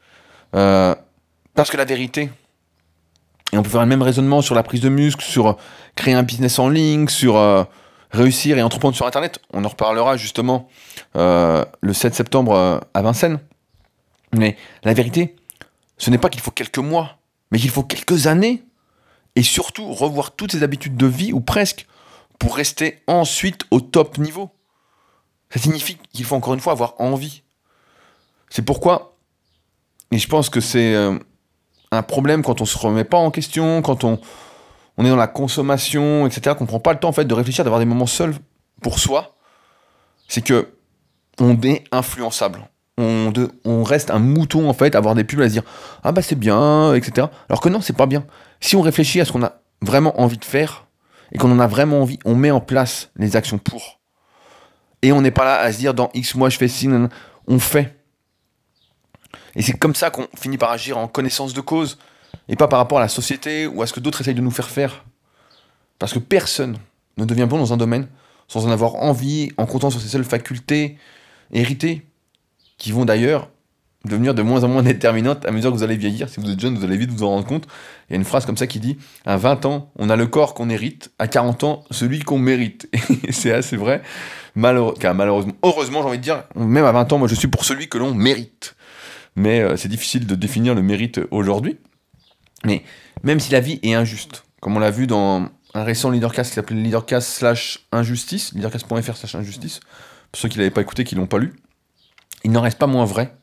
parce 0.50 1.70
que 1.70 1.76
la 1.76 1.84
vérité, 1.84 2.30
et 3.52 3.58
on 3.58 3.62
peut 3.62 3.68
faire 3.68 3.82
le 3.82 3.86
même 3.86 4.02
raisonnement 4.02 4.40
sur 4.40 4.54
la 4.54 4.62
prise 4.62 4.80
de 4.80 4.88
muscle, 4.88 5.22
sur 5.22 5.56
créer 5.94 6.14
un 6.14 6.22
business 6.22 6.58
en 6.58 6.70
ligne, 6.70 7.08
sur 7.08 7.36
euh, 7.36 7.64
réussir 8.10 8.56
et 8.56 8.62
entreprendre 8.62 8.96
sur 8.96 9.06
Internet. 9.06 9.40
On 9.52 9.64
en 9.64 9.68
reparlera 9.68 10.16
justement 10.16 10.68
euh, 11.16 11.64
le 11.82 11.92
7 11.92 12.14
septembre 12.14 12.54
euh, 12.54 12.78
à 12.94 13.02
Vincennes. 13.02 13.40
Mais 14.34 14.56
la 14.84 14.94
vérité, 14.94 15.36
ce 15.98 16.08
n'est 16.08 16.18
pas 16.18 16.30
qu'il 16.30 16.40
faut 16.40 16.50
quelques 16.50 16.78
mois, 16.78 17.18
mais 17.50 17.58
qu'il 17.58 17.68
faut 17.68 17.82
quelques 17.82 18.26
années. 18.26 18.64
Et 19.36 19.42
surtout 19.42 19.92
revoir 19.92 20.32
toutes 20.32 20.52
ses 20.52 20.62
habitudes 20.62 20.96
de 20.96 21.06
vie, 21.06 21.32
ou 21.32 21.40
presque, 21.40 21.86
pour 22.38 22.56
rester 22.56 23.02
ensuite 23.06 23.64
au 23.70 23.80
top 23.80 24.18
niveau. 24.18 24.50
Ça 25.50 25.60
signifie 25.60 25.98
qu'il 26.12 26.24
faut 26.24 26.36
encore 26.36 26.54
une 26.54 26.60
fois 26.60 26.72
avoir 26.72 26.94
envie. 26.98 27.42
C'est 28.50 28.62
pourquoi, 28.62 29.16
et 30.10 30.18
je 30.18 30.28
pense 30.28 30.50
que 30.50 30.60
c'est 30.60 30.94
un 31.92 32.02
problème 32.02 32.42
quand 32.42 32.60
on 32.60 32.64
se 32.64 32.78
remet 32.78 33.04
pas 33.04 33.18
en 33.18 33.30
question, 33.30 33.82
quand 33.82 34.02
on, 34.04 34.18
on 34.96 35.04
est 35.04 35.10
dans 35.10 35.16
la 35.16 35.26
consommation, 35.26 36.26
etc., 36.26 36.56
qu'on 36.58 36.66
prend 36.66 36.80
pas 36.80 36.92
le 36.92 36.98
temps 36.98 37.10
en 37.10 37.12
fait 37.12 37.26
de 37.26 37.34
réfléchir, 37.34 37.64
d'avoir 37.64 37.80
des 37.80 37.86
moments 37.86 38.06
seuls 38.06 38.34
pour 38.80 38.98
soi, 38.98 39.36
c'est 40.26 40.42
que 40.42 40.74
on 41.38 41.58
est 41.62 41.84
influençable. 41.92 42.68
On, 42.98 43.30
de, 43.30 43.50
on 43.64 43.84
reste 43.84 44.10
un 44.10 44.18
mouton 44.18 44.68
en 44.68 44.74
fait, 44.74 44.94
avoir 44.94 45.14
des 45.14 45.24
pubs 45.24 45.40
à 45.40 45.48
se 45.48 45.52
dire 45.52 45.62
ah 46.02 46.12
bah 46.12 46.22
c'est 46.22 46.38
bien, 46.38 46.94
etc. 46.94 47.28
Alors 47.48 47.60
que 47.60 47.68
non, 47.68 47.80
c'est 47.80 47.96
pas 47.96 48.06
bien. 48.06 48.24
Si 48.60 48.76
on 48.76 48.82
réfléchit 48.82 49.20
à 49.20 49.24
ce 49.24 49.32
qu'on 49.32 49.42
a 49.42 49.60
vraiment 49.80 50.20
envie 50.20 50.38
de 50.38 50.44
faire 50.44 50.86
et 51.32 51.38
qu'on 51.38 51.50
en 51.50 51.60
a 51.60 51.66
vraiment 51.66 52.02
envie, 52.02 52.18
on 52.24 52.34
met 52.34 52.50
en 52.50 52.60
place 52.60 53.10
les 53.16 53.36
actions 53.36 53.58
pour. 53.58 54.00
Et 55.02 55.12
on 55.12 55.20
n'est 55.20 55.30
pas 55.30 55.44
là 55.44 55.58
à 55.58 55.72
se 55.72 55.78
dire 55.78 55.94
dans 55.94 56.10
X 56.14 56.34
mois 56.34 56.48
je 56.48 56.56
fais 56.56 56.68
ci, 56.68 56.88
on 57.48 57.58
fait. 57.58 58.01
Et 59.56 59.62
c'est 59.62 59.72
comme 59.72 59.94
ça 59.94 60.10
qu'on 60.10 60.26
finit 60.36 60.58
par 60.58 60.70
agir 60.70 60.98
en 60.98 61.08
connaissance 61.08 61.54
de 61.54 61.60
cause, 61.60 61.98
et 62.48 62.56
pas 62.56 62.68
par 62.68 62.78
rapport 62.78 62.98
à 62.98 63.02
la 63.02 63.08
société 63.08 63.66
ou 63.66 63.82
à 63.82 63.86
ce 63.86 63.92
que 63.92 64.00
d'autres 64.00 64.20
essayent 64.20 64.34
de 64.34 64.40
nous 64.40 64.50
faire 64.50 64.68
faire. 64.68 65.04
Parce 65.98 66.12
que 66.12 66.18
personne 66.18 66.78
ne 67.16 67.24
devient 67.24 67.46
bon 67.48 67.58
dans 67.58 67.72
un 67.72 67.76
domaine 67.76 68.08
sans 68.48 68.66
en 68.66 68.70
avoir 68.70 68.96
envie, 68.96 69.50
en 69.56 69.66
comptant 69.66 69.90
sur 69.90 70.00
ses 70.00 70.08
seules 70.08 70.24
facultés 70.24 70.98
héritées, 71.52 72.06
qui 72.76 72.92
vont 72.92 73.04
d'ailleurs 73.04 73.48
devenir 74.04 74.34
de 74.34 74.42
moins 74.42 74.64
en 74.64 74.68
moins 74.68 74.82
déterminantes 74.82 75.46
à 75.46 75.52
mesure 75.52 75.70
que 75.70 75.76
vous 75.76 75.82
allez 75.82 75.96
vieillir. 75.96 76.28
Si 76.28 76.40
vous 76.40 76.50
êtes 76.50 76.60
jeune, 76.60 76.76
vous 76.76 76.84
allez 76.84 76.96
vite 76.96 77.10
vous 77.10 77.22
en 77.22 77.28
rendre 77.28 77.46
compte. 77.46 77.66
Il 78.08 78.12
y 78.12 78.16
a 78.16 78.18
une 78.18 78.24
phrase 78.24 78.44
comme 78.44 78.56
ça 78.56 78.66
qui 78.66 78.80
dit 78.80 78.98
À 79.24 79.36
20 79.36 79.64
ans, 79.64 79.90
on 79.96 80.10
a 80.10 80.16
le 80.16 80.26
corps 80.26 80.54
qu'on 80.54 80.68
hérite, 80.68 81.10
à 81.18 81.28
40 81.28 81.64
ans, 81.64 81.84
celui 81.90 82.20
qu'on 82.20 82.38
mérite. 82.38 82.88
Et 83.24 83.32
c'est 83.32 83.52
assez 83.52 83.76
vrai. 83.76 84.02
malheureusement, 84.54 85.54
heureusement, 85.62 86.02
j'ai 86.02 86.08
envie 86.08 86.18
de 86.18 86.22
dire, 86.22 86.44
même 86.56 86.84
à 86.84 86.92
20 86.92 87.12
ans, 87.12 87.18
moi 87.18 87.28
je 87.28 87.34
suis 87.34 87.48
pour 87.48 87.64
celui 87.64 87.88
que 87.88 87.98
l'on 87.98 88.12
mérite 88.14 88.74
mais 89.36 89.60
euh, 89.60 89.76
c'est 89.76 89.88
difficile 89.88 90.26
de 90.26 90.34
définir 90.34 90.74
le 90.74 90.82
mérite 90.82 91.20
aujourd'hui. 91.30 91.78
Mais 92.64 92.84
même 93.22 93.40
si 93.40 93.52
la 93.52 93.60
vie 93.60 93.80
est 93.82 93.94
injuste, 93.94 94.44
comme 94.60 94.76
on 94.76 94.80
l'a 94.80 94.90
vu 94.90 95.06
dans 95.06 95.48
un 95.74 95.84
récent 95.84 96.10
leadercast 96.10 96.50
qui 96.50 96.54
s'appelait 96.54 96.80
leadercast 96.80 97.28
slash 97.28 97.86
injustice, 97.92 98.52
leadercast.fr 98.52 99.16
slash 99.16 99.34
injustice, 99.34 99.80
pour 100.30 100.40
ceux 100.40 100.48
qui 100.48 100.58
ne 100.58 100.62
l'avaient 100.62 100.74
pas 100.74 100.82
écouté, 100.82 101.04
qui 101.04 101.14
l'ont 101.14 101.26
pas 101.26 101.38
lu, 101.38 101.54
il 102.44 102.52
n'en 102.52 102.60
reste 102.60 102.78
pas 102.78 102.86
moins 102.86 103.04
vrai 103.04 103.34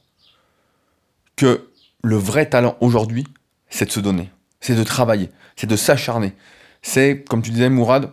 que 1.35 1.69
le 2.03 2.15
vrai 2.15 2.49
talent 2.49 2.77
aujourd'hui, 2.81 3.25
c'est 3.69 3.85
de 3.85 3.91
se 3.91 3.99
donner, 3.99 4.31
c'est 4.59 4.75
de 4.75 4.83
travailler, 4.83 5.29
c'est 5.55 5.67
de 5.67 5.75
s'acharner. 5.75 6.33
C'est, 6.81 7.25
comme 7.27 7.41
tu 7.41 7.51
disais, 7.51 7.69
Mourad, 7.69 8.11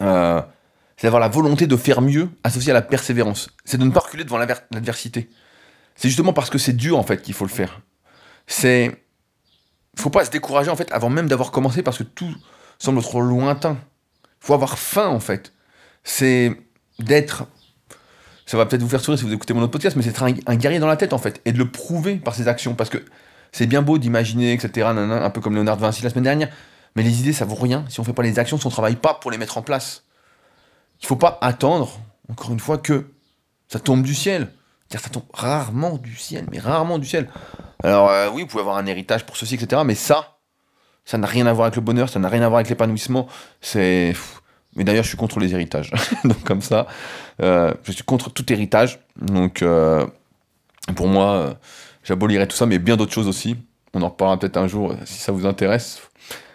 euh, 0.00 0.40
c'est 0.96 1.06
d'avoir 1.06 1.20
la 1.20 1.28
volonté 1.28 1.66
de 1.66 1.76
faire 1.76 2.00
mieux 2.00 2.28
associée 2.44 2.70
à 2.70 2.74
la 2.74 2.82
persévérance. 2.82 3.50
C'est 3.64 3.78
de 3.78 3.84
ne 3.84 3.90
pas 3.90 4.00
reculer 4.00 4.24
devant 4.24 4.38
l'adversité. 4.38 5.28
C'est 5.96 6.08
justement 6.08 6.32
parce 6.32 6.50
que 6.50 6.58
c'est 6.58 6.72
dur 6.72 6.98
en 6.98 7.02
fait 7.02 7.22
qu'il 7.22 7.34
faut 7.34 7.44
le 7.44 7.50
faire. 7.50 7.80
C'est 8.46 9.04
faut 9.96 10.10
pas 10.10 10.24
se 10.24 10.30
décourager 10.30 10.70
en 10.70 10.76
fait 10.76 10.90
avant 10.92 11.10
même 11.10 11.28
d'avoir 11.28 11.50
commencé 11.50 11.82
parce 11.82 11.98
que 11.98 12.02
tout 12.02 12.34
semble 12.78 13.02
trop 13.02 13.20
lointain. 13.20 13.76
Il 14.24 14.46
faut 14.46 14.54
avoir 14.54 14.78
faim 14.78 15.08
en 15.08 15.20
fait. 15.20 15.52
C'est 16.02 16.56
d'être 16.98 17.46
ça 18.46 18.56
va 18.56 18.66
peut-être 18.66 18.82
vous 18.82 18.88
faire 18.88 19.00
sourire 19.00 19.18
si 19.18 19.24
vous 19.24 19.32
écoutez 19.32 19.54
mon 19.54 19.62
autre 19.62 19.70
podcast, 19.70 19.96
mais 19.96 20.02
c'est 20.02 20.10
être 20.10 20.22
un, 20.22 20.56
guerrier 20.56 20.78
dans 20.78 20.86
la 20.86 20.96
tête 20.96 21.12
en 21.12 21.18
fait, 21.18 21.40
et 21.44 21.52
de 21.52 21.58
le 21.58 21.70
prouver 21.70 22.16
par 22.16 22.34
ses 22.34 22.48
actions, 22.48 22.74
parce 22.74 22.90
que 22.90 22.98
c'est 23.50 23.66
bien 23.66 23.80
beau 23.80 23.96
d'imaginer, 23.98 24.52
etc., 24.52 24.88
un 24.88 25.30
peu 25.30 25.40
comme 25.40 25.54
Léonard 25.54 25.78
Vinci 25.78 26.02
la 26.02 26.10
semaine 26.10 26.24
dernière, 26.24 26.48
mais 26.94 27.02
les 27.02 27.20
idées 27.20 27.32
ça 27.32 27.44
vaut 27.44 27.54
rien 27.54 27.84
si 27.88 28.00
on 28.00 28.04
fait 28.04 28.12
pas 28.12 28.22
les 28.22 28.38
actions, 28.38 28.58
si 28.58 28.66
on 28.66 28.70
travaille 28.70 28.96
pas 28.96 29.14
pour 29.14 29.30
les 29.30 29.38
mettre 29.38 29.56
en 29.56 29.62
place. 29.62 30.04
Il 31.00 31.06
faut 31.06 31.16
pas 31.16 31.38
attendre, 31.40 31.98
encore 32.30 32.52
une 32.52 32.60
fois, 32.60 32.78
que 32.78 33.06
ça 33.68 33.80
tombe 33.80 34.02
du 34.02 34.14
ciel. 34.14 34.48
Ça 34.98 35.10
tombe 35.10 35.24
rarement 35.32 35.96
du 35.96 36.16
ciel, 36.16 36.46
mais 36.50 36.58
rarement 36.58 36.98
du 36.98 37.06
ciel. 37.06 37.28
Alors 37.82 38.10
euh, 38.10 38.28
oui, 38.32 38.42
vous 38.42 38.48
pouvez 38.48 38.60
avoir 38.60 38.76
un 38.76 38.86
héritage 38.86 39.24
pour 39.24 39.36
ceci, 39.36 39.54
etc. 39.54 39.82
Mais 39.84 39.94
ça, 39.94 40.38
ça 41.04 41.18
n'a 41.18 41.26
rien 41.26 41.46
à 41.46 41.52
voir 41.52 41.66
avec 41.66 41.76
le 41.76 41.82
bonheur, 41.82 42.08
ça 42.08 42.18
n'a 42.18 42.28
rien 42.28 42.42
à 42.42 42.48
voir 42.48 42.58
avec 42.58 42.68
l'épanouissement. 42.68 43.26
C'est 43.60 44.14
Mais 44.76 44.84
d'ailleurs, 44.84 45.04
je 45.04 45.08
suis 45.08 45.16
contre 45.16 45.40
les 45.40 45.52
héritages. 45.54 45.92
donc 46.24 46.42
comme 46.44 46.62
ça, 46.62 46.86
euh, 47.42 47.72
je 47.84 47.92
suis 47.92 48.04
contre 48.04 48.30
tout 48.30 48.50
héritage. 48.52 49.00
Donc 49.20 49.62
euh, 49.62 50.06
pour 50.94 51.08
moi, 51.08 51.56
j'abolirais 52.04 52.46
tout 52.46 52.56
ça, 52.56 52.66
mais 52.66 52.78
bien 52.78 52.96
d'autres 52.96 53.12
choses 53.12 53.28
aussi. 53.28 53.56
On 53.94 54.02
en 54.02 54.08
reparlera 54.08 54.38
peut-être 54.38 54.56
un 54.56 54.68
jour 54.68 54.94
si 55.04 55.18
ça 55.18 55.32
vous 55.32 55.46
intéresse. 55.46 56.00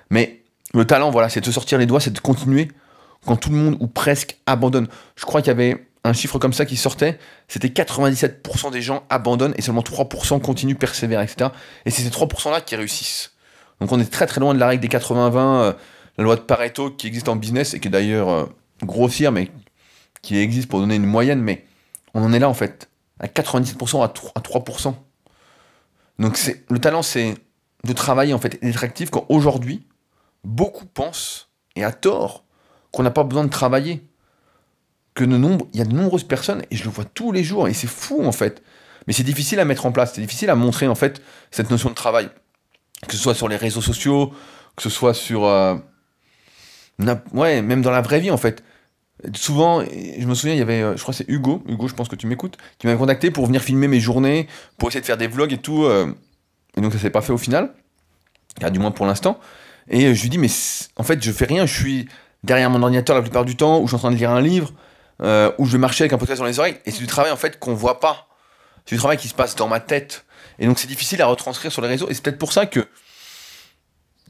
Mais 0.09 0.41
le 0.73 0.85
talent, 0.85 1.11
voilà, 1.11 1.29
c'est 1.29 1.41
de 1.41 1.45
se 1.45 1.51
sortir 1.51 1.77
les 1.77 1.85
doigts, 1.85 1.99
c'est 1.99 2.13
de 2.13 2.19
continuer 2.19 2.69
quand 3.25 3.35
tout 3.35 3.49
le 3.49 3.57
monde 3.57 3.77
ou 3.79 3.87
presque 3.87 4.37
abandonne. 4.45 4.87
Je 5.15 5.25
crois 5.25 5.41
qu'il 5.41 5.49
y 5.49 5.51
avait 5.51 5.86
un 6.07 6.13
chiffre 6.13 6.39
comme 6.39 6.53
ça 6.53 6.65
qui 6.65 6.77
sortait, 6.77 7.19
c'était 7.47 7.67
97% 7.67 8.71
des 8.71 8.81
gens 8.81 9.03
abandonnent 9.09 9.53
et 9.57 9.61
seulement 9.61 9.81
3% 9.81 10.41
continuent, 10.41 10.75
persévèrent, 10.75 11.21
etc. 11.21 11.51
Et 11.85 11.91
c'est 11.91 12.01
ces 12.01 12.09
3%-là 12.09 12.61
qui 12.61 12.75
réussissent. 12.75 13.33
Donc 13.79 13.91
on 13.91 13.99
est 13.99 14.11
très 14.11 14.25
très 14.25 14.39
loin 14.39 14.53
de 14.53 14.59
la 14.59 14.67
règle 14.67 14.81
des 14.81 14.87
80-20, 14.87 15.75
la 16.17 16.23
loi 16.23 16.35
de 16.35 16.41
Pareto 16.41 16.91
qui 16.91 17.07
existe 17.07 17.29
en 17.29 17.35
business 17.35 17.73
et 17.73 17.79
qui 17.79 17.87
est 17.87 17.91
d'ailleurs 17.91 18.29
euh, 18.29 18.45
grossière, 18.83 19.31
mais 19.31 19.51
qui 20.21 20.37
existe 20.37 20.67
pour 20.67 20.79
donner 20.79 20.95
une 20.95 21.05
moyenne, 21.05 21.41
mais 21.41 21.65
on 22.13 22.23
en 22.23 22.33
est 22.33 22.39
là 22.39 22.49
en 22.49 22.53
fait, 22.53 22.89
à 23.19 23.27
97% 23.27 24.03
à 24.03 24.07
3%. 24.07 24.95
Donc 26.19 26.37
c'est 26.37 26.65
le 26.69 26.79
talent, 26.79 27.03
c'est 27.03 27.35
de 27.83 27.93
travailler 27.93 28.33
en 28.33 28.39
fait 28.39 28.55
et 28.55 28.65
d'être 28.65 28.83
actif 28.83 29.09
quand 29.09 29.25
aujourd'hui, 29.29 29.85
beaucoup 30.43 30.85
pensent, 30.85 31.49
et 31.75 31.83
à 31.83 31.91
tort, 31.91 32.43
qu'on 32.91 33.03
n'a 33.03 33.11
pas 33.11 33.23
besoin 33.23 33.43
de 33.43 33.49
travailler. 33.49 34.06
Il 35.25 35.79
y 35.79 35.81
a 35.81 35.85
de 35.85 35.93
nombreuses 35.93 36.23
personnes, 36.23 36.63
et 36.71 36.75
je 36.75 36.83
le 36.83 36.89
vois 36.89 37.05
tous 37.05 37.31
les 37.31 37.43
jours, 37.43 37.67
et 37.67 37.73
c'est 37.73 37.87
fou 37.87 38.23
en 38.25 38.31
fait. 38.31 38.61
Mais 39.07 39.13
c'est 39.13 39.23
difficile 39.23 39.59
à 39.59 39.65
mettre 39.65 39.85
en 39.85 39.91
place, 39.91 40.13
c'est 40.13 40.21
difficile 40.21 40.49
à 40.49 40.55
montrer 40.55 40.87
en 40.87 40.95
fait 40.95 41.21
cette 41.51 41.71
notion 41.71 41.89
de 41.89 41.95
travail. 41.95 42.29
Que 43.07 43.13
ce 43.13 43.19
soit 43.19 43.33
sur 43.33 43.47
les 43.47 43.55
réseaux 43.55 43.81
sociaux, 43.81 44.33
que 44.75 44.83
ce 44.83 44.89
soit 44.89 45.13
sur... 45.13 45.45
Euh, 45.45 45.75
ouais, 47.33 47.61
même 47.61 47.81
dans 47.81 47.91
la 47.91 48.01
vraie 48.01 48.19
vie 48.19 48.31
en 48.31 48.37
fait. 48.37 48.63
Souvent, 49.33 49.81
je 49.83 50.25
me 50.25 50.35
souviens, 50.35 50.53
il 50.53 50.59
y 50.59 50.61
avait, 50.61 50.81
euh, 50.81 50.95
je 50.95 51.01
crois 51.01 51.13
c'est 51.13 51.27
Hugo, 51.27 51.63
Hugo, 51.67 51.87
je 51.87 51.95
pense 51.95 52.07
que 52.07 52.15
tu 52.15 52.27
m'écoutes, 52.27 52.57
qui 52.77 52.85
m'avait 52.85 52.99
contacté 52.99 53.31
pour 53.31 53.47
venir 53.47 53.61
filmer 53.61 53.87
mes 53.87 53.99
journées, 53.99 54.47
pour 54.77 54.89
essayer 54.89 55.01
de 55.01 55.05
faire 55.05 55.17
des 55.17 55.27
vlogs 55.27 55.53
et 55.53 55.57
tout. 55.57 55.85
Euh, 55.85 56.13
et 56.75 56.81
donc 56.81 56.93
ça 56.93 56.99
s'est 56.99 57.09
pas 57.09 57.21
fait 57.21 57.33
au 57.33 57.37
final, 57.37 57.73
du 58.71 58.77
moins 58.77 58.91
pour 58.91 59.07
l'instant. 59.07 59.39
Et 59.89 60.13
je 60.13 60.21
lui 60.21 60.29
dis, 60.29 60.37
mais 60.37 60.49
en 60.97 61.03
fait, 61.03 61.23
je 61.23 61.31
fais 61.31 61.45
rien, 61.45 61.65
je 61.65 61.73
suis 61.73 62.07
derrière 62.43 62.69
mon 62.69 62.83
ordinateur 62.83 63.15
la 63.15 63.23
plupart 63.23 63.45
du 63.45 63.55
temps, 63.55 63.79
ou 63.79 63.83
je 63.83 63.87
suis 63.87 63.95
en 63.95 63.99
train 63.99 64.11
de 64.11 64.17
lire 64.17 64.31
un 64.31 64.41
livre, 64.41 64.71
euh, 65.21 65.51
ou 65.57 65.65
je 65.65 65.77
marcher 65.77 66.03
avec 66.03 66.13
un 66.13 66.17
podcast 66.17 66.39
dans 66.39 66.47
les 66.47 66.59
oreilles, 66.59 66.77
et 66.85 66.91
c'est 66.91 66.99
du 66.99 67.07
travail 67.07 67.31
en 67.31 67.37
fait 67.37 67.59
qu'on 67.59 67.73
voit 67.73 67.99
pas. 67.99 68.27
C'est 68.85 68.95
du 68.95 68.99
travail 68.99 69.17
qui 69.17 69.27
se 69.27 69.33
passe 69.33 69.55
dans 69.55 69.67
ma 69.67 69.79
tête. 69.79 70.25
Et 70.59 70.65
donc 70.65 70.79
c'est 70.79 70.87
difficile 70.87 71.21
à 71.21 71.27
retranscrire 71.27 71.71
sur 71.71 71.81
les 71.81 71.87
réseaux, 71.87 72.09
et 72.09 72.13
c'est 72.13 72.23
peut-être 72.23 72.39
pour 72.39 72.53
ça 72.53 72.65
que 72.65 72.87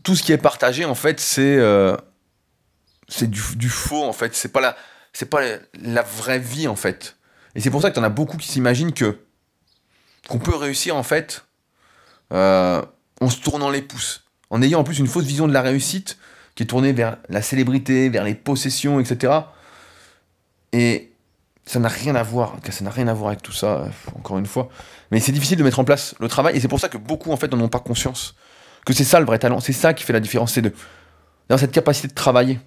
tout 0.03 0.15
ce 0.15 0.23
qui 0.23 0.31
est 0.31 0.37
partagé, 0.37 0.85
en 0.85 0.95
fait, 0.95 1.19
c'est 1.19 1.59
c'est 3.07 3.29
du, 3.29 3.69
faux 3.69 4.03
en 4.03 4.13
fait. 4.13 4.35
C'est 4.35 4.51
pas 4.51 4.61
la, 4.61 4.75
pas 5.29 5.41
la, 5.81 6.01
vraie 6.01 6.39
vie 6.39 6.67
en 6.67 6.75
fait. 6.75 7.17
Et 7.55 7.61
c'est 7.61 7.69
pour 7.69 7.81
ça 7.81 7.89
que 7.89 7.95
t'en 7.95 8.03
as 8.03 8.09
beaucoup 8.09 8.37
qui 8.37 8.47
s'imaginent 8.47 8.93
que 8.93 9.19
qu'on 10.27 10.39
peut 10.39 10.55
réussir 10.55 10.95
en 10.95 11.03
fait 11.03 11.45
euh, 12.33 12.81
en 13.21 13.29
se 13.29 13.39
tournant 13.39 13.69
les 13.69 13.81
pouces, 13.81 14.25
en 14.49 14.61
ayant 14.61 14.81
en 14.81 14.83
plus 14.83 14.99
une 14.99 15.07
fausse 15.07 15.23
vision 15.23 15.47
de 15.47 15.53
la 15.53 15.61
réussite 15.61 16.17
qui 16.55 16.63
est 16.63 16.67
tournée 16.67 16.91
vers 16.91 17.17
la 17.29 17.41
célébrité, 17.41 18.09
vers 18.09 18.23
les 18.23 18.35
possessions, 18.35 18.99
etc. 18.99 19.33
Et 20.73 21.11
ça 21.65 21.79
n'a 21.79 21.89
rien 21.89 22.15
à 22.15 22.23
voir, 22.23 22.55
ça 22.69 22.83
n'a 22.83 22.91
rien 22.91 23.07
à 23.07 23.13
voir 23.13 23.29
avec 23.29 23.41
tout 23.41 23.51
ça, 23.51 23.89
encore 24.15 24.37
une 24.37 24.45
fois. 24.45 24.69
Mais 25.11 25.19
c'est 25.19 25.31
difficile 25.31 25.57
de 25.57 25.63
mettre 25.63 25.79
en 25.79 25.83
place 25.83 26.15
le 26.19 26.27
travail, 26.27 26.55
et 26.55 26.59
c'est 26.59 26.67
pour 26.67 26.79
ça 26.79 26.89
que 26.89 26.97
beaucoup 26.97 27.31
en 27.31 27.37
fait 27.37 27.51
n'en 27.51 27.59
ont 27.61 27.69
pas 27.69 27.79
conscience. 27.79 28.35
Que 28.85 28.93
c'est 28.93 29.03
ça 29.03 29.19
le 29.19 29.25
vrai 29.25 29.39
talent, 29.39 29.59
c'est 29.59 29.73
ça 29.73 29.93
qui 29.93 30.03
fait 30.03 30.13
la 30.13 30.19
différence, 30.19 30.53
c'est 30.53 30.61
de 30.61 30.73
dans 31.49 31.57
cette 31.57 31.71
capacité 31.71 32.07
de 32.09 32.13
travailler, 32.13 32.59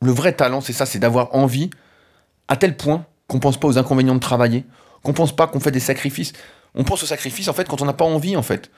le 0.00 0.12
vrai 0.12 0.32
talent, 0.32 0.60
c'est 0.60 0.72
ça, 0.72 0.86
c'est 0.86 0.98
d'avoir 0.98 1.34
envie 1.34 1.70
à 2.48 2.56
tel 2.56 2.76
point 2.76 3.06
qu'on 3.26 3.40
pense 3.40 3.58
pas 3.58 3.68
aux 3.68 3.78
inconvénients 3.78 4.14
de 4.14 4.20
travailler, 4.20 4.64
qu'on 5.02 5.12
pense 5.12 5.34
pas 5.34 5.46
qu'on 5.46 5.60
fait 5.60 5.70
des 5.70 5.80
sacrifices. 5.80 6.32
On 6.74 6.84
pense 6.84 7.02
aux 7.02 7.06
sacrifices 7.06 7.48
en 7.48 7.52
fait 7.52 7.68
quand 7.68 7.82
on 7.82 7.84
n'a 7.84 7.92
pas 7.92 8.04
envie 8.04 8.36
en 8.36 8.42
fait. 8.42 8.70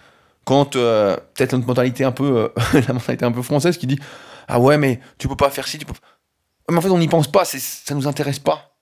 Quand 0.45 0.77
euh, 0.77 1.17
peut-être 1.35 1.53
notre 1.53 1.67
mentalité 1.67 2.05
un 2.05 2.13
peu 2.13 2.51
euh, 2.75 2.81
la 2.89 2.95
mentalité 2.95 3.25
un 3.25 3.33
peu 3.33 3.43
française 3.43 3.77
qui 3.77 3.87
dit 3.87 3.99
ah 4.49 4.59
ouais 4.59 4.79
mais 4.79 5.01
tu 5.19 5.29
peux 5.29 5.37
pas 5.37 5.51
faire 5.51 5.69
ci, 5.69 5.79
tu 5.79 5.87
peux. 5.87 5.95
Mais 6.71 6.79
en 6.79 6.81
fait 6.81 6.91
on 6.91 6.99
n'y 6.99 7.09
pense 7.09 7.31
pas, 7.31 7.45
ça 7.45 7.95
nous 7.95 8.07
intéresse 8.07 8.39
pas. 8.39 8.75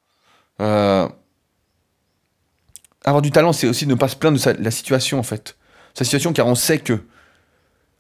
Euh, 0.61 1.09
avoir 3.05 3.23
du 3.23 3.31
talent, 3.31 3.53
c'est 3.53 3.67
aussi 3.67 3.87
ne 3.87 3.95
pas 3.95 4.09
se 4.09 4.17
plaindre 4.17 4.39
de 4.39 4.63
la 4.63 4.71
situation 4.71 5.19
en 5.19 5.23
fait. 5.23 5.57
Sa 5.95 6.05
situation 6.05 6.33
car 6.33 6.47
on 6.47 6.55
sait 6.55 6.79
que 6.79 7.05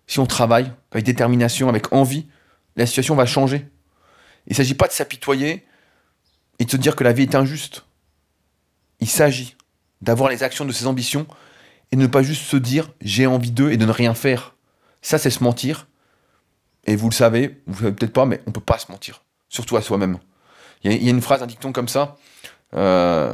si 0.07 0.19
on 0.19 0.27
travaille 0.27 0.73
avec 0.93 1.05
détermination, 1.05 1.69
avec 1.69 1.93
envie, 1.93 2.27
la 2.77 2.87
situation 2.87 3.15
va 3.15 3.27
changer. 3.27 3.69
Il 4.47 4.53
ne 4.53 4.57
s'agit 4.57 4.75
pas 4.75 4.87
de 4.87 4.93
s'apitoyer 4.93 5.67
et 6.59 6.65
de 6.65 6.71
se 6.71 6.77
dire 6.77 6.97
que 6.97 7.05
la 7.05 7.13
vie 7.13 7.25
est 7.25 7.35
injuste. 7.35 7.85
Il 9.01 9.09
s'agit 9.09 9.57
d'avoir 10.01 10.31
les 10.31 10.43
actions 10.43 10.65
de 10.65 10.73
ses 10.73 10.87
ambitions 10.87 11.27
et 11.93 11.97
ne 11.97 12.07
pas 12.07 12.23
juste 12.23 12.43
se 12.43 12.57
dire 12.57 12.91
j'ai 13.01 13.27
envie 13.27 13.51
d'eux 13.51 13.71
et 13.71 13.77
de 13.77 13.85
ne 13.85 13.93
rien 13.93 14.15
faire. 14.15 14.55
Ça, 15.03 15.19
c'est 15.19 15.31
se 15.31 15.45
mentir. 15.45 15.87
Et 16.85 16.97
vous 16.97 17.11
le 17.11 17.15
savez, 17.15 17.63
vous 17.67 17.75
ne 17.75 17.79
savez 17.79 17.93
peut-être 17.93 18.13
pas, 18.13 18.25
mais 18.25 18.41
on 18.47 18.51
ne 18.51 18.55
peut 18.55 18.61
pas 18.61 18.79
se 18.79 18.91
mentir. 18.91 19.23
Surtout 19.49 19.77
à 19.77 19.83
soi-même. 19.83 20.19
Il 20.85 20.93
y, 20.93 21.09
a 21.09 21.11
une 21.11 21.23
phrase, 21.23 21.43
un 21.43 21.47
dicton 21.47 21.73
comme 21.73 21.89
ça. 21.89 22.17
Euh, 22.75 23.33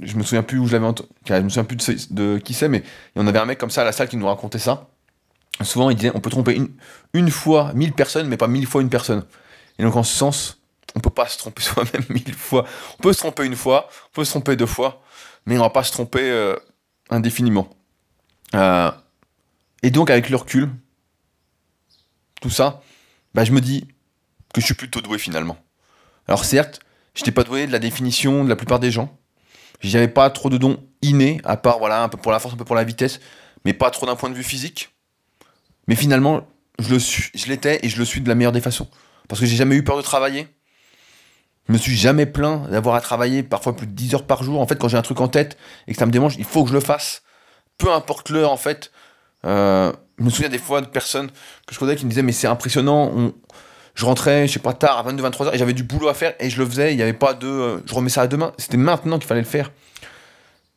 je 0.00 0.16
me 0.16 0.22
souviens 0.22 0.42
plus 0.42 0.58
où 0.58 0.66
je 0.66 0.72
l'avais 0.72 0.86
entendu. 0.86 1.08
Je 1.26 1.34
me 1.34 1.48
souviens 1.48 1.64
plus 1.64 2.10
de, 2.10 2.38
qui 2.38 2.54
c'est, 2.54 2.68
mais 2.68 2.82
en 3.16 3.26
avait 3.26 3.38
un 3.38 3.44
mec 3.44 3.58
comme 3.58 3.70
ça 3.70 3.82
à 3.82 3.84
la 3.84 3.92
salle 3.92 4.08
qui 4.08 4.16
nous 4.16 4.26
racontait 4.26 4.58
ça. 4.58 4.88
Souvent, 5.62 5.90
il 5.90 5.96
disait 5.96 6.12
on 6.14 6.20
peut 6.20 6.30
tromper 6.30 6.54
une, 6.54 6.70
une 7.12 7.30
fois 7.30 7.72
mille 7.74 7.92
personnes, 7.92 8.26
mais 8.26 8.36
pas 8.36 8.48
mille 8.48 8.66
fois 8.66 8.80
une 8.80 8.88
personne. 8.88 9.24
Et 9.78 9.82
donc, 9.82 9.96
en 9.96 10.02
ce 10.02 10.16
sens, 10.16 10.62
on 10.94 11.00
peut 11.00 11.10
pas 11.10 11.28
se 11.28 11.38
tromper 11.38 11.62
soi-même 11.62 12.04
mille 12.08 12.34
fois. 12.34 12.64
On 12.98 13.02
peut 13.02 13.12
se 13.12 13.18
tromper 13.18 13.44
une 13.44 13.56
fois, 13.56 13.88
on 14.08 14.14
peut 14.14 14.24
se 14.24 14.30
tromper 14.30 14.56
deux 14.56 14.66
fois, 14.66 15.02
mais 15.46 15.58
on 15.58 15.62
va 15.62 15.70
pas 15.70 15.84
se 15.84 15.92
tromper 15.92 16.30
euh, 16.30 16.56
indéfiniment. 17.10 17.68
Euh, 18.54 18.90
et 19.82 19.90
donc, 19.90 20.10
avec 20.10 20.30
le 20.30 20.36
recul, 20.36 20.70
tout 22.40 22.50
ça, 22.50 22.82
bah, 23.34 23.44
je 23.44 23.52
me 23.52 23.60
dis 23.60 23.86
que 24.52 24.60
je 24.60 24.66
suis 24.66 24.74
plutôt 24.74 25.00
doué 25.00 25.18
finalement. 25.18 25.56
Alors, 26.28 26.44
certes, 26.44 26.80
je 27.14 27.20
n'étais 27.20 27.32
pas 27.32 27.44
doué 27.44 27.66
de 27.66 27.72
la 27.72 27.78
définition 27.78 28.44
de 28.44 28.48
la 28.48 28.56
plupart 28.56 28.80
des 28.80 28.90
gens. 28.90 29.16
J'avais 29.80 30.08
pas 30.08 30.30
trop 30.30 30.48
de 30.48 30.58
dons 30.58 30.78
innés, 31.02 31.40
à 31.44 31.56
part 31.56 31.78
voilà, 31.78 32.02
un 32.02 32.08
peu 32.08 32.16
pour 32.16 32.30
la 32.30 32.38
force, 32.38 32.54
un 32.54 32.56
peu 32.56 32.64
pour 32.64 32.76
la 32.76 32.84
vitesse, 32.84 33.20
mais 33.64 33.72
pas 33.72 33.90
trop 33.90 34.06
d'un 34.06 34.14
point 34.14 34.30
de 34.30 34.34
vue 34.34 34.44
physique. 34.44 34.90
Mais 35.88 35.96
finalement, 35.96 36.46
je, 36.78 36.96
je 36.98 37.46
l'étais 37.48 37.80
et 37.82 37.88
je 37.88 37.98
le 37.98 38.04
suis 38.04 38.20
de 38.20 38.28
la 38.28 38.36
meilleure 38.36 38.52
des 38.52 38.60
façons. 38.60 38.88
Parce 39.28 39.40
que 39.40 39.46
j'ai 39.46 39.56
jamais 39.56 39.74
eu 39.74 39.82
peur 39.82 39.96
de 39.96 40.02
travailler. 40.02 40.46
Je 41.68 41.72
me 41.72 41.78
suis 41.78 41.96
jamais 41.96 42.26
plaint 42.26 42.68
d'avoir 42.68 42.94
à 42.96 43.00
travailler 43.00 43.42
parfois 43.42 43.74
plus 43.76 43.86
de 43.86 43.92
10 43.92 44.14
heures 44.14 44.26
par 44.26 44.42
jour. 44.42 44.60
En 44.60 44.66
fait, 44.66 44.76
quand 44.76 44.88
j'ai 44.88 44.96
un 44.96 45.02
truc 45.02 45.20
en 45.20 45.28
tête 45.28 45.56
et 45.86 45.92
que 45.92 45.98
ça 45.98 46.06
me 46.06 46.12
démange, 46.12 46.36
il 46.38 46.44
faut 46.44 46.62
que 46.64 46.68
je 46.68 46.74
le 46.74 46.80
fasse. 46.80 47.22
Peu 47.78 47.92
importe 47.92 48.30
l'heure, 48.30 48.52
en 48.52 48.56
fait. 48.56 48.92
Euh, 49.44 49.92
je 50.18 50.24
me 50.24 50.30
souviens 50.30 50.48
des 50.48 50.58
fois 50.58 50.80
de 50.80 50.86
personnes 50.86 51.28
que 51.66 51.74
je 51.74 51.78
connais 51.78 51.96
qui 51.96 52.04
me 52.04 52.10
disaient 52.10 52.22
Mais 52.22 52.32
c'est 52.32 52.46
impressionnant. 52.46 53.32
Je 53.94 54.04
rentrais, 54.06 54.46
je 54.48 54.54
sais 54.54 54.58
pas, 54.58 54.72
tard, 54.72 54.98
à 54.98 55.02
22, 55.02 55.22
23 55.22 55.46
heures, 55.46 55.54
et 55.54 55.58
j'avais 55.58 55.74
du 55.74 55.82
boulot 55.82 56.08
à 56.08 56.14
faire 56.14 56.34
et 56.40 56.48
je 56.48 56.58
le 56.58 56.68
faisais. 56.68 56.92
Il 56.92 56.96
n'y 56.96 57.02
avait 57.02 57.12
pas 57.12 57.34
de. 57.34 57.46
Euh, 57.46 57.78
je 57.86 57.94
remets 57.94 58.08
ça 58.08 58.22
à 58.22 58.26
demain. 58.26 58.52
C'était 58.56 58.78
maintenant 58.78 59.18
qu'il 59.18 59.26
fallait 59.26 59.42
le 59.42 59.46
faire. 59.46 59.70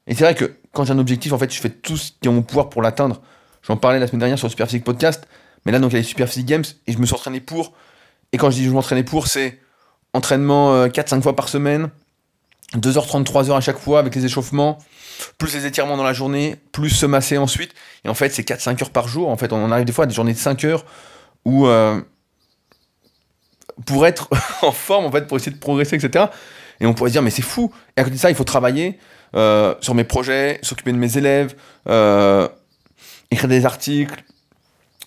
Et 0.07 0.15
c'est 0.15 0.23
vrai 0.23 0.35
que 0.35 0.57
quand 0.73 0.83
j'ai 0.85 0.93
un 0.93 0.99
objectif, 0.99 1.31
en 1.31 1.37
fait, 1.37 1.51
je 1.51 1.59
fais 1.59 1.69
tout 1.69 1.97
ce 1.97 2.11
qui 2.11 2.17
est 2.25 2.27
en 2.27 2.33
mon 2.33 2.41
pouvoir 2.41 2.69
pour 2.69 2.81
l'atteindre. 2.81 3.21
J'en 3.63 3.77
parlais 3.77 3.99
la 3.99 4.07
semaine 4.07 4.19
dernière 4.19 4.37
sur 4.37 4.47
le 4.47 4.51
Super 4.51 4.67
Physique 4.67 4.83
Podcast. 4.83 5.27
Mais 5.65 5.71
là, 5.71 5.79
donc, 5.79 5.91
il 5.91 5.93
y 5.93 5.97
a 5.97 6.01
les 6.01 6.05
Super 6.05 6.27
Physique 6.27 6.45
Games 6.45 6.65
et 6.87 6.91
je 6.91 6.97
me 6.97 7.05
suis 7.05 7.15
entraîné 7.15 7.39
pour. 7.39 7.73
Et 8.31 8.37
quand 8.37 8.51
je 8.51 8.57
dis 8.57 8.65
je 8.65 8.69
m'entraînais 8.69 9.03
pour, 9.03 9.27
c'est 9.27 9.59
entraînement 10.13 10.85
4-5 10.87 11.17
euh, 11.17 11.21
fois 11.21 11.35
par 11.35 11.47
semaine, 11.47 11.89
2h30, 12.75 13.23
3h 13.23 13.55
à 13.55 13.61
chaque 13.61 13.77
fois 13.77 13.99
avec 13.99 14.13
les 14.13 14.25
échauffements, 14.25 14.77
plus 15.37 15.53
les 15.55 15.65
étirements 15.65 15.95
dans 15.95 16.03
la 16.03 16.13
journée, 16.13 16.57
plus 16.73 16.89
se 16.89 17.05
masser 17.05 17.37
ensuite. 17.37 17.73
Et 18.03 18.09
en 18.09 18.13
fait, 18.13 18.29
c'est 18.29 18.47
4-5 18.47 18.83
heures 18.83 18.89
par 18.89 19.07
jour. 19.07 19.29
En 19.29 19.37
fait, 19.37 19.53
on 19.53 19.63
en 19.63 19.71
arrive 19.71 19.85
des 19.85 19.93
fois 19.93 20.03
à 20.03 20.07
des 20.07 20.13
journées 20.13 20.33
de 20.33 20.37
5 20.37 20.65
heures 20.65 20.85
où. 21.45 21.67
Euh, 21.67 22.01
pour 23.85 24.05
être 24.05 24.29
en 24.61 24.71
forme, 24.71 25.05
en 25.05 25.11
fait, 25.11 25.27
pour 25.27 25.37
essayer 25.37 25.51
de 25.51 25.59
progresser, 25.59 25.95
etc. 25.95 26.25
Et 26.79 26.85
on 26.85 26.93
pourrait 26.93 27.09
se 27.09 27.13
dire, 27.13 27.21
mais 27.21 27.29
c'est 27.29 27.41
fou. 27.41 27.71
Et 27.95 28.01
à 28.01 28.03
côté 28.03 28.15
de 28.15 28.19
ça, 28.19 28.29
il 28.29 28.35
faut 28.35 28.43
travailler 28.43 28.99
euh, 29.35 29.75
sur 29.81 29.95
mes 29.95 30.03
projets, 30.03 30.59
s'occuper 30.61 30.91
de 30.91 30.97
mes 30.97 31.17
élèves, 31.17 31.55
écrire 33.31 33.49
des 33.49 33.65
articles, 33.65 34.23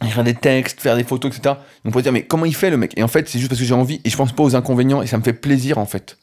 écrire 0.05 0.25
des 0.25 0.35
textes, 0.35 0.81
faire 0.81 0.97
des 0.97 1.05
photos, 1.05 1.37
etc. 1.37 1.57
On 1.85 1.91
pourrait 1.91 2.03
dire, 2.03 2.12
mais 2.12 2.23
comment 2.23 2.45
il 2.45 2.55
fait 2.55 2.71
le 2.71 2.77
mec? 2.77 2.93
Et 2.97 3.03
en 3.03 3.09
fait, 3.09 3.29
c'est 3.29 3.39
juste 3.39 3.51
parce 3.51 3.61
que 3.61 3.66
j'ai 3.66 3.75
envie 3.75 4.01
et 4.05 4.11
je 4.11 4.16
pense 4.16 4.33
pas 4.33 4.43
aux 4.43 4.55
inconvénients 4.55 5.03
et 5.03 5.07
ça 5.07 5.19
me 5.19 5.23
fait 5.23 5.33
plaisir 5.33 5.79
en 5.79 5.87
fait. 5.87 6.19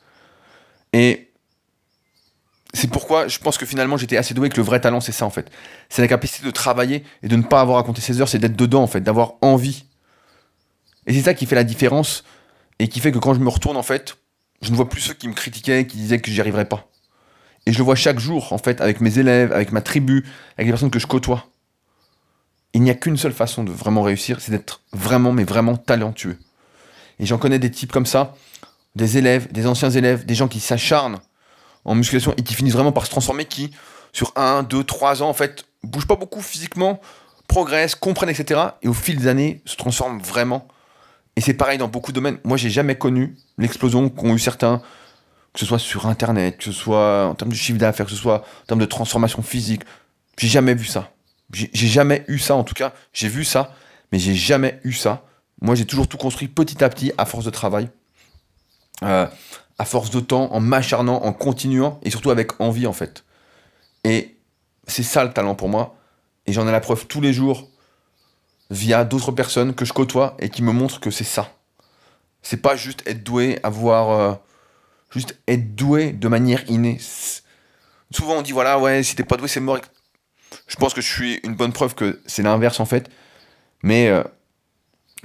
Et 0.94 1.32
c'est 2.74 2.90
pourquoi 2.90 3.28
je 3.28 3.40
pense 3.40 3.58
que 3.58 3.66
finalement 3.66 3.98
j'étais 3.98 4.18
assez 4.18 4.34
doué 4.34 4.50
que 4.50 4.58
le 4.58 4.64
vrai 4.64 4.80
talent 4.80 5.00
c'est 5.00 5.12
ça 5.12 5.26
en 5.26 5.30
fait. 5.30 5.50
C'est 5.90 6.02
la 6.02 6.08
capacité 6.08 6.46
de 6.46 6.52
travailler 6.52 7.04
et 7.24 7.28
de 7.28 7.36
ne 7.36 7.44
pas 7.44 7.62
avoir 7.62 7.80
à 7.80 7.84
compter 7.84 8.02
ses 8.02 8.22
heures, 8.22 8.30
c'est 8.30 8.40
d'être 8.40 8.56
dedans 8.56 8.84
en 8.84 8.88
fait, 8.88 9.02
d'avoir 9.02 9.34
envie. 9.42 9.86
Et 11.08 11.14
c'est 11.14 11.22
ça 11.22 11.34
qui 11.34 11.46
fait 11.46 11.56
la 11.56 11.64
différence 11.64 12.24
et 12.80 12.88
qui 12.88 13.00
fait 13.00 13.12
que 13.12 13.20
quand 13.20 13.34
je 13.34 13.40
me 13.40 13.50
retourne 13.50 13.78
en 13.78 13.84
fait, 13.84 14.18
je 14.62 14.72
ne 14.72 14.76
vois 14.76 14.90
plus 14.90 15.02
ceux 15.02 15.14
qui 15.14 15.28
me 15.28 15.34
critiquaient, 15.34 15.86
qui 15.88 15.98
disaient 15.98 16.20
que 16.20 16.32
j'y 16.32 16.42
arriverais 16.42 16.66
pas. 16.66 16.90
Et 17.66 17.74
je 17.74 17.78
le 17.78 17.84
vois 17.84 17.96
chaque 17.96 18.20
jour 18.20 18.54
en 18.54 18.58
fait 18.58 18.82
avec 18.82 19.02
mes 19.02 19.20
élèves, 19.20 19.52
avec 19.52 19.72
ma 19.72 19.82
tribu, 19.82 20.26
avec 20.58 20.68
les 20.68 20.72
personnes 20.72 20.92
que 20.92 21.00
je 21.00 21.08
côtoie 21.08 21.48
il 22.76 22.82
n'y 22.82 22.90
a 22.90 22.94
qu'une 22.94 23.16
seule 23.16 23.32
façon 23.32 23.64
de 23.64 23.72
vraiment 23.72 24.02
réussir, 24.02 24.42
c'est 24.42 24.52
d'être 24.52 24.82
vraiment, 24.92 25.32
mais 25.32 25.46
vraiment 25.46 25.78
talentueux. 25.78 26.38
Et 27.20 27.26
j'en 27.26 27.38
connais 27.38 27.58
des 27.58 27.72
types 27.72 27.92
comme 27.94 28.06
ça, 28.06 28.36
des 28.96 29.18
élèves, 29.18 29.50
des 29.54 29.66
anciens 29.66 29.90
élèves, 29.90 30.26
des 30.26 30.36
gens 30.36 30.50
qui 30.50 30.60
s'acharnent 30.60 31.20
en 31.86 31.96
musculation 31.96 32.34
et 32.36 32.44
qui 32.44 32.54
finissent 32.54 32.74
vraiment 32.74 32.92
par 32.92 33.06
se 33.06 33.12
transformer, 33.12 33.46
qui, 33.46 33.72
sur 34.12 34.34
1, 34.36 34.64
2, 34.64 34.84
3 34.84 35.24
ans, 35.24 35.30
en 35.30 35.34
fait, 35.34 35.66
bougent 35.84 36.08
pas 36.08 36.18
beaucoup 36.18 36.42
physiquement, 36.42 37.00
progressent, 37.48 37.96
comprennent, 37.96 38.30
etc. 38.30 38.60
Et 38.82 38.90
au 38.90 38.94
fil 38.94 39.20
des 39.20 39.28
années, 39.28 39.62
se 39.64 39.78
transforment 39.78 40.20
vraiment. 40.22 40.68
Et 41.36 41.42
c'est 41.42 41.54
pareil 41.54 41.78
dans 41.78 41.88
beaucoup 41.88 42.12
de 42.12 42.16
domaines. 42.16 42.40
Moi, 42.44 42.58
j'ai 42.58 42.70
jamais 42.70 42.96
connu 42.96 43.36
l'explosion 43.58 44.10
qu'ont 44.10 44.36
eu 44.36 44.40
certains, 44.40 44.82
que 45.54 45.60
ce 45.60 45.66
soit 45.66 45.80
sur 45.80 46.08
Internet, 46.08 46.58
que 46.58 46.64
ce 46.64 46.72
soit 46.72 47.28
en 47.28 47.36
termes 47.36 47.52
de 47.52 47.58
chiffre 47.58 47.78
d'affaires, 47.78 48.06
que 48.06 48.12
ce 48.12 48.18
soit 48.18 48.44
en 48.64 48.66
termes 48.68 48.80
de 48.80 48.86
transformation 48.86 49.42
physique. 49.42 49.82
J'ai 50.38 50.48
jamais 50.48 50.76
vu 50.76 50.86
ça. 50.86 51.12
J'ai 51.52 51.88
jamais 51.88 52.26
eu 52.28 52.40
ça, 52.40 52.56
en 52.56 52.64
tout 52.64 52.74
cas. 52.74 52.94
J'ai 53.14 53.28
vu 53.28 53.44
ça, 53.44 53.74
mais 54.12 54.20
j'ai 54.20 54.34
jamais 54.34 54.80
eu 54.84 54.94
ça. 54.94 55.26
Moi, 55.62 55.76
j'ai 55.76 55.86
toujours 55.86 56.08
tout 56.08 56.18
construit 56.18 56.48
petit 56.48 56.84
à 56.84 56.90
petit, 56.90 57.12
à 57.18 57.26
force 57.26 57.46
de 57.46 57.50
travail, 57.50 57.90
euh, 59.04 59.28
à 59.78 59.86
force 59.86 60.10
de 60.10 60.20
temps, 60.20 60.52
en 60.52 60.60
m'acharnant, 60.60 61.22
en 61.24 61.34
continuant, 61.34 62.00
et 62.04 62.10
surtout 62.10 62.32
avec 62.32 62.60
envie, 62.60 62.88
en 62.88 62.94
fait. 62.94 63.24
Et 64.04 64.38
c'est 64.88 65.04
ça 65.04 65.24
le 65.24 65.32
talent 65.32 65.56
pour 65.56 65.70
moi. 65.70 65.96
Et 66.46 66.54
j'en 66.54 66.68
ai 66.68 66.72
la 66.72 66.82
preuve 66.82 67.08
tous 67.08 67.22
les 67.22 67.34
jours 67.34 67.70
via 68.70 69.04
d'autres 69.04 69.32
personnes 69.32 69.74
que 69.74 69.86
je 69.86 69.94
côtoie 69.94 70.36
et 70.40 70.50
qui 70.50 70.64
me 70.64 70.72
montrent 70.72 71.00
que 71.00 71.12
c'est 71.12 71.24
ça. 71.24 71.52
C'est 72.42 72.62
pas 72.62 72.76
juste 72.76 73.02
être 73.08 73.24
doué, 73.24 73.60
avoir. 73.64 74.10
Euh, 74.12 74.34
juste 75.12 75.38
être 75.48 75.76
doué 75.76 76.12
de 76.12 76.28
manière 76.28 76.70
innée. 76.70 77.00
Souvent 78.12 78.36
on 78.36 78.42
dit 78.42 78.52
voilà, 78.52 78.80
ouais, 78.80 79.04
si 79.04 79.16
t'es 79.16 79.24
pas 79.24 79.38
doué, 79.38 79.48
c'est 79.48 79.60
mort. 79.60 79.80
Je 80.68 80.76
pense 80.76 80.94
que 80.94 81.02
je 81.02 81.12
suis 81.12 81.40
une 81.44 81.56
bonne 81.56 81.74
preuve 81.74 81.96
que 81.96 82.22
c'est 82.26 82.44
l'inverse 82.44 82.80
en 82.80 82.86
fait. 82.86 83.10
Mais 83.84 84.08
euh, 84.10 84.24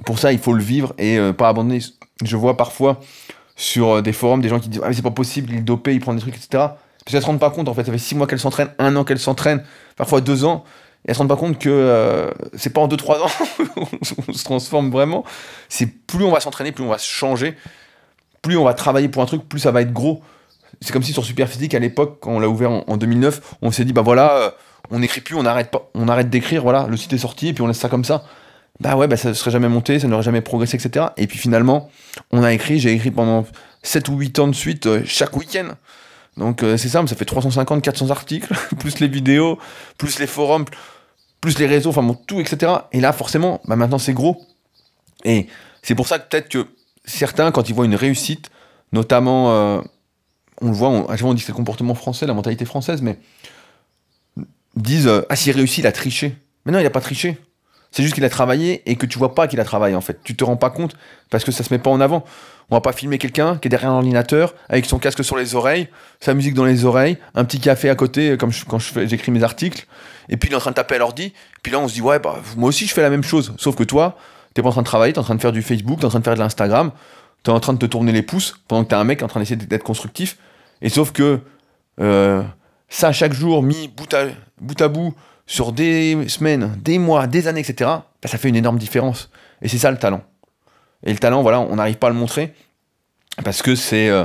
pour 0.05 0.19
ça, 0.19 0.33
il 0.33 0.39
faut 0.39 0.53
le 0.53 0.63
vivre 0.63 0.93
et 0.97 1.17
euh, 1.17 1.33
pas 1.33 1.49
abandonner. 1.49 1.79
Je 2.23 2.37
vois 2.37 2.57
parfois 2.57 2.99
sur 3.55 4.01
des 4.01 4.13
forums 4.13 4.41
des 4.41 4.49
gens 4.49 4.59
qui 4.59 4.69
disent 4.69 4.81
ah, 4.83 4.87
mais 4.87 4.93
c'est 4.93 5.01
pas 5.01 5.11
possible, 5.11 5.51
il 5.51 5.57
est 5.59 5.61
dopé, 5.61 5.93
il 5.93 5.99
prend 5.99 6.13
des 6.13 6.21
trucs, 6.21 6.35
etc. 6.35 6.47
Parce 6.51 6.75
qu'elles 7.05 7.21
se 7.21 7.27
rendent 7.27 7.39
pas 7.39 7.49
compte 7.49 7.67
en 7.67 7.73
fait. 7.73 7.83
Ça 7.83 7.91
fait 7.91 7.97
six 7.97 8.15
mois 8.15 8.27
qu'elle 8.27 8.39
s'entraîne, 8.39 8.71
un 8.79 8.95
an 8.95 9.03
qu'elle 9.03 9.19
s'entraîne, 9.19 9.63
parfois 9.95 10.21
deux 10.21 10.45
ans. 10.45 10.63
Et 11.05 11.09
elles 11.09 11.15
se 11.15 11.19
rendent 11.19 11.29
pas 11.29 11.35
compte 11.35 11.57
que 11.57 11.69
euh, 11.69 12.29
c'est 12.55 12.71
pas 12.71 12.81
en 12.81 12.87
2-3 12.87 13.21
ans 13.21 13.29
on 14.27 14.33
se 14.33 14.43
transforme 14.43 14.91
vraiment. 14.91 15.23
C'est 15.67 15.87
plus 15.87 16.23
on 16.23 16.31
va 16.31 16.39
s'entraîner, 16.39 16.71
plus 16.71 16.83
on 16.83 16.89
va 16.89 16.99
se 16.99 17.07
changer, 17.07 17.55
plus 18.41 18.57
on 18.57 18.63
va 18.63 18.73
travailler 18.73 19.09
pour 19.09 19.23
un 19.23 19.25
truc, 19.25 19.47
plus 19.47 19.59
ça 19.59 19.71
va 19.71 19.81
être 19.81 19.93
gros. 19.93 20.21
C'est 20.79 20.93
comme 20.93 21.03
si 21.03 21.13
sur 21.13 21.25
Superphysique 21.25 21.73
à 21.73 21.79
l'époque, 21.79 22.19
quand 22.21 22.31
on 22.31 22.39
l'a 22.39 22.49
ouvert 22.49 22.71
en, 22.71 22.97
2009, 22.97 23.55
on 23.61 23.71
s'est 23.71 23.85
dit 23.85 23.93
bah 23.93 24.01
voilà, 24.01 24.33
euh, 24.37 24.51
on 24.89 24.99
n'écrit 24.99 25.21
plus, 25.21 25.35
on 25.35 25.45
arrête 25.45 25.75
arrête 26.07 26.29
d'écrire, 26.29 26.63
voilà, 26.63 26.87
le 26.87 26.97
site 26.97 27.13
est 27.13 27.17
sorti 27.17 27.49
et 27.49 27.53
puis 27.53 27.61
on 27.61 27.67
laisse 27.67 27.79
ça 27.79 27.89
comme 27.89 28.05
ça. 28.05 28.23
Bah 28.79 28.95
ouais, 28.95 29.07
bah 29.07 29.17
ça 29.17 29.29
ne 29.29 29.33
serait 29.33 29.51
jamais 29.51 29.69
monté, 29.69 29.99
ça 29.99 30.07
n'aurait 30.07 30.23
jamais 30.23 30.41
progressé, 30.41 30.75
etc. 30.75 31.07
Et 31.17 31.27
puis 31.27 31.37
finalement, 31.37 31.89
on 32.31 32.41
a 32.41 32.51
écrit, 32.53 32.79
j'ai 32.79 32.91
écrit 32.91 33.11
pendant 33.11 33.45
7 33.83 34.09
ou 34.09 34.17
8 34.17 34.39
ans 34.39 34.47
de 34.47 34.55
suite, 34.55 34.87
euh, 34.87 35.01
chaque 35.05 35.35
week-end. 35.35 35.69
Donc 36.37 36.61
c'est 36.61 36.89
ça, 36.89 37.05
ça 37.05 37.15
fait 37.15 37.25
350, 37.25 37.81
400 37.81 38.09
articles, 38.09 38.53
plus 38.79 38.99
les 38.99 39.07
vidéos, 39.07 39.59
plus 39.97 40.19
les 40.19 40.27
forums, 40.27 40.65
plus 41.41 41.57
les 41.59 41.65
réseaux, 41.65 41.89
enfin 41.89 42.03
bon, 42.03 42.13
tout, 42.13 42.39
etc. 42.39 42.71
Et 42.91 43.01
là, 43.01 43.11
forcément, 43.11 43.61
bah 43.65 43.75
maintenant 43.75 43.99
c'est 43.99 44.13
gros. 44.13 44.45
Et 45.25 45.47
c'est 45.81 45.95
pour 45.95 46.07
ça 46.07 46.19
que 46.19 46.29
peut-être 46.29 46.49
que 46.49 46.67
certains, 47.03 47.51
quand 47.51 47.67
ils 47.69 47.75
voient 47.75 47.85
une 47.85 47.95
réussite, 47.95 48.49
notamment, 48.93 49.51
euh, 49.51 49.81
on 50.61 50.67
le 50.67 50.73
voit, 50.73 50.89
on, 50.89 51.07
on 51.09 51.33
dit 51.33 51.41
que 51.41 51.45
c'est 51.45 51.51
le 51.51 51.57
comportement 51.57 51.95
français, 51.95 52.25
la 52.25 52.33
mentalité 52.33 52.65
française, 52.65 53.01
mais 53.01 53.17
disent 54.75 55.07
euh, 55.07 55.21
Ah, 55.29 55.35
s'il 55.35 55.55
réussit, 55.55 55.79
il 55.79 55.87
a 55.87 55.91
triché. 55.91 56.35
Mais 56.65 56.71
non, 56.71 56.79
il 56.79 56.83
n'a 56.83 56.89
pas 56.89 57.01
triché. 57.01 57.37
C'est 57.91 58.03
juste 58.03 58.15
qu'il 58.15 58.23
a 58.23 58.29
travaillé 58.29 58.81
et 58.89 58.95
que 58.95 59.05
tu 59.05 59.17
vois 59.17 59.35
pas 59.35 59.47
qu'il 59.47 59.59
a 59.59 59.65
travaillé 59.65 59.95
en 59.95 60.01
fait. 60.01 60.19
Tu 60.23 60.35
te 60.35 60.43
rends 60.43 60.55
pas 60.55 60.69
compte 60.69 60.95
parce 61.29 61.43
que 61.43 61.51
ça 61.51 61.63
se 61.63 61.73
met 61.73 61.79
pas 61.79 61.89
en 61.89 61.99
avant. 61.99 62.23
On 62.69 62.75
va 62.75 62.81
pas 62.81 62.93
filmer 62.93 63.17
quelqu'un 63.17 63.57
qui 63.57 63.67
est 63.67 63.69
derrière 63.69 63.91
un 63.91 63.95
ordinateur 63.95 64.55
avec 64.69 64.85
son 64.85 64.97
casque 64.97 65.25
sur 65.25 65.35
les 65.35 65.55
oreilles, 65.55 65.89
sa 66.21 66.33
musique 66.33 66.53
dans 66.53 66.63
les 66.63 66.85
oreilles, 66.85 67.17
un 67.35 67.43
petit 67.43 67.59
café 67.59 67.89
à 67.89 67.95
côté 67.95 68.37
comme 68.37 68.51
quand 68.67 68.79
j'écris 68.79 69.31
mes 69.31 69.43
articles, 69.43 69.85
et 70.29 70.37
puis 70.37 70.49
il 70.49 70.53
est 70.53 70.55
en 70.55 70.59
train 70.59 70.71
de 70.71 70.75
taper 70.75 70.95
à 70.95 70.99
l'ordi. 70.99 71.33
Puis 71.63 71.73
là 71.73 71.79
on 71.79 71.89
se 71.89 71.95
dit 71.95 72.01
ouais 72.01 72.19
bah 72.19 72.37
moi 72.55 72.69
aussi 72.69 72.87
je 72.87 72.93
fais 72.93 73.01
la 73.01 73.09
même 73.09 73.23
chose, 73.23 73.53
sauf 73.57 73.75
que 73.75 73.83
toi 73.83 74.17
t'es 74.53 74.61
pas 74.61 74.69
en 74.69 74.71
train 74.71 74.81
de 74.81 74.87
travailler, 74.87 75.11
t'es 75.11 75.19
en 75.19 75.23
train 75.23 75.35
de 75.35 75.41
faire 75.41 75.51
du 75.51 75.61
Facebook, 75.61 75.99
t'es 75.99 76.05
en 76.05 76.09
train 76.09 76.19
de 76.19 76.23
faire 76.23 76.35
de 76.35 76.39
l'Instagram, 76.39 76.91
t'es 77.43 77.51
en 77.51 77.59
train 77.59 77.73
de 77.73 77.77
te 77.77 77.85
tourner 77.85 78.13
les 78.13 78.21
pouces 78.21 78.55
pendant 78.69 78.85
que 78.85 78.89
t'es 78.89 78.95
un 78.95 79.03
mec 79.03 79.21
en 79.21 79.27
train 79.27 79.41
d'essayer 79.41 79.57
d'être 79.57 79.83
constructif. 79.83 80.37
Et 80.81 80.87
sauf 80.89 81.11
que 81.11 81.39
euh, 81.99 82.41
ça 82.87 83.11
chaque 83.11 83.33
jour 83.33 83.63
mis 83.63 83.89
bout, 83.89 84.13
à 84.13 84.87
bout 84.87 85.13
sur 85.51 85.73
des 85.73 86.29
semaines, 86.29 86.77
des 86.81 86.97
mois, 86.97 87.27
des 87.27 87.49
années, 87.49 87.59
etc., 87.59 87.89
bah, 87.89 88.29
ça 88.29 88.37
fait 88.37 88.47
une 88.47 88.55
énorme 88.55 88.77
différence. 88.77 89.29
Et 89.61 89.67
c'est 89.67 89.79
ça 89.79 89.91
le 89.91 89.97
talent. 89.97 90.23
Et 91.03 91.11
le 91.11 91.19
talent, 91.19 91.41
voilà, 91.41 91.59
on 91.59 91.75
n'arrive 91.75 91.97
pas 91.97 92.07
à 92.07 92.09
le 92.09 92.15
montrer 92.15 92.53
parce 93.43 93.61
que 93.61 93.75
c'est, 93.75 94.07
euh, 94.07 94.23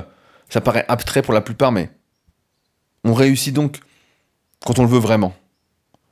ça 0.49 0.61
paraît 0.61 0.85
abstrait 0.87 1.23
pour 1.23 1.35
la 1.35 1.41
plupart, 1.41 1.73
mais 1.73 1.91
on 3.03 3.13
réussit 3.13 3.53
donc 3.53 3.81
quand 4.65 4.79
on 4.79 4.83
le 4.83 4.89
veut 4.89 5.01
vraiment. 5.01 5.35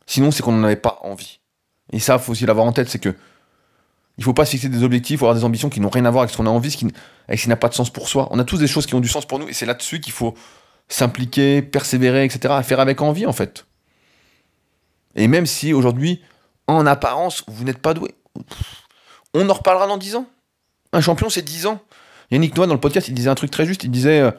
Sinon, 0.05 0.33
c'est 0.33 0.43
qu'on 0.43 0.51
n'en 0.51 0.65
avait 0.65 0.75
pas 0.75 0.99
envie. 1.03 1.39
Et 1.93 2.01
ça, 2.01 2.19
faut 2.19 2.33
aussi 2.33 2.45
l'avoir 2.45 2.67
en 2.67 2.73
tête, 2.73 2.89
c'est 2.89 2.99
que 2.99 3.15
il 4.19 4.25
faut 4.25 4.35
pas 4.35 4.45
se 4.45 4.51
fixer 4.51 4.69
des 4.69 4.83
objectifs 4.83 5.23
ou 5.23 5.27
avoir 5.27 5.37
des 5.37 5.45
ambitions 5.45 5.69
qui 5.69 5.79
n'ont 5.79 5.91
rien 5.91 6.07
à 6.07 6.11
voir 6.11 6.23
avec 6.23 6.33
ce 6.33 6.39
qu'on 6.39 6.47
a 6.47 6.51
envie, 6.51 6.77
avec 7.29 7.39
ce 7.39 7.45
qui 7.45 7.49
n'a 7.49 7.57
pas 7.57 7.69
de 7.69 7.75
sens 7.75 7.89
pour 7.89 8.09
soi. 8.09 8.27
On 8.33 8.41
a 8.41 8.45
tous 8.45 8.59
des 8.59 8.67
choses 8.67 8.87
qui 8.87 8.97
ont 8.97 9.01
du 9.01 9.09
sens 9.09 9.27
pour 9.27 9.39
nous, 9.39 9.49
et 9.49 9.53
c'est 9.53 9.67
là-dessus 9.67 10.01
qu'il 10.01 10.13
faut 10.13 10.35
s'impliquer, 10.89 11.63
persévérer, 11.63 12.25
etc., 12.25 12.53
à 12.57 12.65
faire 12.65 12.81
avec 12.81 13.01
envie, 13.01 13.27
en 13.27 13.33
fait. 13.33 13.65
Et 15.17 15.29
même 15.29 15.47
si 15.47 15.73
aujourd'hui, 15.73 16.23
en 16.67 16.87
apparence, 16.87 17.45
vous 17.49 17.65
n'êtes 17.65 17.79
pas 17.79 17.95
doué, 17.95 18.15
on 19.35 19.49
en 19.49 19.53
reparlera 19.53 19.87
dans 19.87 19.99
10 19.99 20.17
ans. 20.17 20.27
Un 20.93 21.01
champion, 21.01 21.29
c'est 21.29 21.43
10 21.43 21.67
ans. 21.67 21.81
Yannick 22.31 22.57
Noah, 22.57 22.67
dans 22.67 22.75
le 22.75 22.81
podcast, 22.81 23.09
il 23.09 23.15
disait 23.15 23.31
un 23.31 23.35
truc 23.35 23.51
très 23.51 23.67
juste. 23.67 23.85
Il 23.85 23.91
disait. 23.91 24.21
Euh, 24.21 24.31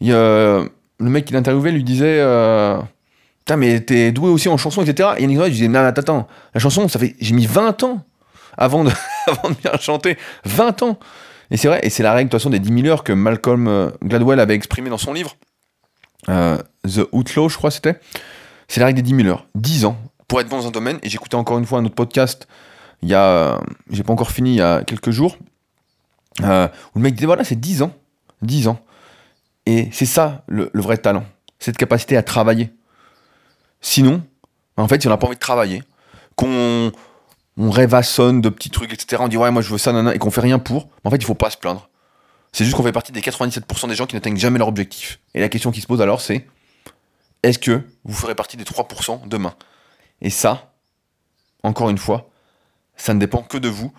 il, 0.00 0.10
le 1.00 1.10
mec 1.10 1.24
qui 1.24 1.32
l'interviewait 1.32 1.72
lui 1.72 1.84
disait. 1.84 2.20
Euh, 2.20 2.78
mais 3.56 3.80
t'es 3.80 4.12
doué 4.12 4.30
aussi 4.30 4.48
en 4.48 4.56
chanson, 4.56 4.82
etc. 4.82 5.10
Et 5.18 5.22
Yannick 5.22 5.36
Noah, 5.36 5.48
il 5.48 5.52
disait 5.52 5.68
Non, 5.68 5.80
attends, 5.80 6.00
attends. 6.00 6.28
La 6.54 6.60
chanson, 6.60 6.88
ça 6.88 6.98
fait. 6.98 7.16
J'ai 7.20 7.34
mis 7.34 7.46
20 7.46 7.82
ans 7.82 8.04
avant 8.56 8.84
de, 8.84 8.90
avant 9.26 9.50
de 9.50 9.54
bien 9.54 9.72
chanter. 9.80 10.16
20 10.44 10.82
ans. 10.82 10.98
Et 11.50 11.56
c'est 11.56 11.68
vrai, 11.68 11.80
et 11.82 11.90
c'est 11.90 12.02
la 12.02 12.12
règle, 12.12 12.28
de 12.28 12.32
toute 12.32 12.40
façon, 12.40 12.50
des 12.50 12.58
10 12.58 12.82
000 12.82 12.86
heures 12.86 13.04
que 13.04 13.12
Malcolm 13.12 13.68
euh, 13.68 13.90
Gladwell 14.02 14.40
avait 14.40 14.54
exprimé 14.54 14.90
dans 14.90 14.98
son 14.98 15.12
livre. 15.12 15.36
The 16.26 17.06
Outlaw, 17.12 17.48
je 17.48 17.56
crois, 17.58 17.70
c'était. 17.70 18.00
C'est 18.68 18.80
la 18.80 18.86
règle 18.86 19.02
des 19.02 19.10
10 19.10 19.22
000 19.22 19.28
heures. 19.28 19.46
10 19.54 19.84
ans 19.84 19.96
pour 20.28 20.40
être 20.40 20.48
bon 20.48 20.58
dans 20.58 20.66
un 20.66 20.70
domaine. 20.70 20.98
Et 21.02 21.08
j'écoutais 21.08 21.36
encore 21.36 21.58
une 21.58 21.66
fois 21.66 21.78
un 21.78 21.84
autre 21.84 21.94
podcast. 21.94 22.48
Il 23.02 23.08
y 23.08 23.14
a. 23.14 23.60
J'ai 23.90 24.02
pas 24.02 24.12
encore 24.12 24.30
fini 24.30 24.54
il 24.54 24.56
y 24.56 24.62
a 24.62 24.82
quelques 24.82 25.10
jours. 25.10 25.36
Euh, 26.42 26.66
où 26.94 26.98
le 26.98 27.02
mec 27.02 27.14
disait 27.14 27.26
voilà, 27.26 27.44
c'est 27.44 27.58
10 27.58 27.82
ans. 27.82 27.92
10 28.42 28.68
ans. 28.68 28.78
Et 29.66 29.88
c'est 29.92 30.06
ça 30.06 30.44
le, 30.46 30.70
vrai 30.74 30.98
talent. 30.98 31.24
Cette 31.58 31.76
capacité 31.76 32.16
à 32.16 32.22
travailler. 32.22 32.70
Sinon, 33.80 34.22
en 34.76 34.88
fait, 34.88 35.00
si 35.00 35.06
on 35.06 35.10
n'a 35.10 35.16
pas 35.16 35.26
envie 35.26 35.36
de 35.36 35.40
travailler, 35.40 35.82
qu'on 36.36 36.90
on 37.56 37.70
rêvassonne 37.70 38.40
de 38.40 38.48
petits 38.48 38.70
trucs, 38.70 38.92
etc., 38.92 39.22
on 39.24 39.28
dit 39.28 39.36
ouais, 39.36 39.50
moi 39.50 39.62
je 39.62 39.70
veux 39.70 39.78
ça, 39.78 39.92
nana, 39.92 40.14
et 40.14 40.18
qu'on 40.18 40.30
fait 40.30 40.40
rien 40.40 40.58
pour, 40.58 40.88
en 41.04 41.10
fait, 41.10 41.16
il 41.16 41.24
faut 41.24 41.34
pas 41.34 41.50
se 41.50 41.56
plaindre. 41.56 41.88
C'est 42.52 42.64
juste 42.64 42.76
qu'on 42.76 42.82
fait 42.82 42.92
partie 42.92 43.12
des 43.12 43.20
97% 43.20 43.88
des 43.88 43.94
gens 43.94 44.06
qui 44.06 44.14
n'atteignent 44.14 44.36
jamais 44.36 44.58
leur 44.58 44.68
objectif. 44.68 45.20
Et 45.34 45.40
la 45.40 45.48
question 45.48 45.70
qui 45.70 45.80
se 45.80 45.86
pose 45.86 46.00
alors, 46.00 46.20
c'est 46.20 46.46
est-ce 47.44 47.58
que 47.58 47.82
vous 48.04 48.14
ferez 48.14 48.34
partie 48.34 48.56
des 48.56 48.64
3% 48.64 49.28
demain? 49.28 49.54
Et 50.20 50.30
ça, 50.30 50.72
encore 51.62 51.90
une 51.90 51.98
fois, 51.98 52.30
ça 52.96 53.12
ne 53.12 53.20
dépend 53.20 53.42
que 53.42 53.58
de 53.58 53.68
vous. 53.68 53.92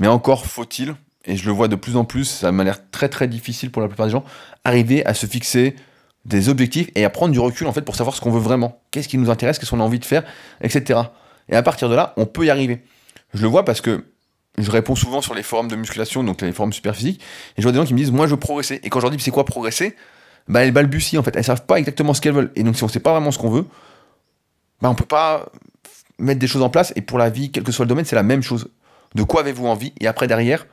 Mais 0.00 0.08
encore 0.08 0.46
faut-il, 0.46 0.96
et 1.24 1.36
je 1.36 1.46
le 1.46 1.52
vois 1.52 1.68
de 1.68 1.76
plus 1.76 1.96
en 1.96 2.04
plus, 2.04 2.24
ça 2.24 2.50
m'a 2.52 2.64
l'air 2.64 2.90
très 2.90 3.08
très 3.08 3.28
difficile 3.28 3.70
pour 3.70 3.80
la 3.80 3.88
plupart 3.88 4.06
des 4.06 4.12
gens, 4.12 4.24
arriver 4.64 5.04
à 5.06 5.14
se 5.14 5.26
fixer 5.26 5.76
des 6.24 6.48
objectifs 6.48 6.90
et 6.96 7.04
à 7.04 7.10
prendre 7.10 7.32
du 7.32 7.38
recul 7.38 7.66
en 7.66 7.72
fait 7.72 7.82
pour 7.82 7.94
savoir 7.94 8.16
ce 8.16 8.20
qu'on 8.20 8.30
veut 8.30 8.40
vraiment, 8.40 8.82
qu'est-ce 8.90 9.08
qui 9.08 9.18
nous 9.18 9.30
intéresse, 9.30 9.58
qu'est-ce 9.58 9.70
qu'on 9.70 9.80
a 9.80 9.84
envie 9.84 9.98
de 9.98 10.04
faire, 10.04 10.24
etc. 10.62 11.00
Et 11.48 11.56
à 11.56 11.62
partir 11.62 11.88
de 11.88 11.94
là, 11.94 12.12
on 12.16 12.26
peut 12.26 12.44
y 12.44 12.50
arriver. 12.50 12.82
Je 13.34 13.42
le 13.42 13.48
vois 13.48 13.64
parce 13.64 13.80
que 13.80 14.04
je 14.58 14.70
réponds 14.70 14.96
souvent 14.96 15.20
sur 15.20 15.34
les 15.34 15.42
forums 15.42 15.68
de 15.68 15.76
musculation, 15.76 16.24
donc 16.24 16.42
les 16.42 16.52
forums 16.52 16.72
super 16.72 16.96
physiques, 16.96 17.20
et 17.56 17.62
je 17.62 17.62
vois 17.62 17.72
des 17.72 17.78
gens 17.78 17.84
qui 17.84 17.94
me 17.94 17.98
disent 17.98 18.10
moi 18.10 18.26
je 18.26 18.32
veux 18.32 18.40
progresser. 18.40 18.80
Et 18.82 18.90
quand 18.90 18.98
je 19.00 19.04
leur 19.04 19.14
dis 19.14 19.22
c'est 19.22 19.30
quoi 19.30 19.44
progresser? 19.44 19.96
Bah, 20.50 20.64
elles 20.64 20.72
balbutient 20.72 21.20
en 21.20 21.22
fait. 21.22 21.34
Elles 21.36 21.44
savent 21.44 21.64
pas 21.64 21.78
exactement 21.78 22.12
ce 22.12 22.20
qu'elles 22.20 22.34
veulent. 22.34 22.50
Et 22.56 22.64
donc, 22.64 22.76
si 22.76 22.82
on 22.82 22.88
sait 22.88 23.00
pas 23.00 23.12
vraiment 23.12 23.30
ce 23.30 23.38
qu'on 23.38 23.50
veut, 23.50 23.66
bah, 24.82 24.90
on 24.90 24.94
peut 24.94 25.04
pas 25.04 25.46
mettre 26.18 26.40
des 26.40 26.48
choses 26.48 26.62
en 26.62 26.70
place. 26.70 26.92
Et 26.96 27.02
pour 27.02 27.18
la 27.18 27.30
vie, 27.30 27.50
quel 27.50 27.62
que 27.62 27.72
soit 27.72 27.84
le 27.84 27.88
domaine, 27.88 28.04
c'est 28.04 28.16
la 28.16 28.24
même 28.24 28.42
chose. 28.42 28.68
De 29.14 29.22
quoi 29.22 29.40
avez-vous 29.40 29.66
envie? 29.66 29.92
Et 30.00 30.08
après, 30.08 30.26
derrière, 30.26 30.66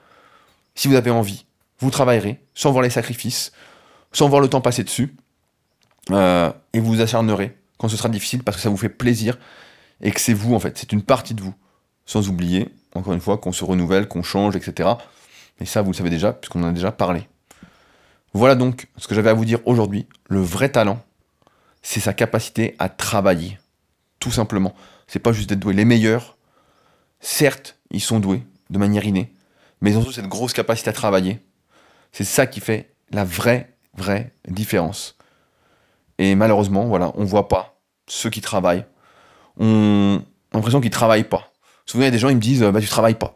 si 0.73 0.87
vous 0.87 0.95
avez 0.95 1.11
envie, 1.11 1.45
vous 1.79 1.91
travaillerez 1.91 2.41
sans 2.55 2.71
voir 2.71 2.83
les 2.83 2.89
sacrifices, 2.89 3.51
sans 4.11 4.27
voir 4.27 4.41
le 4.41 4.49
temps 4.49 4.61
passer 4.61 4.83
dessus. 4.83 5.15
Euh, 6.09 6.51
et 6.73 6.79
vous 6.79 6.87
vous 6.87 7.01
acharnerez 7.01 7.55
quand 7.77 7.87
ce 7.87 7.97
sera 7.97 8.09
difficile 8.09 8.43
parce 8.43 8.57
que 8.57 8.63
ça 8.63 8.69
vous 8.69 8.77
fait 8.77 8.89
plaisir 8.89 9.37
et 10.01 10.11
que 10.11 10.21
c'est 10.21 10.33
vous 10.33 10.55
en 10.55 10.59
fait, 10.59 10.77
c'est 10.77 10.91
une 10.91 11.03
partie 11.03 11.33
de 11.33 11.41
vous. 11.41 11.53
Sans 12.05 12.29
oublier, 12.29 12.69
encore 12.95 13.13
une 13.13 13.19
fois, 13.19 13.37
qu'on 13.37 13.51
se 13.51 13.65
renouvelle, 13.65 14.07
qu'on 14.07 14.23
change, 14.23 14.55
etc. 14.55 14.89
Et 15.59 15.65
ça, 15.65 15.81
vous 15.81 15.91
le 15.91 15.97
savez 15.97 16.09
déjà, 16.09 16.33
puisqu'on 16.33 16.63
en 16.63 16.69
a 16.69 16.71
déjà 16.71 16.91
parlé. 16.91 17.27
Voilà 18.37 18.53
donc 18.53 18.85
ce 18.97 19.07
que 19.07 19.15
j'avais 19.15 19.31
à 19.31 19.33
vous 19.33 19.45
dire 19.45 19.61
aujourd'hui. 19.65 20.05
Le 20.29 20.39
vrai 20.39 20.69
talent, 20.69 21.03
c'est 21.81 21.99
sa 21.99 22.13
capacité 22.13 22.75
à 22.77 22.87
travailler. 22.87 23.57
Tout 24.19 24.29
simplement. 24.29 24.75
C'est 25.07 25.17
pas 25.17 25.31
juste 25.31 25.49
d'être 25.49 25.59
doué. 25.59 25.73
Les 25.73 25.85
meilleurs, 25.85 26.37
certes, 27.19 27.79
ils 27.89 27.99
sont 27.99 28.19
doués 28.19 28.43
de 28.69 28.77
manière 28.77 29.05
innée, 29.05 29.33
mais 29.81 29.89
ils 29.89 29.97
ont 29.97 30.11
cette 30.11 30.27
grosse 30.27 30.53
capacité 30.53 30.91
à 30.91 30.93
travailler. 30.93 31.39
C'est 32.11 32.25
ça 32.25 32.45
qui 32.45 32.59
fait 32.59 32.93
la 33.09 33.23
vraie, 33.23 33.73
vraie 33.95 34.31
différence. 34.47 35.17
Et 36.19 36.35
malheureusement, 36.35 36.85
voilà, 36.85 37.13
on 37.15 37.25
voit 37.25 37.47
pas 37.47 37.79
ceux 38.05 38.29
qui 38.29 38.41
travaillent. 38.41 38.85
On 39.57 40.21
a 40.53 40.57
l'impression 40.57 40.79
qu'ils 40.79 40.91
travaillent 40.91 41.23
pas. 41.23 41.51
Souvent, 41.87 42.03
il 42.03 42.05
y 42.05 42.09
a 42.09 42.11
des 42.11 42.19
gens, 42.19 42.29
ils 42.29 42.35
me 42.35 42.41
disent, 42.41 42.61
bah, 42.61 42.81
tu 42.81 42.87
travailles 42.87 43.15
pas. 43.15 43.33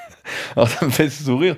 Alors, 0.56 0.68
ça 0.68 0.84
me 0.84 0.90
fait 0.90 1.08
sourire. 1.08 1.54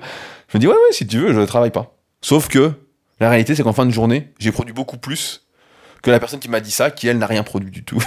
Je 0.49 0.57
me 0.57 0.59
dis, 0.59 0.67
ouais, 0.67 0.73
ouais, 0.73 0.91
si 0.91 1.07
tu 1.07 1.17
veux, 1.17 1.33
je 1.33 1.41
travaille 1.41 1.71
pas. 1.71 1.95
Sauf 2.21 2.47
que, 2.47 2.82
la 3.23 3.29
réalité, 3.29 3.55
c'est 3.55 3.63
qu'en 3.63 3.73
fin 3.73 3.85
de 3.85 3.91
journée, 3.91 4.31
j'ai 4.37 4.51
produit 4.51 4.73
beaucoup 4.73 4.97
plus 4.97 5.47
que 6.01 6.11
la 6.11 6.19
personne 6.19 6.39
qui 6.39 6.49
m'a 6.49 6.59
dit 6.59 6.71
ça, 6.71 6.91
qui, 6.91 7.07
elle, 7.07 7.17
n'a 7.17 7.25
rien 7.25 7.43
produit 7.43 7.71
du 7.71 7.83
tout. 7.83 8.03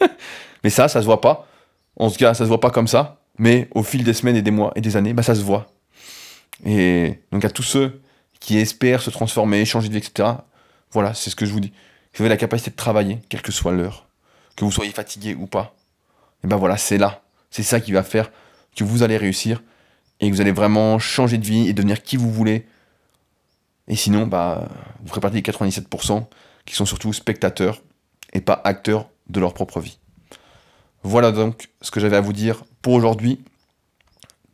mais 0.64 0.70
ça, 0.70 0.88
ça 0.88 1.00
se 1.00 1.06
voit 1.06 1.20
pas. 1.20 1.46
En 1.96 2.10
tout 2.10 2.16
cas, 2.16 2.32
ça 2.32 2.44
se 2.44 2.48
voit 2.48 2.60
pas 2.60 2.70
comme 2.70 2.88
ça. 2.88 3.20
Mais 3.38 3.68
au 3.72 3.82
fil 3.82 4.04
des 4.04 4.14
semaines 4.14 4.36
et 4.36 4.42
des 4.42 4.50
mois 4.50 4.72
et 4.74 4.80
des 4.80 4.96
années, 4.96 5.12
bah, 5.12 5.22
ça 5.22 5.34
se 5.34 5.42
voit. 5.42 5.66
Et 6.64 7.20
donc, 7.30 7.44
à 7.44 7.50
tous 7.50 7.62
ceux 7.62 8.00
qui 8.40 8.58
espèrent 8.58 9.02
se 9.02 9.10
transformer, 9.10 9.64
changer 9.66 9.88
de 9.88 9.92
vie, 9.92 9.98
etc., 9.98 10.30
voilà, 10.92 11.12
c'est 11.12 11.28
ce 11.28 11.36
que 11.36 11.44
je 11.44 11.52
vous 11.52 11.60
dis. 11.60 11.72
Vous 12.14 12.22
avez 12.22 12.30
la 12.30 12.36
capacité 12.36 12.70
de 12.70 12.76
travailler, 12.76 13.18
quelle 13.28 13.42
que 13.42 13.52
soit 13.52 13.72
l'heure. 13.72 14.06
Que 14.56 14.64
vous 14.64 14.70
soyez 14.70 14.92
fatigué 14.92 15.34
ou 15.34 15.46
pas. 15.46 15.74
Et 16.42 16.46
ben 16.46 16.56
voilà, 16.56 16.76
c'est 16.76 16.96
là. 16.96 17.22
C'est 17.50 17.64
ça 17.64 17.80
qui 17.80 17.92
va 17.92 18.02
faire 18.02 18.30
que 18.76 18.84
vous 18.84 19.02
allez 19.02 19.16
réussir 19.16 19.62
et 20.20 20.30
que 20.30 20.34
vous 20.34 20.40
allez 20.40 20.52
vraiment 20.52 20.98
changer 20.98 21.36
de 21.36 21.44
vie 21.44 21.68
et 21.68 21.72
devenir 21.72 22.02
qui 22.02 22.16
vous 22.16 22.30
voulez. 22.30 22.66
Et 23.88 23.96
sinon, 23.96 24.26
bah, 24.26 24.68
vous 25.02 25.08
ferez 25.08 25.20
partie 25.20 25.40
des 25.40 25.52
97% 25.52 26.24
qui 26.64 26.74
sont 26.74 26.86
surtout 26.86 27.12
spectateurs 27.12 27.82
et 28.32 28.40
pas 28.40 28.60
acteurs 28.64 29.08
de 29.28 29.40
leur 29.40 29.54
propre 29.54 29.80
vie. 29.80 29.98
Voilà 31.02 31.32
donc 31.32 31.68
ce 31.82 31.90
que 31.90 32.00
j'avais 32.00 32.16
à 32.16 32.20
vous 32.20 32.32
dire 32.32 32.64
pour 32.82 32.94
aujourd'hui. 32.94 33.44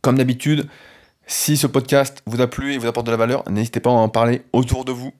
Comme 0.01 0.17
d'habitude, 0.17 0.67
si 1.27 1.55
ce 1.55 1.67
podcast 1.67 2.21
vous 2.25 2.41
a 2.41 2.47
plu 2.47 2.73
et 2.73 2.77
vous 2.77 2.87
apporte 2.87 3.05
de 3.05 3.11
la 3.11 3.17
valeur, 3.17 3.49
n'hésitez 3.49 3.79
pas 3.79 3.89
à 3.89 3.93
en 3.93 4.09
parler 4.09 4.41
autour 4.51 4.83
de 4.83 4.91
vous. 4.91 5.13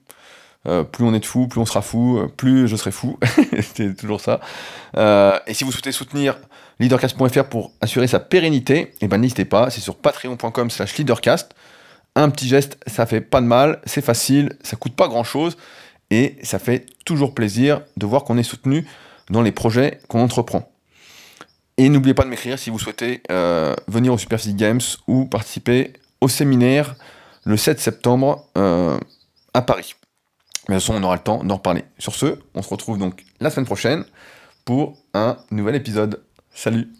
Euh, 0.68 0.84
plus 0.84 1.04
on 1.04 1.12
est 1.14 1.20
de 1.20 1.26
fou, 1.26 1.48
plus 1.48 1.60
on 1.60 1.66
sera 1.66 1.82
fou, 1.82 2.18
euh, 2.18 2.28
plus 2.28 2.68
je 2.68 2.76
serai 2.76 2.92
fou. 2.92 3.18
C'est 3.74 3.96
toujours 3.96 4.20
ça. 4.20 4.40
Euh, 4.96 5.38
et 5.46 5.54
si 5.54 5.64
vous 5.64 5.72
souhaitez 5.72 5.90
soutenir 5.90 6.38
leadercast.fr 6.78 7.44
pour 7.44 7.72
assurer 7.80 8.06
sa 8.06 8.20
pérennité, 8.20 8.92
eh 9.00 9.08
ben 9.08 9.18
n'hésitez 9.18 9.44
pas, 9.44 9.70
c'est 9.70 9.80
sur 9.80 9.96
patreon.com 9.96 10.70
slash 10.70 10.96
leadercast. 10.98 11.54
Un 12.14 12.28
petit 12.30 12.46
geste, 12.46 12.78
ça 12.86 13.06
fait 13.06 13.20
pas 13.22 13.40
de 13.40 13.46
mal, 13.46 13.80
c'est 13.84 14.04
facile, 14.04 14.56
ça 14.62 14.76
coûte 14.76 14.94
pas 14.94 15.08
grand 15.08 15.24
chose, 15.24 15.56
et 16.10 16.36
ça 16.42 16.58
fait 16.58 16.86
toujours 17.06 17.34
plaisir 17.34 17.80
de 17.96 18.04
voir 18.04 18.24
qu'on 18.24 18.36
est 18.36 18.42
soutenu 18.42 18.86
dans 19.30 19.40
les 19.40 19.52
projets 19.52 19.98
qu'on 20.08 20.20
entreprend. 20.20 20.70
Et 21.78 21.88
n'oubliez 21.88 22.12
pas 22.12 22.24
de 22.24 22.28
m'écrire 22.28 22.58
si 22.58 22.68
vous 22.68 22.78
souhaitez 22.78 23.22
venir 23.88 24.12
au 24.12 24.18
Super 24.18 24.38
City 24.38 24.54
Games 24.54 24.80
ou 25.06 25.24
participer 25.24 25.94
au 26.20 26.28
séminaire 26.28 26.96
le 27.44 27.56
7 27.56 27.80
septembre 27.80 28.46
à 28.54 29.62
Paris. 29.62 29.94
De 30.68 30.74
toute 30.74 30.74
façon, 30.74 30.94
on 30.94 31.02
aura 31.02 31.16
le 31.16 31.22
temps 31.22 31.42
d'en 31.42 31.56
reparler. 31.56 31.84
Sur 31.98 32.14
ce, 32.14 32.38
on 32.54 32.62
se 32.62 32.68
retrouve 32.68 32.98
donc 32.98 33.24
la 33.40 33.50
semaine 33.50 33.66
prochaine 33.66 34.04
pour 34.64 34.98
un 35.14 35.38
nouvel 35.50 35.74
épisode. 35.74 36.22
Salut 36.54 36.92